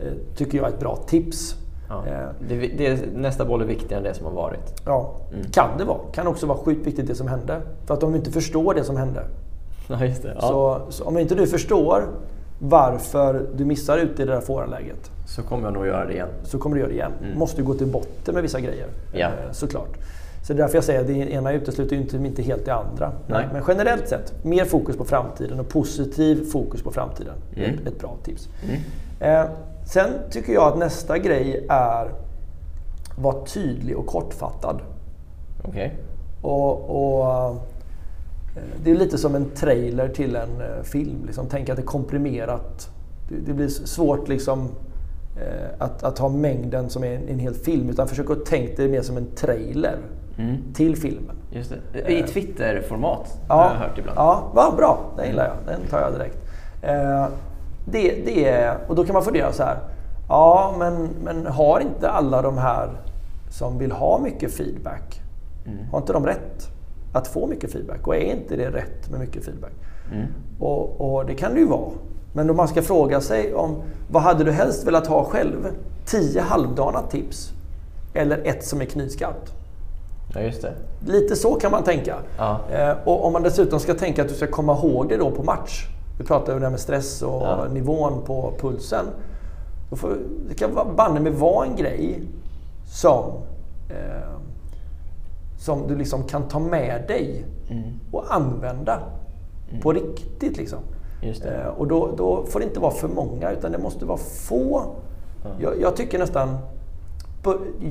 eh, 0.00 0.12
tycker 0.36 0.58
jag 0.58 0.66
är 0.66 0.70
ett 0.72 0.80
bra 0.80 0.96
tips. 0.96 1.54
Ja. 1.88 2.06
Eh, 2.06 2.28
Det, 2.48 2.56
det, 2.56 3.00
nästa 3.14 3.44
boll 3.44 3.62
är 3.62 3.66
viktigare 3.66 3.98
än 3.98 4.04
det 4.04 4.14
som 4.14 4.26
har 4.26 4.32
varit. 4.32 4.82
ja, 4.86 5.14
kan 5.52 5.78
det 5.78 5.84
vara. 5.84 5.98
Kan 6.12 6.26
också 6.26 6.46
vara 6.46 6.58
sjukt 6.58 6.86
viktigt 6.86 7.06
det 7.06 7.14
som 7.14 7.28
hände. 7.28 7.60
För 7.86 7.94
att 7.94 8.02
om 8.02 8.12
du 8.12 8.18
inte 8.18 8.30
förstår 8.30 8.74
det 8.74 8.84
som 8.84 8.96
hände. 8.96 9.24
Ja, 9.88 10.04
just 10.04 10.22
det. 10.22 10.32
Ja. 10.34 10.40
Så, 10.40 10.80
så 10.88 11.04
om 11.04 11.18
inte 11.18 11.34
du 11.34 11.46
förstår 11.46 12.04
varför 12.58 13.46
du 13.56 13.64
missar 13.64 13.98
ut 13.98 14.20
i 14.20 14.24
det 14.24 14.32
där 14.32 14.40
forehandläget 14.40 15.10
Så 15.26 15.42
kommer 15.42 15.64
jag 15.64 15.72
nog 15.74 15.86
göra 15.86 16.04
det 16.04 16.12
igen. 16.12 16.28
så 16.44 16.58
kommer 16.58 16.76
du 16.76 16.80
göra 16.80 16.90
det 16.90 16.94
igen. 16.94 17.12
måste 17.36 17.56
du 17.56 17.64
gå 17.64 17.74
till 17.74 17.86
botten 17.86 18.34
med 18.34 18.42
vissa 18.42 18.60
grejer. 18.60 18.86
Ja. 19.12 19.26
eh, 19.26 19.32
Såklart. 19.52 19.96
Så 20.42 20.52
det 20.52 20.58
är 20.58 20.62
därför 20.62 20.76
jag 20.76 20.84
säger 20.84 21.00
att 21.00 21.06
det 21.06 21.12
ena 21.12 21.52
utesluter 21.52 21.96
inte, 21.96 22.16
inte 22.16 22.42
helt 22.42 22.64
det 22.64 22.74
andra. 22.74 23.12
Nej. 23.26 23.46
Men 23.52 23.62
generellt 23.68 24.08
sett, 24.08 24.44
mer 24.44 24.64
fokus 24.64 24.96
på 24.96 25.04
framtiden 25.04 25.60
och 25.60 25.68
positiv 25.68 26.44
fokus 26.50 26.82
på 26.82 26.92
framtiden. 26.92 27.34
Mm. 27.56 27.70
Ett, 27.74 27.86
ett 27.86 27.98
bra 28.00 28.16
tips. 28.24 28.48
Mm. 28.68 28.80
Eh, 29.20 29.50
sen 29.86 30.10
tycker 30.30 30.52
jag 30.52 30.72
att 30.72 30.78
nästa 30.78 31.18
grej 31.18 31.66
är 31.68 32.10
var 33.18 33.44
tydlig 33.46 33.96
och 33.96 34.06
kortfattad. 34.06 34.80
Okej. 35.64 35.94
Och, 36.42 36.90
och, 36.90 37.30
eh, 37.30 37.56
det 38.84 38.90
är 38.90 38.94
lite 38.94 39.18
som 39.18 39.34
en 39.34 39.50
trailer 39.50 40.08
till 40.08 40.36
en 40.36 40.60
eh, 40.60 40.82
film. 40.82 41.24
Liksom. 41.26 41.46
Tänk 41.50 41.68
att 41.68 41.76
det 41.76 41.82
är 41.82 41.86
komprimerat. 41.86 42.90
Det, 43.46 43.52
blir 43.52 43.68
svårt 43.68 44.28
liksom, 44.28 44.68
eh, 45.40 45.68
att, 45.78 46.02
att 46.02 46.18
ha 46.18 46.28
mängden 46.28 46.90
som 46.90 47.04
är 47.04 47.14
en, 47.16 47.28
en 47.28 47.38
hel 47.38 47.54
film. 47.54 47.90
Utan 47.90 48.08
försök 48.08 48.30
att 48.30 48.46
tänka 48.46 48.82
det 48.82 48.88
mer 48.88 49.02
som 49.02 49.16
en 49.16 49.26
trailer 49.34 49.96
Mm. 50.38 50.56
till 50.74 50.96
filmen. 50.96 51.36
Just 51.52 51.72
det. 51.92 52.12
I 52.12 52.22
Twitter-format 52.22 53.40
Ja, 53.48 53.54
har 53.54 53.64
jag 53.64 53.80
hört 53.80 53.98
ibland. 53.98 54.18
Ja, 54.18 54.50
vad 54.54 54.76
bra. 54.76 54.98
Den 55.16 55.26
gillar 55.26 55.44
jag. 55.44 55.74
Den 55.76 55.80
tar 55.90 56.00
jag 56.00 56.12
direkt. 56.12 56.36
Eh, 56.82 57.26
det, 57.84 58.22
det 58.26 58.48
är, 58.48 58.76
och 58.88 58.94
då 58.94 59.04
kan 59.04 59.14
man 59.14 59.22
fundera 59.22 59.52
så 59.52 59.62
här. 59.62 59.76
Ja, 60.28 60.74
men, 60.78 61.08
men 61.24 61.46
har 61.46 61.80
inte 61.80 62.10
alla 62.10 62.42
de 62.42 62.58
här 62.58 62.88
som 63.50 63.78
vill 63.78 63.92
ha 63.92 64.18
mycket 64.18 64.52
feedback, 64.54 65.20
Mm. 65.66 65.78
har 65.92 65.98
inte 65.98 66.12
de 66.12 66.26
rätt 66.26 66.68
att 67.12 67.28
få 67.28 67.46
mycket 67.46 67.72
feedback? 67.72 68.06
Och 68.06 68.16
är 68.16 68.20
inte 68.20 68.56
det 68.56 68.70
rätt 68.70 69.10
med 69.10 69.20
mycket 69.20 69.44
feedback? 69.44 69.72
Mm. 70.12 70.26
Och, 70.60 71.00
och 71.00 71.26
det 71.26 71.34
kan 71.34 71.54
det 71.54 71.60
ju 71.60 71.66
vara. 71.66 71.90
Men 72.32 72.50
om 72.50 72.56
man 72.56 72.68
ska 72.68 72.82
fråga 72.82 73.20
sig 73.20 73.54
om 73.54 73.76
vad 74.10 74.22
hade 74.22 74.44
du 74.44 74.52
helst 74.52 74.86
velat 74.86 75.06
ha 75.06 75.24
själv? 75.24 75.66
Tio 76.06 76.40
halvdana 76.40 77.02
tips 77.02 77.50
eller 78.14 78.46
ett 78.46 78.64
som 78.64 78.80
är 78.80 78.84
knivskarpt? 78.84 79.52
Ja, 80.34 80.40
just 80.40 80.62
det. 80.62 80.72
Lite 81.06 81.36
så 81.36 81.54
kan 81.54 81.70
man 81.70 81.82
tänka. 81.84 82.16
Ja. 82.38 82.60
Eh, 82.72 82.94
och 83.04 83.24
om 83.26 83.32
man 83.32 83.42
dessutom 83.42 83.80
ska 83.80 83.94
tänka 83.94 84.22
att 84.22 84.28
du 84.28 84.34
ska 84.34 84.46
komma 84.46 84.72
ihåg 84.78 85.08
det 85.08 85.16
då 85.16 85.30
på 85.30 85.42
match. 85.42 85.86
Vi 86.18 86.24
pratade 86.24 86.50
ju 86.50 86.54
om 86.54 86.60
det 86.60 86.66
här 86.66 86.70
med 86.70 86.80
stress 86.80 87.22
och 87.22 87.42
Ja. 87.42 87.64
nivån 87.72 88.22
på 88.26 88.52
pulsen. 88.60 89.04
Då 89.90 89.96
får, 89.96 90.16
det 90.48 90.54
kan 90.54 90.74
vara- 90.74 90.94
banne 90.96 91.20
mig 91.20 91.32
vara 91.32 91.66
en 91.66 91.76
grej 91.76 92.22
som, 92.86 93.24
eh, 93.90 94.35
som 95.58 95.86
du 95.88 95.96
liksom 95.96 96.22
kan 96.22 96.42
ta 96.48 96.58
med 96.58 97.04
dig 97.08 97.44
Mm. 97.70 97.82
och 98.12 98.24
använda 98.34 99.00
på 99.82 99.92
riktigt. 99.92 100.56
Liksom. 100.56 100.78
Eh, 101.22 101.66
och 101.66 101.86
då, 101.86 102.10
då 102.16 102.44
får 102.46 102.60
det 102.60 102.66
inte 102.66 102.80
vara 102.80 102.90
för 102.92 103.08
många 103.08 103.50
utan 103.50 103.72
det 103.72 103.78
måste 103.78 104.04
vara 104.04 104.18
få. 104.18 104.82
Jag, 105.60 105.80
jag 105.80 105.96
tycker 105.96 106.18
nästan, 106.18 106.58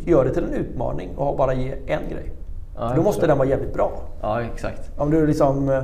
gör 0.05 0.25
det 0.25 0.33
till 0.33 0.43
en 0.43 0.53
utmaning 0.53 1.09
och 1.17 1.37
bara 1.37 1.53
ge 1.53 1.71
en 1.71 2.09
grej. 2.09 2.31
Ja, 2.75 2.93
då 2.95 3.03
måste 3.03 3.27
den 3.27 3.37
vara 3.37 3.47
jävligt 3.47 3.73
bra. 3.73 3.91
Ja, 4.21 4.41
exakt. 4.41 4.91
Om 4.97 5.11
du, 5.11 5.27
liksom, 5.27 5.69
eh, 5.69 5.83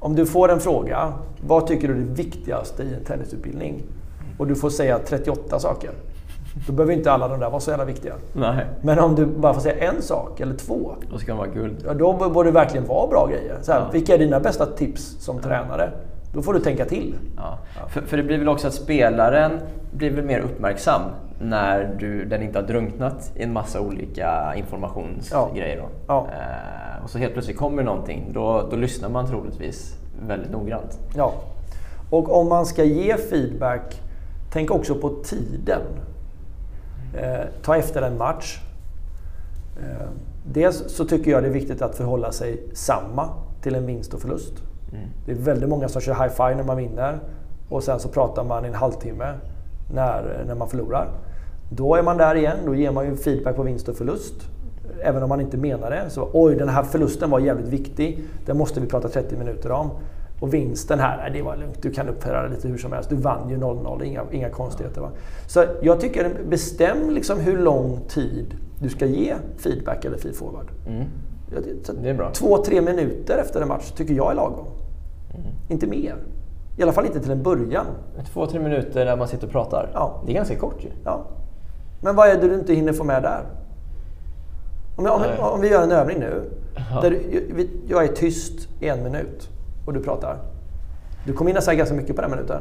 om 0.00 0.14
du 0.14 0.26
får 0.26 0.48
en 0.52 0.60
fråga, 0.60 1.12
vad 1.46 1.66
tycker 1.66 1.88
du 1.88 1.94
är 1.94 1.98
det 1.98 2.04
viktigaste 2.14 2.82
i 2.82 2.94
en 2.94 3.04
tennisutbildning? 3.04 3.82
Och 4.38 4.46
du 4.46 4.54
får 4.54 4.70
säga 4.70 4.98
38 4.98 5.58
saker. 5.58 5.90
Då 6.66 6.72
behöver 6.72 6.92
inte 6.94 7.12
alla 7.12 7.28
de 7.28 7.40
där 7.40 7.50
vara 7.50 7.60
så 7.60 7.70
jävla 7.70 7.84
viktiga. 7.84 8.14
Nej. 8.32 8.66
Men 8.82 8.98
om 8.98 9.14
du 9.14 9.26
bara 9.26 9.54
får 9.54 9.60
säga 9.60 9.90
en 9.90 10.02
sak 10.02 10.40
eller 10.40 10.54
två, 10.54 10.94
Då 11.12 11.18
ska 11.18 11.32
de 11.32 11.38
vara 11.38 11.48
guld. 11.48 11.76
ja, 11.86 11.94
då 11.94 12.12
borde 12.12 12.48
det 12.48 12.54
verkligen 12.54 12.86
vara 12.86 13.06
bra 13.06 13.26
grejer. 13.26 13.56
Så 13.62 13.72
här, 13.72 13.80
Ja. 13.80 13.86
Vilka 13.92 14.14
är 14.14 14.18
dina 14.18 14.40
bästa 14.40 14.66
tips 14.66 15.16
som 15.20 15.38
tränare? 15.38 15.90
Då 16.34 16.42
får 16.42 16.54
du 16.54 16.60
tänka 16.60 16.84
till. 16.84 17.14
Ja. 17.36 17.58
För, 17.88 18.00
för 18.00 18.16
det 18.16 18.22
blir 18.22 18.38
väl 18.38 18.48
också 18.48 18.66
att 18.68 18.74
spelaren 18.74 19.52
blir 19.92 20.10
väl 20.10 20.24
mer 20.24 20.40
uppmärksam 20.40 21.00
när 21.40 21.94
du, 21.98 22.24
den 22.24 22.42
inte 22.42 22.58
har 22.58 22.66
drunknat 22.66 23.32
i 23.36 23.42
en 23.42 23.52
massa 23.52 23.80
olika 23.80 24.54
informationsgrejer. 24.56 25.82
Ja. 26.08 26.26
Eh, 26.32 27.04
och 27.04 27.10
så 27.10 27.18
helt 27.18 27.32
plötsligt 27.32 27.56
kommer 27.58 27.82
någonting, 27.82 28.30
då, 28.34 28.68
då 28.70 28.76
lyssnar 28.76 29.08
man 29.08 29.26
troligtvis 29.26 29.94
väldigt 30.26 30.50
noggrant. 30.52 30.98
Ja. 31.16 31.32
Och 32.10 32.40
om 32.40 32.48
man 32.48 32.66
ska 32.66 32.84
ge 32.84 33.16
feedback, 33.16 34.00
tänk 34.52 34.70
också 34.70 34.94
på 34.94 35.08
tiden. 35.08 35.80
Eh, 37.14 37.46
ta 37.62 37.76
efter 37.76 38.02
en 38.02 38.18
match. 38.18 38.60
Eh, 39.80 40.08
dels 40.44 40.84
så 40.88 41.04
tycker 41.04 41.30
jag 41.30 41.42
det 41.42 41.48
är 41.48 41.52
viktigt 41.52 41.82
att 41.82 41.94
förhålla 41.94 42.32
sig 42.32 42.62
samma 42.72 43.28
till 43.62 43.74
en 43.74 43.86
vinst 43.86 44.14
och 44.14 44.20
förlust. 44.20 44.54
Mm. 44.92 45.08
Det 45.26 45.32
är 45.32 45.36
väldigt 45.36 45.68
många 45.68 45.88
som 45.88 46.00
kör 46.00 46.14
high-five 46.14 46.54
när 46.54 46.64
man 46.64 46.76
vinner 46.76 47.18
och 47.68 47.82
sen 47.82 48.00
så 48.00 48.08
pratar 48.08 48.44
man 48.44 48.64
i 48.64 48.68
en 48.68 48.74
halvtimme 48.74 49.34
när, 49.94 50.44
när 50.46 50.54
man 50.54 50.68
förlorar. 50.68 51.08
Då 51.70 51.94
är 51.94 52.02
man 52.02 52.16
där 52.16 52.34
igen, 52.34 52.56
då 52.66 52.74
ger 52.74 52.90
man 52.90 53.06
ju 53.06 53.16
feedback 53.16 53.56
på 53.56 53.62
vinst 53.62 53.88
och 53.88 53.96
förlust. 53.96 54.34
Även 55.02 55.22
om 55.22 55.28
man 55.28 55.40
inte 55.40 55.56
menar 55.56 55.90
det. 55.90 56.10
Så 56.10 56.30
oj, 56.32 56.54
den 56.54 56.68
här 56.68 56.82
förlusten 56.82 57.30
var 57.30 57.40
jävligt 57.40 57.68
viktig. 57.68 58.24
Den 58.46 58.58
måste 58.58 58.80
vi 58.80 58.86
prata 58.86 59.08
30 59.08 59.36
minuter 59.36 59.70
om. 59.70 59.90
Och 60.40 60.54
vinsten 60.54 60.98
här, 60.98 61.30
det 61.30 61.42
var 61.42 61.56
lugnt. 61.56 61.82
Du 61.82 61.90
kan 61.90 62.08
uppföra 62.08 62.42
det 62.42 62.48
lite 62.48 62.68
hur 62.68 62.78
som 62.78 62.92
helst. 62.92 63.10
Du 63.10 63.16
vann 63.16 63.48
ju 63.48 63.56
0-0, 63.56 64.02
inga, 64.04 64.22
inga 64.30 64.50
konstigheter. 64.50 65.00
Va? 65.00 65.10
Så 65.46 65.64
jag 65.82 66.00
tycker, 66.00 66.30
bestäm 66.48 67.10
liksom 67.10 67.40
hur 67.40 67.58
lång 67.58 68.00
tid 68.08 68.54
du 68.80 68.88
ska 68.88 69.06
ge 69.06 69.34
feedback 69.56 70.04
eller 70.04 70.18
feedforward. 70.18 70.66
Mm. 70.86 71.04
Det 72.02 72.10
är 72.10 72.14
bra. 72.14 72.30
Två, 72.32 72.64
tre 72.64 72.80
minuter 72.80 73.38
efter 73.38 73.60
en 73.60 73.68
match 73.68 73.90
tycker 73.90 74.14
jag 74.14 74.30
är 74.30 74.34
lagom. 74.34 74.66
Mm. 75.34 75.46
Inte 75.68 75.86
mer. 75.86 76.16
I 76.78 76.82
alla 76.82 76.92
fall 76.92 77.06
inte 77.06 77.20
till 77.20 77.30
en 77.30 77.42
början. 77.42 77.86
Två, 78.32 78.46
tre 78.46 78.60
minuter 78.60 79.04
när 79.04 79.16
man 79.16 79.28
sitter 79.28 79.46
och 79.46 79.52
pratar? 79.52 79.90
Ja. 79.94 80.22
Det 80.26 80.32
är 80.32 80.34
ganska 80.34 80.56
kort 80.56 80.84
ju. 80.84 80.88
Ja. 81.04 81.26
Men 82.02 82.16
vad 82.16 82.28
är 82.28 82.40
det 82.40 82.48
du 82.48 82.54
inte 82.54 82.74
hinner 82.74 82.92
få 82.92 83.04
med 83.04 83.22
där? 83.22 83.42
Om, 84.96 85.04
jag, 85.04 85.14
om, 85.14 85.52
om 85.52 85.60
vi 85.60 85.68
gör 85.70 85.82
en 85.82 85.92
övning 85.92 86.18
nu. 86.18 86.50
Ja. 86.90 87.00
Där 87.00 87.18
jag 87.88 88.04
är 88.04 88.08
tyst 88.08 88.68
i 88.80 88.88
en 88.88 89.02
minut 89.02 89.48
och 89.88 89.94
du 89.94 90.00
pratar. 90.00 90.36
Du 91.26 91.32
kommer 91.32 91.50
hinna 91.50 91.60
säga 91.60 91.74
ganska 91.74 91.94
mycket 91.94 92.16
på 92.16 92.22
den 92.22 92.30
minuten. 92.30 92.60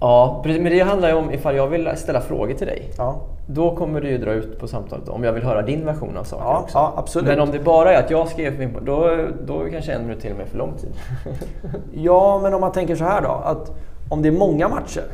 Ja, 0.00 0.42
men 0.44 0.64
det 0.64 0.80
handlar 0.80 1.08
ju 1.08 1.14
om 1.14 1.30
ifall 1.30 1.56
jag 1.56 1.66
vill 1.66 1.90
ställa 1.96 2.20
frågor 2.20 2.54
till 2.54 2.66
dig. 2.66 2.90
Ja. 2.96 3.20
Då 3.46 3.76
kommer 3.76 4.00
du 4.00 4.08
ju 4.08 4.18
dra 4.18 4.32
ut 4.32 4.58
på 4.58 4.68
samtalet 4.68 5.08
om 5.08 5.24
jag 5.24 5.32
vill 5.32 5.42
höra 5.42 5.62
din 5.62 5.84
version 5.84 6.16
av 6.16 6.24
saker 6.24 6.44
ja, 6.44 6.58
också. 6.58 6.78
Ja, 6.78 6.94
absolut. 6.96 7.28
Men 7.28 7.40
om 7.40 7.50
det 7.50 7.58
bara 7.58 7.94
är 7.94 8.04
att 8.04 8.10
jag 8.10 8.28
ska 8.28 8.42
ge 8.42 8.50
min 8.50 8.76
då, 8.84 9.16
då 9.46 9.62
är 9.62 9.70
kanske 9.70 9.92
en 9.92 10.02
minut 10.02 10.20
till 10.20 10.30
och 10.30 10.38
med 10.38 10.48
för 10.48 10.58
lång 10.58 10.72
tid. 10.72 10.90
ja, 11.92 12.40
men 12.42 12.54
om 12.54 12.60
man 12.60 12.72
tänker 12.72 12.96
så 12.96 13.04
här 13.04 13.22
då. 13.22 13.28
Att 13.28 13.72
om 14.08 14.22
det 14.22 14.28
är 14.28 14.32
många 14.32 14.68
matcher, 14.68 15.04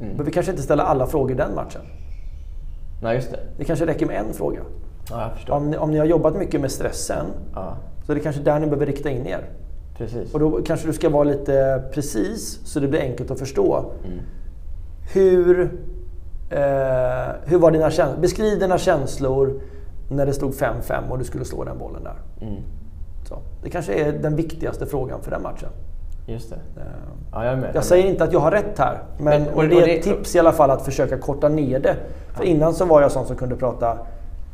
mm. 0.00 0.08
behöver 0.08 0.24
vi 0.24 0.30
kanske 0.30 0.52
inte 0.52 0.62
ställa 0.62 0.82
alla 0.82 1.06
frågor 1.06 1.30
i 1.30 1.34
den 1.34 1.54
matchen. 1.54 1.82
Nej, 3.02 3.14
just 3.14 3.30
det. 3.30 3.40
Det 3.58 3.64
kanske 3.64 3.86
räcker 3.86 4.06
med 4.06 4.16
en 4.16 4.34
fråga. 4.34 4.60
Ja. 5.10 5.30
Om 5.48 5.70
ni, 5.70 5.76
om 5.76 5.90
ni 5.90 5.98
har 5.98 6.06
jobbat 6.06 6.36
mycket 6.36 6.60
med 6.60 6.70
stressen, 6.70 7.26
ja. 7.54 7.76
så 8.06 8.12
är 8.12 8.16
det 8.16 8.22
kanske 8.22 8.42
där 8.42 8.60
ni 8.60 8.66
behöver 8.66 8.86
rikta 8.86 9.10
in 9.10 9.26
er. 9.26 9.44
Precis. 10.00 10.34
Och 10.34 10.40
då 10.40 10.62
kanske 10.62 10.86
du 10.86 10.92
ska 10.92 11.08
vara 11.08 11.24
lite 11.24 11.82
precis, 11.92 12.60
så 12.64 12.80
det 12.80 12.88
blir 12.88 13.00
enkelt 13.00 13.30
att 13.30 13.38
förstå. 13.38 13.92
Mm. 14.04 14.18
Hur, 15.12 15.60
eh, 16.50 16.58
hur 17.44 17.58
var 17.58 17.70
dina 17.70 17.90
känslor? 17.90 18.20
Beskriv 18.20 18.58
dina 18.58 18.78
känslor 18.78 19.60
när 20.10 20.26
det 20.26 20.32
stod 20.32 20.54
5-5 20.54 21.10
och 21.10 21.18
du 21.18 21.24
skulle 21.24 21.44
slå 21.44 21.64
den 21.64 21.78
bollen 21.78 22.04
där. 22.04 22.16
Mm. 22.40 22.62
Så, 23.28 23.38
det 23.62 23.70
kanske 23.70 23.94
är 23.94 24.12
den 24.12 24.36
viktigaste 24.36 24.86
frågan 24.86 25.22
för 25.22 25.30
den 25.30 25.42
matchen. 25.42 25.68
Just 26.26 26.50
det. 26.50 26.80
Eh, 26.80 26.86
ja, 27.32 27.44
jag, 27.44 27.58
med, 27.58 27.70
jag 27.74 27.84
säger 27.84 28.06
inte 28.06 28.24
att 28.24 28.32
jag 28.32 28.40
har 28.40 28.50
rätt 28.50 28.78
här, 28.78 29.02
men, 29.18 29.42
men 29.42 29.54
och, 29.54 29.68
det 29.68 29.74
är 29.74 29.98
ett 29.98 30.04
tips 30.04 30.34
i 30.34 30.38
alla 30.38 30.52
fall 30.52 30.70
att 30.70 30.84
försöka 30.84 31.18
korta 31.18 31.48
ner 31.48 31.80
det. 31.80 31.96
För 32.36 32.44
innan 32.44 32.74
så 32.74 32.84
var 32.84 33.02
jag 33.02 33.12
sån 33.12 33.26
som 33.26 33.36
kunde 33.36 33.56
prata 33.56 33.98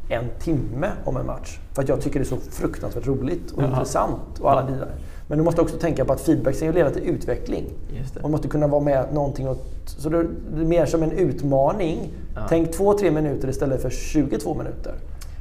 en 0.09 0.25
timme 0.39 0.91
om 1.05 1.17
en 1.17 1.27
match. 1.27 1.59
För 1.73 1.83
att 1.83 1.89
jag 1.89 2.01
tycker 2.01 2.21
det 2.21 2.23
är 2.23 2.37
så 2.37 2.37
fruktansvärt 2.37 3.07
roligt 3.07 3.51
och 3.51 3.63
Jaha. 3.63 3.69
intressant 3.69 4.41
och 4.41 4.53
alla 4.53 4.67
vidare. 4.67 4.91
Men 5.29 5.39
du 5.39 5.45
måste 5.45 5.61
också 5.61 5.77
tänka 5.77 6.05
på 6.05 6.13
att 6.13 6.21
feedback 6.21 6.55
ska 6.55 6.71
leda 6.71 6.91
till 6.91 7.03
utveckling. 7.03 7.65
Man 8.23 8.31
måste 8.31 8.49
kunna 8.49 8.67
vara 8.67 8.81
med 8.81 9.07
någonting. 9.13 9.49
Och, 9.49 9.57
så 9.85 10.09
det 10.09 10.19
är 10.19 10.25
mer 10.65 10.87
som 10.87 11.03
en 11.03 11.13
utmaning. 11.13 12.13
Ja. 12.35 12.41
Tänk 12.49 12.73
två, 12.73 12.99
tre 12.99 13.11
minuter 13.11 13.49
istället 13.49 13.83
för 13.83 13.91
22 13.91 14.55
minuter. 14.55 14.95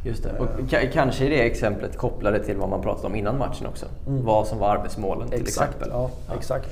Just 0.05 0.23
det. 0.23 0.29
Och 0.39 0.47
kanske 0.93 1.25
i 1.25 1.29
det 1.29 1.45
exemplet 1.45 1.97
kopplade 1.97 2.43
till 2.43 2.57
vad 2.57 2.69
man 2.69 2.81
pratade 2.81 3.07
om 3.07 3.15
innan 3.15 3.37
matchen 3.37 3.67
också. 3.67 3.85
Mm. 4.07 4.25
Vad 4.25 4.47
som 4.47 4.59
var 4.59 4.69
arbetsmålen 4.69 5.29
till 5.29 5.41
exakt, 5.41 5.69
exempel. 5.69 5.89
Ja, 5.91 6.09
ja. 6.27 6.33
Exakt. 6.35 6.69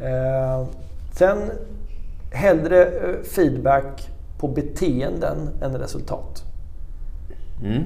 Eh, 0.00 0.66
sen 1.12 1.38
hellre 2.32 2.84
eh, 2.84 3.22
feedback 3.34 4.08
på 4.38 4.48
beteenden 4.48 5.50
än 5.62 5.78
resultat. 5.78 6.42
Mm. 7.64 7.82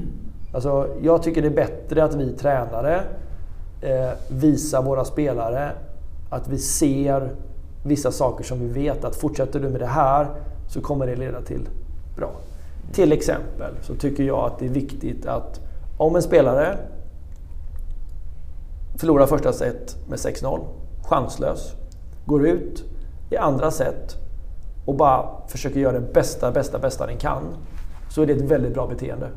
Alltså, 0.54 0.88
jag 1.02 1.22
tycker 1.22 1.42
det 1.42 1.48
är 1.48 1.66
bättre 1.66 2.04
att 2.04 2.14
vi 2.14 2.32
tränare 2.32 3.02
eh, 3.80 4.10
visar 4.28 4.82
våra 4.82 5.04
spelare 5.04 5.72
att 6.30 6.48
vi 6.48 6.58
ser 6.58 7.30
vissa 7.84 8.12
saker 8.12 8.44
som 8.44 8.60
vi 8.60 8.66
vet 8.66 9.04
att 9.04 9.16
fortsätter 9.16 9.60
du 9.60 9.68
med 9.68 9.80
det 9.80 9.86
här 9.86 10.26
så 10.68 10.80
kommer 10.80 11.06
det 11.06 11.16
leda 11.16 11.42
till 11.42 11.68
bra. 12.16 12.30
Till 12.92 13.12
exempel 13.12 13.74
så 13.82 13.94
tycker 13.94 14.22
jag 14.22 14.38
att 14.38 14.58
det 14.58 14.66
är 14.66 14.70
viktigt 14.70 15.26
att 15.26 15.60
om 15.98 16.16
en 16.16 16.22
spelare 16.22 16.78
förlorar 18.96 19.26
första 19.26 19.52
set 19.52 19.96
med 20.08 20.18
6-0, 20.18 20.60
chanslös, 21.02 21.72
går 22.26 22.46
ut 22.46 22.84
i 23.30 23.36
andra 23.36 23.70
set 23.70 24.16
och 24.86 24.94
bara 24.94 25.26
försöker 25.48 25.80
göra 25.80 25.92
det 25.92 26.12
bästa, 26.12 26.50
bästa, 26.50 26.78
bästa 26.78 27.06
den 27.06 27.16
kan, 27.16 27.42
så 28.10 28.22
är 28.22 28.26
det 28.26 28.32
ett 28.32 28.50
väldigt 28.50 28.74
bra 28.74 28.86
beteende. 28.86 29.28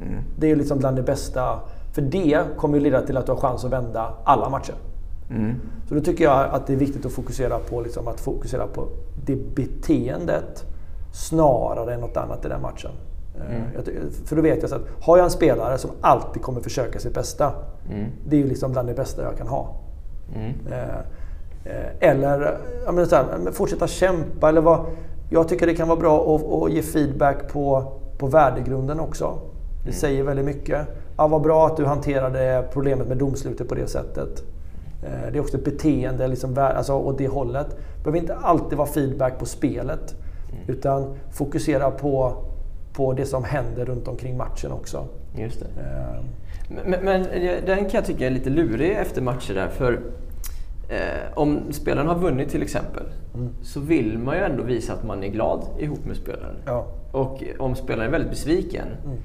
Mm. 0.00 0.22
Det 0.38 0.50
är 0.50 0.56
liksom 0.56 0.78
bland 0.78 0.96
det 0.96 1.02
bästa. 1.02 1.60
För 1.92 2.02
det 2.02 2.44
kommer 2.56 2.78
ju 2.78 2.84
leda 2.84 3.02
till 3.02 3.16
att 3.16 3.26
du 3.26 3.32
har 3.32 3.38
chans 3.38 3.64
att 3.64 3.72
vända 3.72 4.14
alla 4.24 4.48
matcher. 4.48 4.74
Mm. 5.30 5.54
Så 5.88 5.94
då 5.94 6.00
tycker 6.00 6.24
jag 6.24 6.50
att 6.50 6.66
det 6.66 6.72
är 6.72 6.76
viktigt 6.76 7.06
att 7.06 7.12
fokusera 7.12 7.58
på, 7.58 7.80
liksom, 7.80 8.08
att 8.08 8.20
fokusera 8.20 8.66
på 8.66 8.88
det 9.24 9.54
beteendet 9.54 10.64
snarare 11.12 11.94
än 11.94 12.00
något 12.00 12.16
annat 12.16 12.44
i 12.44 12.48
den 12.48 12.62
matchen. 12.62 12.90
Eh, 13.36 13.56
mm. 13.56 14.10
För 14.24 14.36
då 14.36 14.42
vet 14.42 14.60
jag 14.60 14.70
så 14.70 14.76
att 14.76 14.86
har 15.00 15.16
jag 15.16 15.24
en 15.24 15.30
spelare 15.30 15.78
som 15.78 15.90
alltid 16.00 16.42
kommer 16.42 16.60
försöka 16.60 16.98
sitt 16.98 17.14
bästa. 17.14 17.52
Mm. 17.90 18.06
Det 18.28 18.36
är 18.36 18.40
ju 18.40 18.46
liksom 18.46 18.72
bland 18.72 18.88
det 18.88 18.94
bästa 18.94 19.22
jag 19.22 19.36
kan 19.36 19.46
ha. 19.46 19.76
Mm. 20.34 20.52
Eh, 20.70 20.98
eh 21.64 22.10
eller 22.10 22.56
så 23.04 23.16
här, 23.16 23.52
fortsätta 23.52 23.86
kämpa. 23.86 24.48
Eller 24.48 24.60
vad, 24.60 24.86
jag 25.30 25.48
tycker 25.48 25.66
det 25.66 25.74
kan 25.74 25.88
vara 25.88 26.00
bra 26.00 26.36
att, 26.36 26.52
att 26.52 26.72
ge 26.72 26.82
feedback 26.82 27.52
på, 27.52 27.92
på 28.18 28.26
värdegrunden 28.26 29.00
också. 29.00 29.38
Det 29.82 29.88
mm. 29.88 29.94
säger 29.94 30.22
väldigt 30.22 30.44
mycket. 30.44 30.86
Ja, 31.20 31.28
vad 31.28 31.42
bra 31.42 31.66
att 31.66 31.76
du 31.76 31.84
hanterade 31.84 32.64
problemet 32.72 33.08
med 33.08 33.16
domslutet 33.16 33.68
på 33.68 33.74
det 33.74 33.86
sättet. 33.86 34.44
Eh, 35.02 35.32
det 35.32 35.38
är 35.38 35.40
också 35.40 35.56
ett 35.56 35.64
beteende 35.64 36.28
liksom, 36.28 36.58
alltså, 36.58 36.92
åt 36.92 37.18
det 37.18 37.28
hållet. 37.28 37.66
Det 37.70 38.02
behöver 38.04 38.18
inte 38.18 38.34
alltid 38.34 38.78
vara 38.78 38.88
feedback 38.88 39.38
på 39.38 39.46
spelet. 39.46 40.14
Mm. 40.52 40.62
Utan 40.66 41.16
fokusera 41.32 41.90
på, 41.90 42.44
på 42.92 43.12
det 43.12 43.26
som 43.26 43.44
händer 43.44 43.84
runt 43.84 44.08
omkring 44.08 44.36
matchen 44.36 44.72
också. 44.72 45.06
Just 45.36 45.60
det. 45.60 45.66
Uh. 45.66 46.24
Men, 46.86 47.04
men, 47.04 47.22
den 47.66 47.78
kan 47.78 47.90
jag 47.92 48.04
tycka 48.04 48.26
är 48.26 48.30
lite 48.30 48.50
lurig 48.50 48.90
efter 48.90 49.22
matcher 49.22 49.54
där. 49.54 49.68
För 49.68 49.92
eh, 50.88 51.38
om 51.38 51.60
spelaren 51.70 52.08
har 52.08 52.18
vunnit 52.18 52.48
till 52.48 52.62
exempel 52.62 53.04
mm. 53.34 53.48
så 53.62 53.80
vill 53.80 54.18
man 54.18 54.36
ju 54.36 54.42
ändå 54.42 54.62
visa 54.62 54.92
att 54.92 55.04
man 55.04 55.24
är 55.24 55.28
glad 55.28 55.64
ihop 55.78 56.04
med 56.04 56.16
spelaren. 56.16 56.56
Ja. 56.66 56.86
Och 57.12 57.42
om 57.58 57.74
spelaren 57.74 58.08
är 58.08 58.12
väldigt 58.12 58.30
besviken 58.30 58.86
mm. 59.04 59.18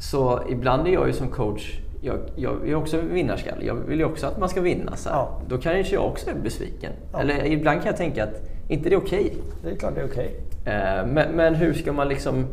Så 0.00 0.40
ibland 0.48 0.86
är 0.86 0.92
jag 0.92 1.06
ju 1.06 1.12
som 1.12 1.28
coach 1.28 1.80
jag, 2.00 2.18
jag 2.36 2.68
är 2.68 2.74
också 2.74 3.00
vinnarskalle. 3.00 3.64
Jag 3.64 3.74
vill 3.74 3.98
ju 3.98 4.04
också 4.04 4.26
att 4.26 4.38
man 4.38 4.48
ska 4.48 4.60
vinna. 4.60 4.96
Så 4.96 5.08
ja. 5.08 5.40
Då 5.48 5.58
kanske 5.58 5.94
jag 5.94 6.06
också 6.06 6.30
är 6.30 6.34
besviken. 6.34 6.92
Ja. 7.12 7.20
Eller 7.20 7.46
ibland 7.46 7.80
kan 7.80 7.86
jag 7.86 7.96
tänka 7.96 8.24
att 8.24 8.42
inte 8.68 8.88
det 8.88 8.94
är 8.94 8.98
okej. 8.98 9.20
Okay. 9.20 9.40
Det 9.62 9.70
är 9.70 9.76
klart 9.76 9.94
det 9.94 10.00
är 10.00 10.06
okej. 10.06 10.40
Okay. 10.62 10.74
Eh, 10.74 11.06
men, 11.06 11.32
men, 11.32 11.54
hur 11.54 11.74
ska 11.74 11.92
man 11.92 12.08
liksom... 12.08 12.46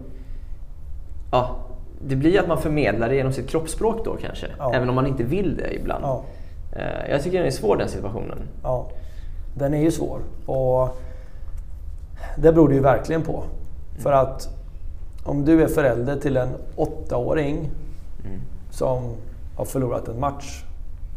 Ja, 1.31 1.55
det 2.01 2.15
blir 2.15 2.39
att 2.39 2.47
man 2.47 2.61
förmedlar 2.61 3.09
det 3.09 3.15
genom 3.15 3.33
sitt 3.33 3.49
kroppsspråk 3.49 4.05
då 4.05 4.17
kanske. 4.21 4.47
Ja. 4.57 4.73
Även 4.73 4.89
om 4.89 4.95
man 4.95 5.07
inte 5.07 5.23
vill 5.23 5.57
det 5.57 5.75
ibland. 5.75 6.03
Ja. 6.03 6.23
Eh, 6.75 7.11
jag 7.11 7.23
tycker 7.23 7.37
den 7.37 7.47
är 7.47 7.51
svår 7.51 7.77
den 7.77 7.89
situationen. 7.89 8.37
Ja, 8.63 8.89
den 9.55 9.73
är 9.73 9.81
ju 9.81 9.91
svår. 9.91 10.19
Och 10.45 11.01
det 12.37 12.51
beror 12.51 12.69
det 12.69 12.75
ju 12.75 12.81
verkligen 12.81 13.21
på. 13.21 13.43
För 13.99 14.11
att 14.11 14.56
om 15.27 15.45
du 15.45 15.63
är 15.63 15.67
förälder 15.67 16.15
till 16.15 16.37
en 16.37 16.49
åttaåring 16.75 17.57
mm. 18.25 18.41
som 18.71 19.03
har 19.57 19.65
förlorat 19.65 20.07
en 20.07 20.19
match 20.19 20.63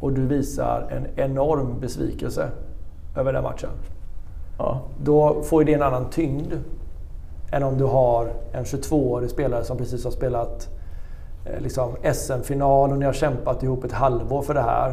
och 0.00 0.12
du 0.12 0.26
visar 0.26 0.86
en 0.90 1.24
enorm 1.24 1.80
besvikelse 1.80 2.48
över 3.16 3.32
den 3.32 3.42
matchen. 3.42 3.70
Ja. 4.58 4.80
Då 5.02 5.42
får 5.42 5.64
det 5.64 5.74
en 5.74 5.82
annan 5.82 6.10
tyngd 6.10 6.52
än 7.52 7.62
om 7.62 7.78
du 7.78 7.84
har 7.84 8.32
en 8.52 8.64
22-årig 8.64 9.30
spelare 9.30 9.64
som 9.64 9.76
precis 9.76 10.04
har 10.04 10.10
spelat 10.10 10.68
eh, 11.46 11.60
liksom 11.60 11.96
SM-final 12.14 12.92
och 12.92 12.98
ni 12.98 13.04
har 13.04 13.12
kämpat 13.12 13.62
ihop 13.62 13.84
ett 13.84 13.92
halvår 13.92 14.42
för 14.42 14.54
det 14.54 14.60
här. 14.60 14.88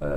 Eh, 0.00 0.08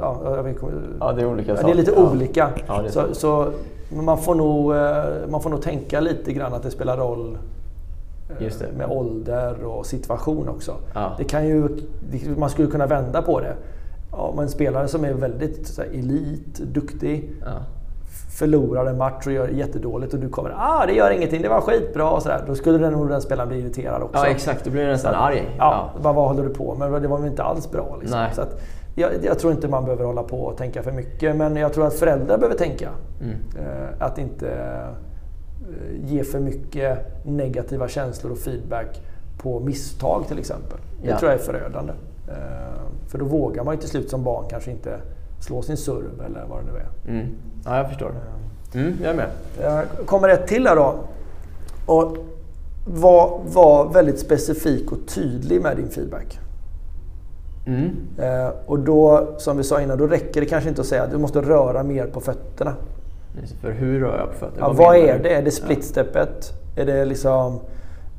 ja, 0.00 1.12
det 1.12 1.22
är 1.22 1.26
olika 1.26 1.56
saker. 1.56 1.68
Det 1.68 1.72
är 1.72 1.76
lite 1.76 1.92
ja. 1.96 2.10
olika. 2.10 2.50
Ja, 2.66 2.82
är 2.82 2.88
så, 2.88 3.14
så, 3.14 3.52
man, 3.90 4.18
får 4.18 4.34
nog, 4.34 4.74
eh, 4.74 5.04
man 5.28 5.40
får 5.40 5.50
nog 5.50 5.62
tänka 5.62 6.00
lite 6.00 6.32
grann 6.32 6.54
att 6.54 6.62
det 6.62 6.70
spelar 6.70 6.96
roll 6.96 7.38
med 8.76 8.90
ålder 8.90 9.64
och 9.64 9.86
situation 9.86 10.48
också. 10.48 10.74
Ja. 10.94 11.14
Det 11.18 11.24
kan 11.24 11.46
ju, 11.46 11.68
man 12.36 12.50
skulle 12.50 12.68
kunna 12.68 12.86
vända 12.86 13.22
på 13.22 13.40
det. 13.40 13.56
Om 14.10 14.38
en 14.38 14.48
spelare 14.48 14.88
som 14.88 15.04
är 15.04 15.12
väldigt 15.12 15.66
så 15.66 15.82
här, 15.82 15.88
elit, 15.88 16.58
duktig, 16.58 17.30
ja. 17.40 17.46
förlorar 18.38 18.86
en 18.86 18.98
match 18.98 19.26
och 19.26 19.32
gör 19.32 19.48
jättedåligt 19.48 20.14
och 20.14 20.20
du 20.20 20.28
kommer 20.28 20.54
ah 20.58 20.86
det 20.86 20.92
gör 20.92 21.10
ingenting, 21.10 21.42
det 21.42 21.48
var 21.48 21.60
skitbra 21.60 22.10
och 22.10 22.22
sådär. 22.22 22.44
Då 22.46 22.54
skulle 22.54 22.78
den, 22.78 22.92
nog 22.92 23.08
den 23.08 23.22
spelaren 23.22 23.48
bli 23.48 23.58
irriterad 23.58 24.02
också. 24.02 24.24
Ja 24.24 24.26
exakt, 24.26 24.64
då 24.64 24.70
blir 24.70 24.82
du 24.82 24.88
nästan 24.88 25.14
arg. 25.14 25.54
Ja, 25.58 25.90
ja. 25.94 26.00
Bara, 26.02 26.12
vad 26.12 26.28
håller 26.28 26.42
du 26.42 26.54
på 26.54 26.74
med? 26.74 27.02
Det 27.02 27.08
var 27.08 27.18
väl 27.18 27.30
inte 27.30 27.42
alls 27.42 27.70
bra. 27.70 27.96
Liksom. 28.00 28.18
Nej. 28.18 28.30
Så 28.34 28.42
att, 28.42 28.60
jag, 28.94 29.10
jag, 29.22 29.38
tror 29.38 29.52
inte 29.52 29.68
man 29.68 29.84
behöver 29.84 30.04
hålla 30.04 30.22
på 30.22 30.40
och 30.40 30.56
tänka 30.56 30.82
för 30.82 30.92
mycket, 30.92 31.36
men 31.36 31.56
jag 31.56 31.72
tror 31.72 31.86
att 31.86 31.94
föräldrar 31.94 32.38
behöver 32.38 32.58
tänka. 32.58 32.88
Mm. 33.20 33.36
Eh, 33.58 34.06
att 34.06 34.18
inte 34.18 34.48
ge 36.04 36.24
för 36.24 36.40
mycket 36.40 36.98
negativa 37.26 37.88
känslor 37.88 38.32
och 38.32 38.38
feedback 38.38 39.00
på 39.38 39.60
misstag 39.60 40.24
till 40.28 40.38
exempel. 40.38 40.78
Det 41.02 41.08
Ja. 41.08 41.18
tror 41.18 41.30
jag 41.30 41.40
är 41.40 41.44
förödande. 41.44 41.92
Eh, 42.28 42.34
för 43.08 43.18
då 43.18 43.24
vågar 43.24 43.64
man 43.64 43.74
ju 43.74 43.80
till 43.80 43.90
slut 43.90 44.10
som 44.10 44.24
barn 44.24 44.44
kanske 44.50 44.70
inte 44.70 45.00
slå 45.40 45.62
sin 45.62 45.76
serv 45.76 46.22
eller 46.26 46.44
vad 46.48 46.58
det 46.64 46.72
nu 46.72 46.78
är. 46.78 47.18
Mm. 47.18 47.34
Ja, 47.64 47.76
jag 47.76 47.88
förstår. 47.88 48.12
Mm, 48.74 48.94
jag 49.02 49.10
är 49.10 49.16
med. 49.16 49.28
Jag 49.62 49.84
kommer 50.06 50.28
ett 50.28 50.46
till 50.46 50.66
här 50.66 50.76
då. 50.76 50.94
Och 51.86 52.16
var, 52.86 53.40
var 53.52 53.92
väldigt 53.92 54.18
specifik 54.18 54.92
och 54.92 54.98
tydlig 55.08 55.62
med 55.62 55.76
din 55.76 55.88
feedback. 55.88 56.38
Mm. 57.66 57.90
Eh, 58.18 58.52
och 58.66 58.78
då, 58.78 59.34
som 59.38 59.56
vi 59.56 59.64
sa 59.64 59.80
innan, 59.80 59.98
då 59.98 60.06
räcker 60.06 60.40
det 60.40 60.46
kanske 60.46 60.68
inte 60.68 60.80
att 60.80 60.86
säga 60.86 61.02
att 61.02 61.10
du 61.10 61.18
måste 61.18 61.40
röra 61.40 61.82
mer 61.82 62.06
på 62.06 62.20
fötterna. 62.20 62.74
För 63.60 63.70
hur 63.70 64.00
rör 64.00 64.18
jag 64.18 64.28
på 64.28 64.34
fötterna? 64.34 64.66
Ja, 64.66 64.72
vad 64.72 64.94
menar 64.94 65.08
är 65.08 65.18
det? 65.22 65.34
Är 65.34 65.42
det 65.42 65.50
splitsteppet? 65.50 66.52
Är 66.76 66.86
det 66.86 67.04
liksom... 67.04 67.60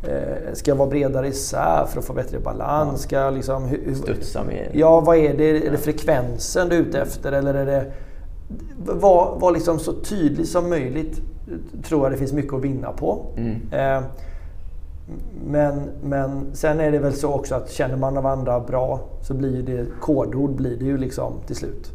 Eh, 0.04 0.54
ska 0.54 0.72
jag 0.72 0.76
vara 0.76 0.90
bredare 0.90 1.28
isär 1.28 1.86
för 1.90 2.00
att 2.00 2.06
få 2.06 2.14
bättre 2.14 2.40
balans? 2.40 3.02
Ska 3.02 3.16
jag 3.16 3.34
liksom... 3.34 3.66
Hur, 3.66 3.82
hur, 3.86 3.96
Studsa 3.96 4.44
mer? 4.44 4.70
Ja, 4.74 5.00
vad 5.00 5.18
är 5.18 5.38
det? 5.38 5.68
Är 5.68 5.72
det 5.72 5.78
frekvensen 5.78 6.70
du 6.70 6.76
är 6.76 6.80
ute 6.80 7.02
efter 7.02 7.32
eller 7.32 7.54
är 7.54 7.66
det... 7.66 7.92
Var, 8.86 9.38
var 9.40 9.52
liksom 9.52 9.80
så 9.80 9.94
tydlig 9.94 10.48
som 10.48 10.70
möjligt. 10.70 11.22
Tror 11.84 12.06
jag 12.06 12.12
det 12.12 12.18
finns 12.18 12.34
mycket 12.34 12.54
att 12.54 12.64
vinna 12.64 12.92
på. 12.92 13.26
Mm. 13.38 13.62
Eh, 13.72 14.04
men, 15.48 15.90
men 16.04 16.56
sen 16.56 16.80
är 16.80 16.92
det 16.92 17.00
väl 17.00 17.14
så 17.14 17.34
också 17.34 17.56
att 17.56 17.72
känner 17.72 17.98
man 17.98 18.18
av 18.18 18.26
andra 18.26 18.60
bra 18.60 19.00
så 19.22 19.34
blir 19.34 19.64
det 19.64 19.86
kodord 20.02 20.52
blir 20.52 20.78
det 20.78 20.86
ju 20.86 20.98
liksom 20.98 21.34
till 21.46 21.56
slut. 21.56 21.92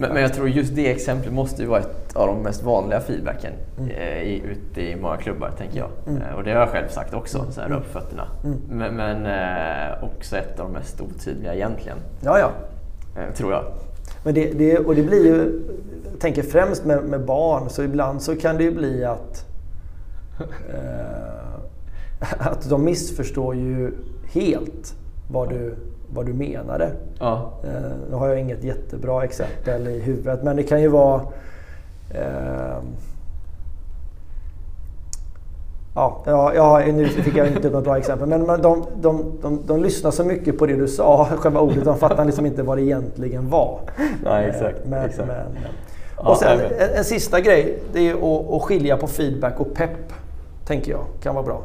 Men, 0.00 0.12
men 0.12 0.22
jag 0.22 0.34
tror 0.34 0.48
just 0.48 0.74
det 0.74 0.90
exemplet 0.90 1.32
måste 1.32 1.62
ju 1.62 1.68
vara 1.68 1.80
ett 1.80 2.16
av 2.16 2.26
de 2.26 2.42
mest 2.42 2.62
vanliga 2.62 3.00
feedbacken 3.00 3.52
Mm. 3.78 3.90
eh, 3.90 4.22
i, 4.22 4.42
ute 4.50 4.80
i 4.82 4.96
många 4.96 5.16
klubbar, 5.16 5.50
tänker 5.58 5.78
jag. 5.78 5.88
Eh, 6.06 6.34
och 6.36 6.44
det 6.44 6.50
har 6.52 6.60
jag 6.60 6.68
själv 6.68 6.88
sagt 6.88 7.14
också, 7.14 7.38
Mm. 7.38 7.52
så 7.52 7.60
här, 7.60 7.68
rör 7.68 7.78
på 7.80 7.84
fötterna. 8.00 8.28
Men, 8.70 8.96
men 8.96 9.26
eh, 9.26 10.04
också 10.04 10.36
ett 10.36 10.60
av 10.60 10.66
de 10.66 10.72
mest 10.72 11.00
otydliga 11.00 11.54
egentligen, 11.54 11.98
Ja, 12.24 12.38
ja. 12.38 12.50
tror 13.36 13.52
jag. 13.52 13.64
Men 14.24 14.34
det, 14.34 14.52
det, 14.58 14.78
och 14.78 14.94
det 14.94 15.02
blir 15.02 15.24
ju, 15.26 15.60
jag 16.12 16.20
tänker 16.20 16.42
främst 16.42 16.84
med, 16.84 17.04
med 17.04 17.24
barn, 17.24 17.68
så 17.70 17.82
ibland 17.82 18.22
så 18.22 18.36
kan 18.36 18.56
det 18.56 18.64
ju 18.64 18.70
bli 18.74 19.04
att 19.04 19.46
eh, 20.68 22.36
att 22.46 22.68
de 22.70 22.84
missförstår 22.84 23.54
ju 23.54 23.92
helt 24.32 24.94
vad 25.30 25.48
du, 25.48 25.74
vad 26.14 26.26
du 26.26 26.32
menade. 26.32 26.90
Ja. 27.18 27.52
Eh, 27.64 27.70
nu 28.10 28.16
har 28.16 28.28
jag 28.28 28.40
inget 28.40 28.64
jättebra 28.64 29.24
exempel 29.24 29.88
i 29.88 30.00
huvudet, 30.00 30.42
men 30.42 30.56
det 30.56 30.62
kan 30.62 30.82
ju 30.82 30.88
vara... 30.88 31.20
Eh, 32.10 32.78
ja, 35.94 36.22
ja, 36.54 36.82
nu 36.86 37.08
fick 37.08 37.36
jag 37.36 37.46
inte 37.46 37.68
upp 37.68 37.74
något 37.74 37.84
bra 37.84 37.98
exempel, 37.98 38.28
men 38.28 38.46
de, 38.46 38.86
de, 39.00 39.38
de, 39.42 39.60
de 39.66 39.82
lyssnar 39.82 40.10
så 40.10 40.24
mycket 40.24 40.58
på 40.58 40.66
det 40.66 40.76
du 40.76 40.88
sa, 40.88 41.24
själva 41.38 41.60
ordet, 41.60 41.84
de 41.84 41.98
fattar 41.98 42.24
liksom 42.24 42.46
inte 42.46 42.62
vad 42.62 42.78
det 42.78 42.82
egentligen 42.82 43.50
var. 43.50 43.80
Nej, 44.24 44.44
Eh, 44.44 44.54
exakt. 44.54 44.78
Men, 44.84 45.04
exakt. 45.04 45.28
men, 45.28 45.46
och 46.16 46.36
sen 46.36 46.60
en, 46.60 46.96
en 46.96 47.04
sista 47.04 47.40
grej, 47.40 47.78
det 47.92 48.08
är 48.08 48.14
att, 48.14 48.52
att 48.52 48.62
skilja 48.62 48.96
på 48.96 49.06
feedback 49.06 49.60
och 49.60 49.74
pepp, 49.74 50.12
tänker 50.66 50.92
jag, 50.92 51.04
kan 51.22 51.34
vara 51.34 51.44
bra. 51.44 51.62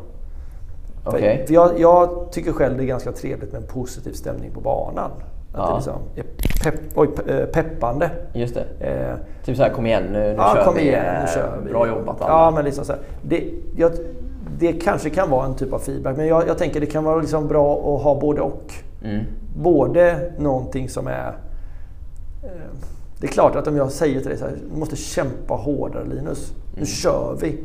Okej. 1.06 1.44
För 1.48 1.54
jag, 1.54 1.80
jag 1.80 2.28
tycker 2.32 2.52
själv 2.52 2.78
det 2.78 2.84
är 2.84 2.88
ganska 2.88 3.12
trevligt 3.12 3.52
med 3.52 3.62
en 3.62 3.68
positiv 3.68 4.12
stämning 4.14 4.52
på 4.52 4.62
banan. 4.62 5.12
Att 5.12 5.58
Ja. 5.58 5.68
det 5.70 5.76
liksom 5.76 5.94
är 6.16 6.24
pepp, 6.64 6.82
oj, 6.96 7.10
eh, 7.28 7.46
peppande. 7.46 8.10
Just 8.34 8.56
det. 8.56 8.66
Eh, 8.88 9.16
Typ 9.46 9.58
så 9.58 9.64
här, 9.64 9.70
kom 9.70 9.86
igen 9.86 10.04
nu, 10.12 10.20
nu 10.20 10.36
ja, 10.38 10.54
kör 10.56 10.64
kom 10.66 10.76
vi. 10.76 10.82
igen, 10.82 11.06
nu 11.16 11.22
eh, 11.24 11.34
kör 11.34 11.60
vi. 11.66 11.70
Bra 11.72 11.88
jobbat 11.88 12.22
alla. 12.22 12.30
Ja, 12.32 12.52
men 12.56 12.66
liksom 12.66 12.86
så 12.86 12.92
här, 12.92 13.02
det, 13.22 13.44
jag, 13.76 13.92
det 14.60 14.72
kanske 14.74 15.10
kan 15.10 15.30
vara 15.30 15.46
en 15.46 15.56
typ 15.56 15.74
av 15.74 15.80
feedback, 15.80 16.18
men 16.18 16.28
jag, 16.28 16.48
jag 16.48 16.58
tänker 16.58 16.80
det 16.80 16.86
kan 16.86 17.04
vara 17.04 17.20
liksom 17.22 17.48
bra 17.48 17.96
att 17.96 18.04
ha 18.04 18.20
både 18.20 18.42
och. 18.42 18.74
Mm. 19.04 19.24
Både 19.58 20.32
någonting 20.38 20.90
som 20.90 21.08
är... 21.08 21.38
Eh, 22.44 22.50
det 23.20 23.28
är 23.28 23.32
klart 23.32 23.56
att 23.56 23.68
om 23.68 23.78
jag 23.78 23.92
säger 23.92 24.20
till 24.20 24.30
dig 24.30 24.38
så 24.38 24.46
här, 24.46 24.54
du 24.74 24.80
måste 24.80 24.96
kämpa 24.96 25.54
hårdare 25.54 26.04
Linus. 26.06 26.54
Nu 26.72 26.78
Mm. 26.78 26.86
kör 26.86 27.38
vi. 27.42 27.58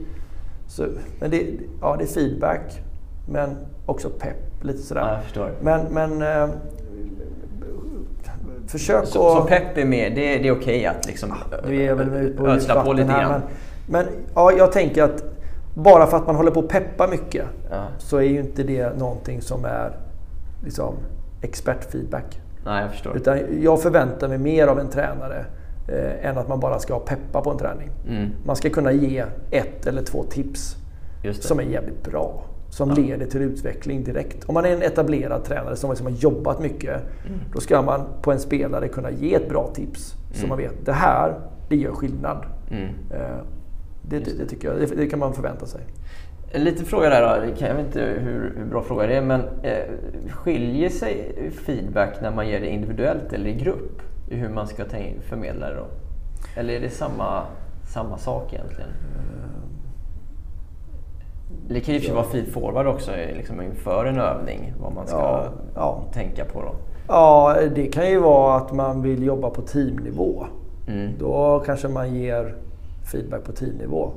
Så, 0.68 0.84
men 1.20 1.30
det, 1.30 1.46
ja, 1.80 1.96
det 1.98 2.04
är 2.04 2.08
feedback, 2.08 2.82
men 3.30 3.56
också 3.86 4.10
pepp. 4.10 4.64
Lite 4.64 4.78
sådär. 4.78 5.20
Ja. 5.34 5.48
Men, 5.60 5.86
men 5.90 6.22
eh, 6.22 6.48
försök 8.66 9.06
Så, 9.06 9.26
att... 9.26 9.42
så 9.42 9.48
pepp 9.48 9.78
är 9.78 9.84
med, 9.84 10.12
det, 10.14 10.38
det 10.38 10.48
är 10.48 10.52
okej 10.52 10.86
att 10.86 11.06
liksom 11.06 11.34
Nu 11.66 11.82
är 11.82 11.86
jag 11.86 11.96
väl 11.96 12.14
ute 12.14 12.38
på 12.38 12.48
ödsla 12.48 12.84
på 12.84 12.92
lite 12.92 13.08
grann. 13.08 13.30
Men, 13.30 13.42
men 13.86 14.06
ja, 14.34 14.52
jag 14.52 14.72
tänker 14.72 15.02
att 15.02 15.24
bara 15.74 16.06
för 16.06 16.16
att 16.16 16.26
man 16.26 16.36
håller 16.36 16.50
på 16.50 16.60
att 16.60 16.68
peppa 16.68 17.06
mycket 17.06 17.44
Ja. 17.70 17.84
så 17.98 18.16
är 18.16 18.22
ju 18.22 18.40
inte 18.40 18.62
det 18.62 18.98
någonting 18.98 19.42
som 19.42 19.64
är 19.64 19.96
liksom, 20.64 20.94
expertfeedback. 21.42 22.40
Nej, 22.64 22.82
jag 22.82 22.90
förstår. 22.90 23.16
Utan 23.16 23.38
jag 23.62 23.82
förväntar 23.82 24.28
mig 24.28 24.38
mer 24.38 24.66
av 24.66 24.80
en 24.80 24.88
tränare 24.88 25.44
eh, 25.88 26.26
än 26.26 26.38
att 26.38 26.48
man 26.48 26.60
bara 26.60 26.78
ska 26.78 26.98
peppa 26.98 27.40
på 27.40 27.50
en 27.50 27.58
träning. 27.58 27.90
Mm. 28.08 28.30
Man 28.44 28.56
ska 28.56 28.70
kunna 28.70 28.92
ge 28.92 29.24
ett 29.50 29.86
eller 29.86 30.02
två 30.02 30.24
tips 30.24 30.76
som 31.40 31.58
är 31.58 31.62
jävligt 31.62 32.04
bra. 32.04 32.44
Som 32.70 32.90
leder 32.90 33.26
till 33.26 33.42
utveckling 33.42 34.04
direkt. 34.04 34.44
Om 34.44 34.54
man 34.54 34.64
är 34.64 34.72
en 34.72 34.82
etablerad 34.82 35.44
tränare 35.44 35.76
som 35.76 35.90
liksom 35.90 36.06
har 36.06 36.14
jobbat 36.14 36.60
mycket. 36.60 37.02
Mm. 37.26 37.40
Då 37.54 37.60
ska 37.60 37.82
man 37.82 38.04
på 38.22 38.32
en 38.32 38.38
spelare 38.38 38.88
kunna 38.88 39.10
ge 39.10 39.34
ett 39.34 39.48
bra 39.48 39.70
tips. 39.74 40.14
Så 40.32 40.46
man 40.46 40.58
vet, 40.58 40.86
det 40.86 40.92
här, 40.92 41.34
det 41.68 41.76
gör 41.76 41.92
skillnad. 41.92 42.44
Mm. 42.70 42.88
Eh, 43.10 43.38
Det, 44.02 44.18
det, 44.18 44.38
det 44.38 44.46
tycker 44.46 44.68
jag, 44.68 44.78
det, 44.78 44.96
det 44.96 45.06
kan 45.06 45.18
man 45.18 45.32
förvänta 45.32 45.66
sig. 45.66 45.80
En 46.52 46.64
liten 46.64 46.86
fråga 46.86 47.08
där 47.08 47.40
då. 47.40 47.46
Jag 47.66 47.74
vet 47.74 47.86
inte 47.86 48.00
hur, 48.00 48.54
hur 48.56 48.64
bra 48.64 48.82
fråga 48.82 49.06
det 49.06 49.16
är, 49.16 49.22
men 49.22 49.40
eh, 49.62 49.84
skiljer 50.30 50.88
sig 50.88 51.50
feedback 51.66 52.20
när 52.22 52.30
man 52.30 52.48
ger 52.48 52.60
det 52.60 52.68
individuellt 52.68 53.32
eller 53.32 53.50
i 53.50 53.54
grupp? 53.54 54.02
I 54.30 54.36
hur 54.36 54.48
man 54.48 54.66
ska 54.66 54.84
förmedla 55.20 55.68
det 55.68 55.76
då? 55.76 55.86
Eller 56.56 56.74
är 56.74 56.80
det 56.80 56.90
samma, 56.90 57.42
samma 57.94 58.18
sak 58.18 58.52
egentligen? 58.52 58.90
Det 61.68 61.80
kan 61.80 61.94
ju 61.94 62.12
vara 62.12 62.24
feed 62.24 62.46
forward 62.52 62.86
också 62.86 63.12
eh, 63.12 63.36
liksom 63.36 63.62
inför 63.62 64.04
en 64.04 64.18
övning, 64.18 64.72
vad 64.80 64.92
man 64.92 65.06
ska 65.06 65.16
Ja, 65.18 65.44
ja. 65.74 66.02
tänka 66.12 66.44
på 66.44 66.62
då. 66.62 66.74
Ja, 67.08 67.56
det 67.74 67.86
kan 67.86 68.10
ju 68.10 68.18
vara 68.20 68.56
att 68.56 68.72
man 68.72 69.02
vill 69.02 69.22
jobba 69.22 69.50
på 69.50 69.62
teamnivå. 69.62 70.46
Mm. 70.88 71.10
Då 71.18 71.62
kanske 71.66 71.88
man 71.88 72.14
ger 72.14 72.54
feedback 73.12 73.44
på 73.44 73.52
teamnivå. 73.52 74.10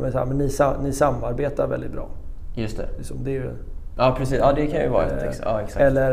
Men, 0.00 0.12
så 0.12 0.18
här, 0.18 0.26
men 0.26 0.38
ni, 0.38 0.48
ni 0.82 0.92
samarbetar 0.92 1.66
väldigt 1.66 1.92
bra. 1.92 2.06
Just 2.54 2.76
det. 2.76 2.86
Liksom, 2.96 3.16
det 3.24 3.30
är 3.30 3.34
ju, 3.34 3.50
Ja, 3.98 4.14
precis. 4.18 4.38
Ja, 4.38 4.52
det 4.52 4.66
kan 4.66 4.80
ju 4.82 4.88
vara 4.88 5.06
ett 5.06 5.22
eh, 5.22 5.28
ex- 5.28 5.40
ja, 5.44 5.60
exakt. 5.60 5.80
Eller 5.80 6.12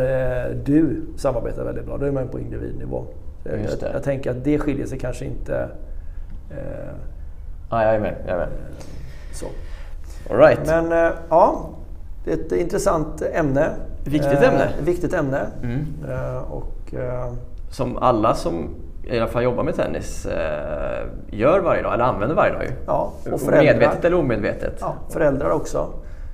eh, 0.49 0.55
du 0.65 1.01
samarbetar 1.17 1.63
väldigt 1.63 1.85
bra. 1.85 1.97
Då 1.97 2.05
är 2.05 2.11
man 2.11 2.27
på 2.27 2.39
individnivå. 2.39 3.03
Just 3.63 3.81
jag, 3.81 3.93
jag 3.93 4.03
tänker 4.03 4.31
att 4.31 4.43
det 4.43 4.59
skiljer 4.59 4.85
sig 4.85 4.99
kanske 4.99 5.25
inte 5.25 5.69
eh, 6.51 6.89
Ja, 7.71 7.83
jag 7.85 7.95
är 7.95 7.99
med. 7.99 8.15
Jag 8.27 8.33
är 8.35 8.37
med. 8.37 8.47
så. 9.33 9.45
All 10.29 10.37
right. 10.37 10.59
Men 10.65 10.91
eh, 10.91 11.11
ja, 11.29 11.69
det 12.25 12.31
är 12.31 12.37
ett 12.37 12.51
intressant 12.51 13.21
ämne. 13.21 13.69
Viktigt 14.03 14.41
Eh, 14.41 14.47
ämne. 14.53 14.69
Viktigt 14.81 15.13
ämne. 15.13 15.41
Mm. 15.63 15.85
Eh, 16.09 16.51
och, 16.51 16.93
Som 17.69 17.97
alla 17.97 18.33
som 18.35 18.69
i 19.03 19.19
alla 19.19 19.27
fall 19.27 19.43
jobbar 19.43 19.63
med 19.63 19.75
tennis 19.75 20.27
gör 21.29 21.59
varje 21.59 21.81
dag, 21.81 21.93
eller 21.93 22.03
använder 22.03 22.35
varje 22.35 22.53
dag 22.53 22.63
ju. 22.63 22.71
ja, 22.85 23.11
och 23.31 23.41
föräldrar. 23.41 23.73
Medvetet 23.73 24.05
eller 24.05 24.17
omedvetet. 24.17 24.77
Ja, 24.81 24.93
föräldrar 25.09 25.49
också. 25.49 25.87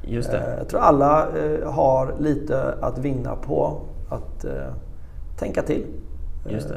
Just 0.03 0.31
det. 0.31 0.55
Jag 0.57 0.67
tror 0.69 0.79
alla 0.79 1.25
har 1.65 2.13
lite 2.19 2.73
att 2.81 2.97
vinna 2.97 3.35
på 3.35 3.81
att 4.09 4.45
tänka 5.39 5.61
till. 5.61 5.85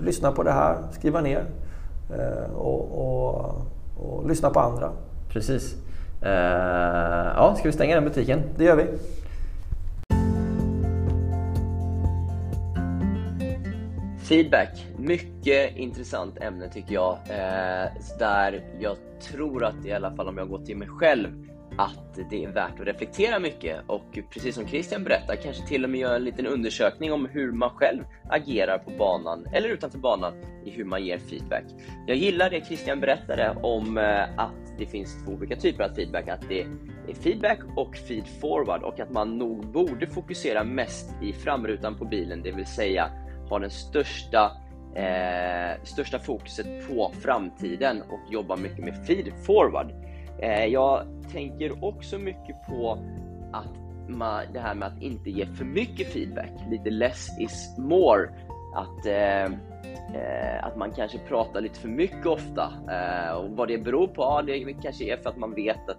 Lyssna 0.01 0.33
på 0.33 0.43
det 0.43 0.51
här, 0.53 0.77
skriva 0.93 1.21
ner 1.21 1.45
och, 2.57 2.99
och, 2.99 3.55
och 3.99 4.29
lyssna 4.29 4.51
på 4.51 4.61
andra. 4.61 4.91
Precis. 5.29 5.75
Eh, 6.23 6.31
ja, 7.37 7.55
ska 7.59 7.69
vi 7.69 7.73
stänga 7.73 7.95
den 7.95 8.05
butiken? 8.05 8.43
Det 8.57 8.65
gör 8.65 8.77
vi. 8.77 8.85
Feedback, 14.29 14.87
mycket 14.97 15.77
intressant 15.77 16.39
ämne 16.39 16.69
tycker 16.69 16.95
jag. 16.95 17.19
Eh, 17.29 17.93
där 18.19 18.65
jag 18.81 18.97
tror 19.21 19.65
att 19.65 19.87
i 19.87 19.93
alla 19.93 20.11
fall 20.17 20.29
om 20.29 20.39
jag 20.39 20.49
går 20.49 20.59
till 20.59 20.77
mig 20.77 20.89
själv 20.89 21.29
att 21.77 22.19
det 22.31 22.45
är 22.45 22.49
värt 22.49 22.81
att 22.81 22.87
reflektera 22.87 23.39
mycket 23.39 23.77
och 23.87 24.19
precis 24.31 24.55
som 24.55 24.67
Christian 24.67 25.05
berättar, 25.05 25.37
kanske 25.37 25.67
till 25.67 25.85
och 25.85 25.91
med 25.91 26.01
göra 26.01 26.17
en 26.17 26.25
liten 26.25 26.47
undersökning 26.47 27.13
om 27.13 27.27
hur 27.27 27.53
man 27.53 27.71
själv 27.71 28.03
agerar 28.31 28.79
på 28.79 28.91
banan 28.99 29.47
eller 29.53 29.69
utanför 29.69 29.99
banan 29.99 30.33
i 30.65 30.71
hur 30.71 30.85
man 30.85 31.05
ger 31.05 31.19
feedback. 31.19 31.65
Jag 32.07 32.17
gillar 32.17 32.51
det 32.51 32.67
Christian 32.67 33.01
berättade 33.01 33.57
om 33.63 33.99
eh, 33.99 34.23
att 34.37 34.70
det 34.81 34.87
finns 34.87 35.25
två 35.25 35.33
olika 35.33 35.57
typer 35.57 35.85
av 35.85 35.89
feedback, 35.89 36.29
att 36.29 36.49
det 36.49 36.61
är 37.09 37.15
feedback 37.15 37.59
och 37.77 37.97
feed 37.97 38.27
forward 38.41 38.83
och 38.83 39.01
att 39.01 39.11
man 39.11 39.39
nog 39.39 39.67
borde 39.67 40.07
fokusera 40.07 40.65
mest 40.65 41.11
i 41.23 41.33
framrutan 41.33 41.95
på 41.95 42.05
bilen, 42.05 42.43
det 42.43 42.53
vill 42.53 42.67
säga 42.67 43.11
ha 43.49 43.59
den 43.59 43.71
största 43.71 44.53
eh, 44.95 45.85
största 45.85 46.19
fokuset 46.19 46.89
på 46.89 47.13
framtiden 47.21 48.03
och 48.03 48.33
jobba 48.33 48.57
mycket 48.57 48.85
med 48.85 49.07
feed 49.07 49.33
forward. 49.47 49.93
Eh, 50.43 50.65
jag 50.65 51.07
tänker 51.33 51.85
också 51.85 52.19
mycket 52.19 52.67
på 52.69 52.99
att 53.53 54.09
man, 54.09 54.43
det 54.53 54.61
här 54.61 54.75
med 54.75 54.89
att 54.89 55.03
inte 55.03 55.31
ge 55.31 55.47
för 55.47 55.65
mycket 55.65 56.13
feedback, 56.13 56.51
lite 56.71 56.91
less 56.91 57.29
is 57.41 57.75
more. 57.79 58.29
Att, 58.75 59.07
eh, 59.07 59.59
eh, 60.15 60.65
att 60.65 60.77
man 60.77 60.91
kanske 60.91 61.19
pratar 61.19 61.61
lite 61.61 61.81
för 61.81 61.89
mycket 61.89 62.27
ofta. 62.27 62.73
Eh, 62.91 63.33
och 63.33 63.51
vad 63.51 63.69
det 63.69 63.79
beror 63.79 64.07
på? 64.07 64.23
Ja, 64.23 64.43
det 64.43 64.75
kanske 64.83 65.05
är 65.05 65.17
för 65.17 65.31
att 65.31 65.37
man 65.37 65.55
vet 65.55 65.89
att, 65.89 65.99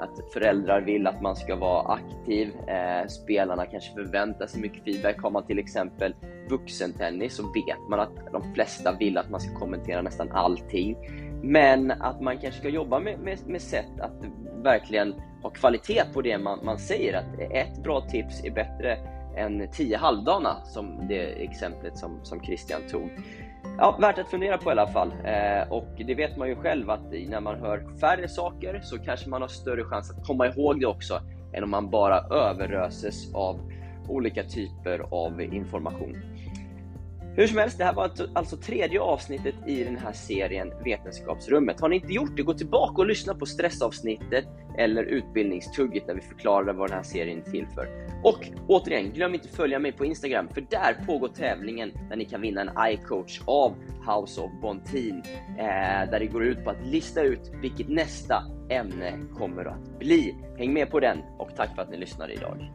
att 0.00 0.32
föräldrar 0.32 0.80
vill 0.80 1.06
att 1.06 1.22
man 1.22 1.36
ska 1.36 1.56
vara 1.56 1.92
aktiv. 1.92 2.50
Eh, 2.68 3.06
spelarna 3.06 3.66
kanske 3.66 3.92
förväntar 3.94 4.46
sig 4.46 4.60
mycket 4.60 4.84
feedback. 4.84 5.22
Har 5.22 5.30
man 5.30 5.46
till 5.46 5.58
exempel 5.58 6.14
vuxentennis 6.48 7.36
så 7.36 7.42
vet 7.42 7.88
man 7.90 8.00
att 8.00 8.32
de 8.32 8.54
flesta 8.54 8.92
vill 8.92 9.18
att 9.18 9.30
man 9.30 9.40
ska 9.40 9.58
kommentera 9.58 10.02
nästan 10.02 10.32
allting. 10.32 10.96
Men 11.42 11.90
att 11.90 12.20
man 12.20 12.38
kanske 12.38 12.60
ska 12.60 12.68
jobba 12.68 13.00
med, 13.00 13.18
med, 13.18 13.38
med 13.46 13.62
sätt 13.62 14.00
att 14.00 14.24
verkligen 14.62 15.14
ha 15.42 15.50
kvalitet 15.50 16.02
på 16.14 16.22
det 16.22 16.38
man, 16.38 16.64
man 16.64 16.78
säger. 16.78 17.14
Att 17.14 17.40
ett 17.52 17.82
bra 17.82 18.00
tips 18.00 18.44
är 18.44 18.50
bättre 18.50 18.98
än 19.36 19.68
tio 19.72 19.96
halvdana, 19.96 20.56
som 20.64 21.08
det 21.08 21.44
exemplet 21.44 21.98
som, 21.98 22.20
som 22.22 22.40
Christian 22.40 22.80
tog. 22.90 23.10
Ja, 23.78 23.96
värt 24.00 24.18
att 24.18 24.28
fundera 24.28 24.58
på 24.58 24.70
i 24.70 24.72
alla 24.72 24.86
fall. 24.86 25.12
Eh, 25.24 25.72
och 25.72 25.88
det 25.96 26.14
vet 26.14 26.36
man 26.36 26.48
ju 26.48 26.56
själv 26.56 26.90
att 26.90 27.12
när 27.28 27.40
man 27.40 27.60
hör 27.60 27.98
färre 28.00 28.28
saker 28.28 28.80
så 28.82 28.98
kanske 28.98 29.28
man 29.28 29.42
har 29.42 29.48
större 29.48 29.84
chans 29.84 30.10
att 30.10 30.26
komma 30.26 30.46
ihåg 30.46 30.80
det 30.80 30.86
också 30.86 31.20
än 31.52 31.64
om 31.64 31.70
man 31.70 31.90
bara 31.90 32.20
överöses 32.20 33.34
av 33.34 33.60
olika 34.08 34.42
typer 34.42 34.98
av 35.10 35.40
information. 35.40 36.16
Hur 37.36 37.46
som 37.46 37.58
helst, 37.58 37.78
det 37.78 37.84
här 37.84 37.92
var 37.92 38.02
alltså-, 38.02 38.28
alltså 38.34 38.56
tredje 38.56 39.00
avsnittet 39.00 39.54
i 39.66 39.84
den 39.84 39.96
här 39.96 40.12
serien 40.12 40.72
Vetenskapsrummet. 40.84 41.80
Har 41.80 41.88
ni 41.88 41.96
inte 41.96 42.12
gjort 42.12 42.36
det, 42.36 42.42
gå 42.42 42.54
tillbaka 42.54 43.02
och 43.02 43.06
lyssna 43.06 43.34
på 43.34 43.46
stressavsnittet 43.46 44.44
eller 44.78 45.02
utbildningstugget 45.02 46.06
där 46.06 46.14
vi 46.14 46.20
förklarade 46.20 46.72
vad 46.72 46.90
den 46.90 46.96
här 46.96 47.02
serien 47.02 47.38
är 47.38 47.50
till 47.50 47.66
för. 47.74 47.88
Och 48.22 48.48
återigen, 48.68 49.12
glöm 49.12 49.34
inte 49.34 49.48
följa 49.48 49.78
mig 49.78 49.92
på 49.92 50.04
Instagram 50.04 50.48
för 50.48 50.60
där 50.60 51.06
pågår 51.06 51.28
tävlingen 51.28 51.92
där 52.10 52.16
ni 52.16 52.24
kan 52.24 52.40
vinna 52.40 52.60
en 52.60 52.92
iCoach 52.92 53.40
av 53.44 53.74
House 54.06 54.40
of 54.40 54.50
Bontin 54.62 55.22
eh, 55.58 56.10
där 56.10 56.18
det 56.20 56.26
går 56.26 56.44
ut 56.44 56.64
på 56.64 56.70
att 56.70 56.86
lista 56.86 57.22
ut 57.22 57.52
vilket 57.62 57.88
nästa 57.88 58.42
ämne 58.70 59.18
kommer 59.38 59.64
att 59.64 59.98
bli. 59.98 60.34
Häng 60.58 60.72
med 60.72 60.90
på 60.90 61.00
den 61.00 61.18
och 61.38 61.50
tack 61.56 61.74
för 61.74 61.82
att 61.82 61.90
ni 61.90 61.96
lyssnade 61.96 62.32
idag. 62.32 62.70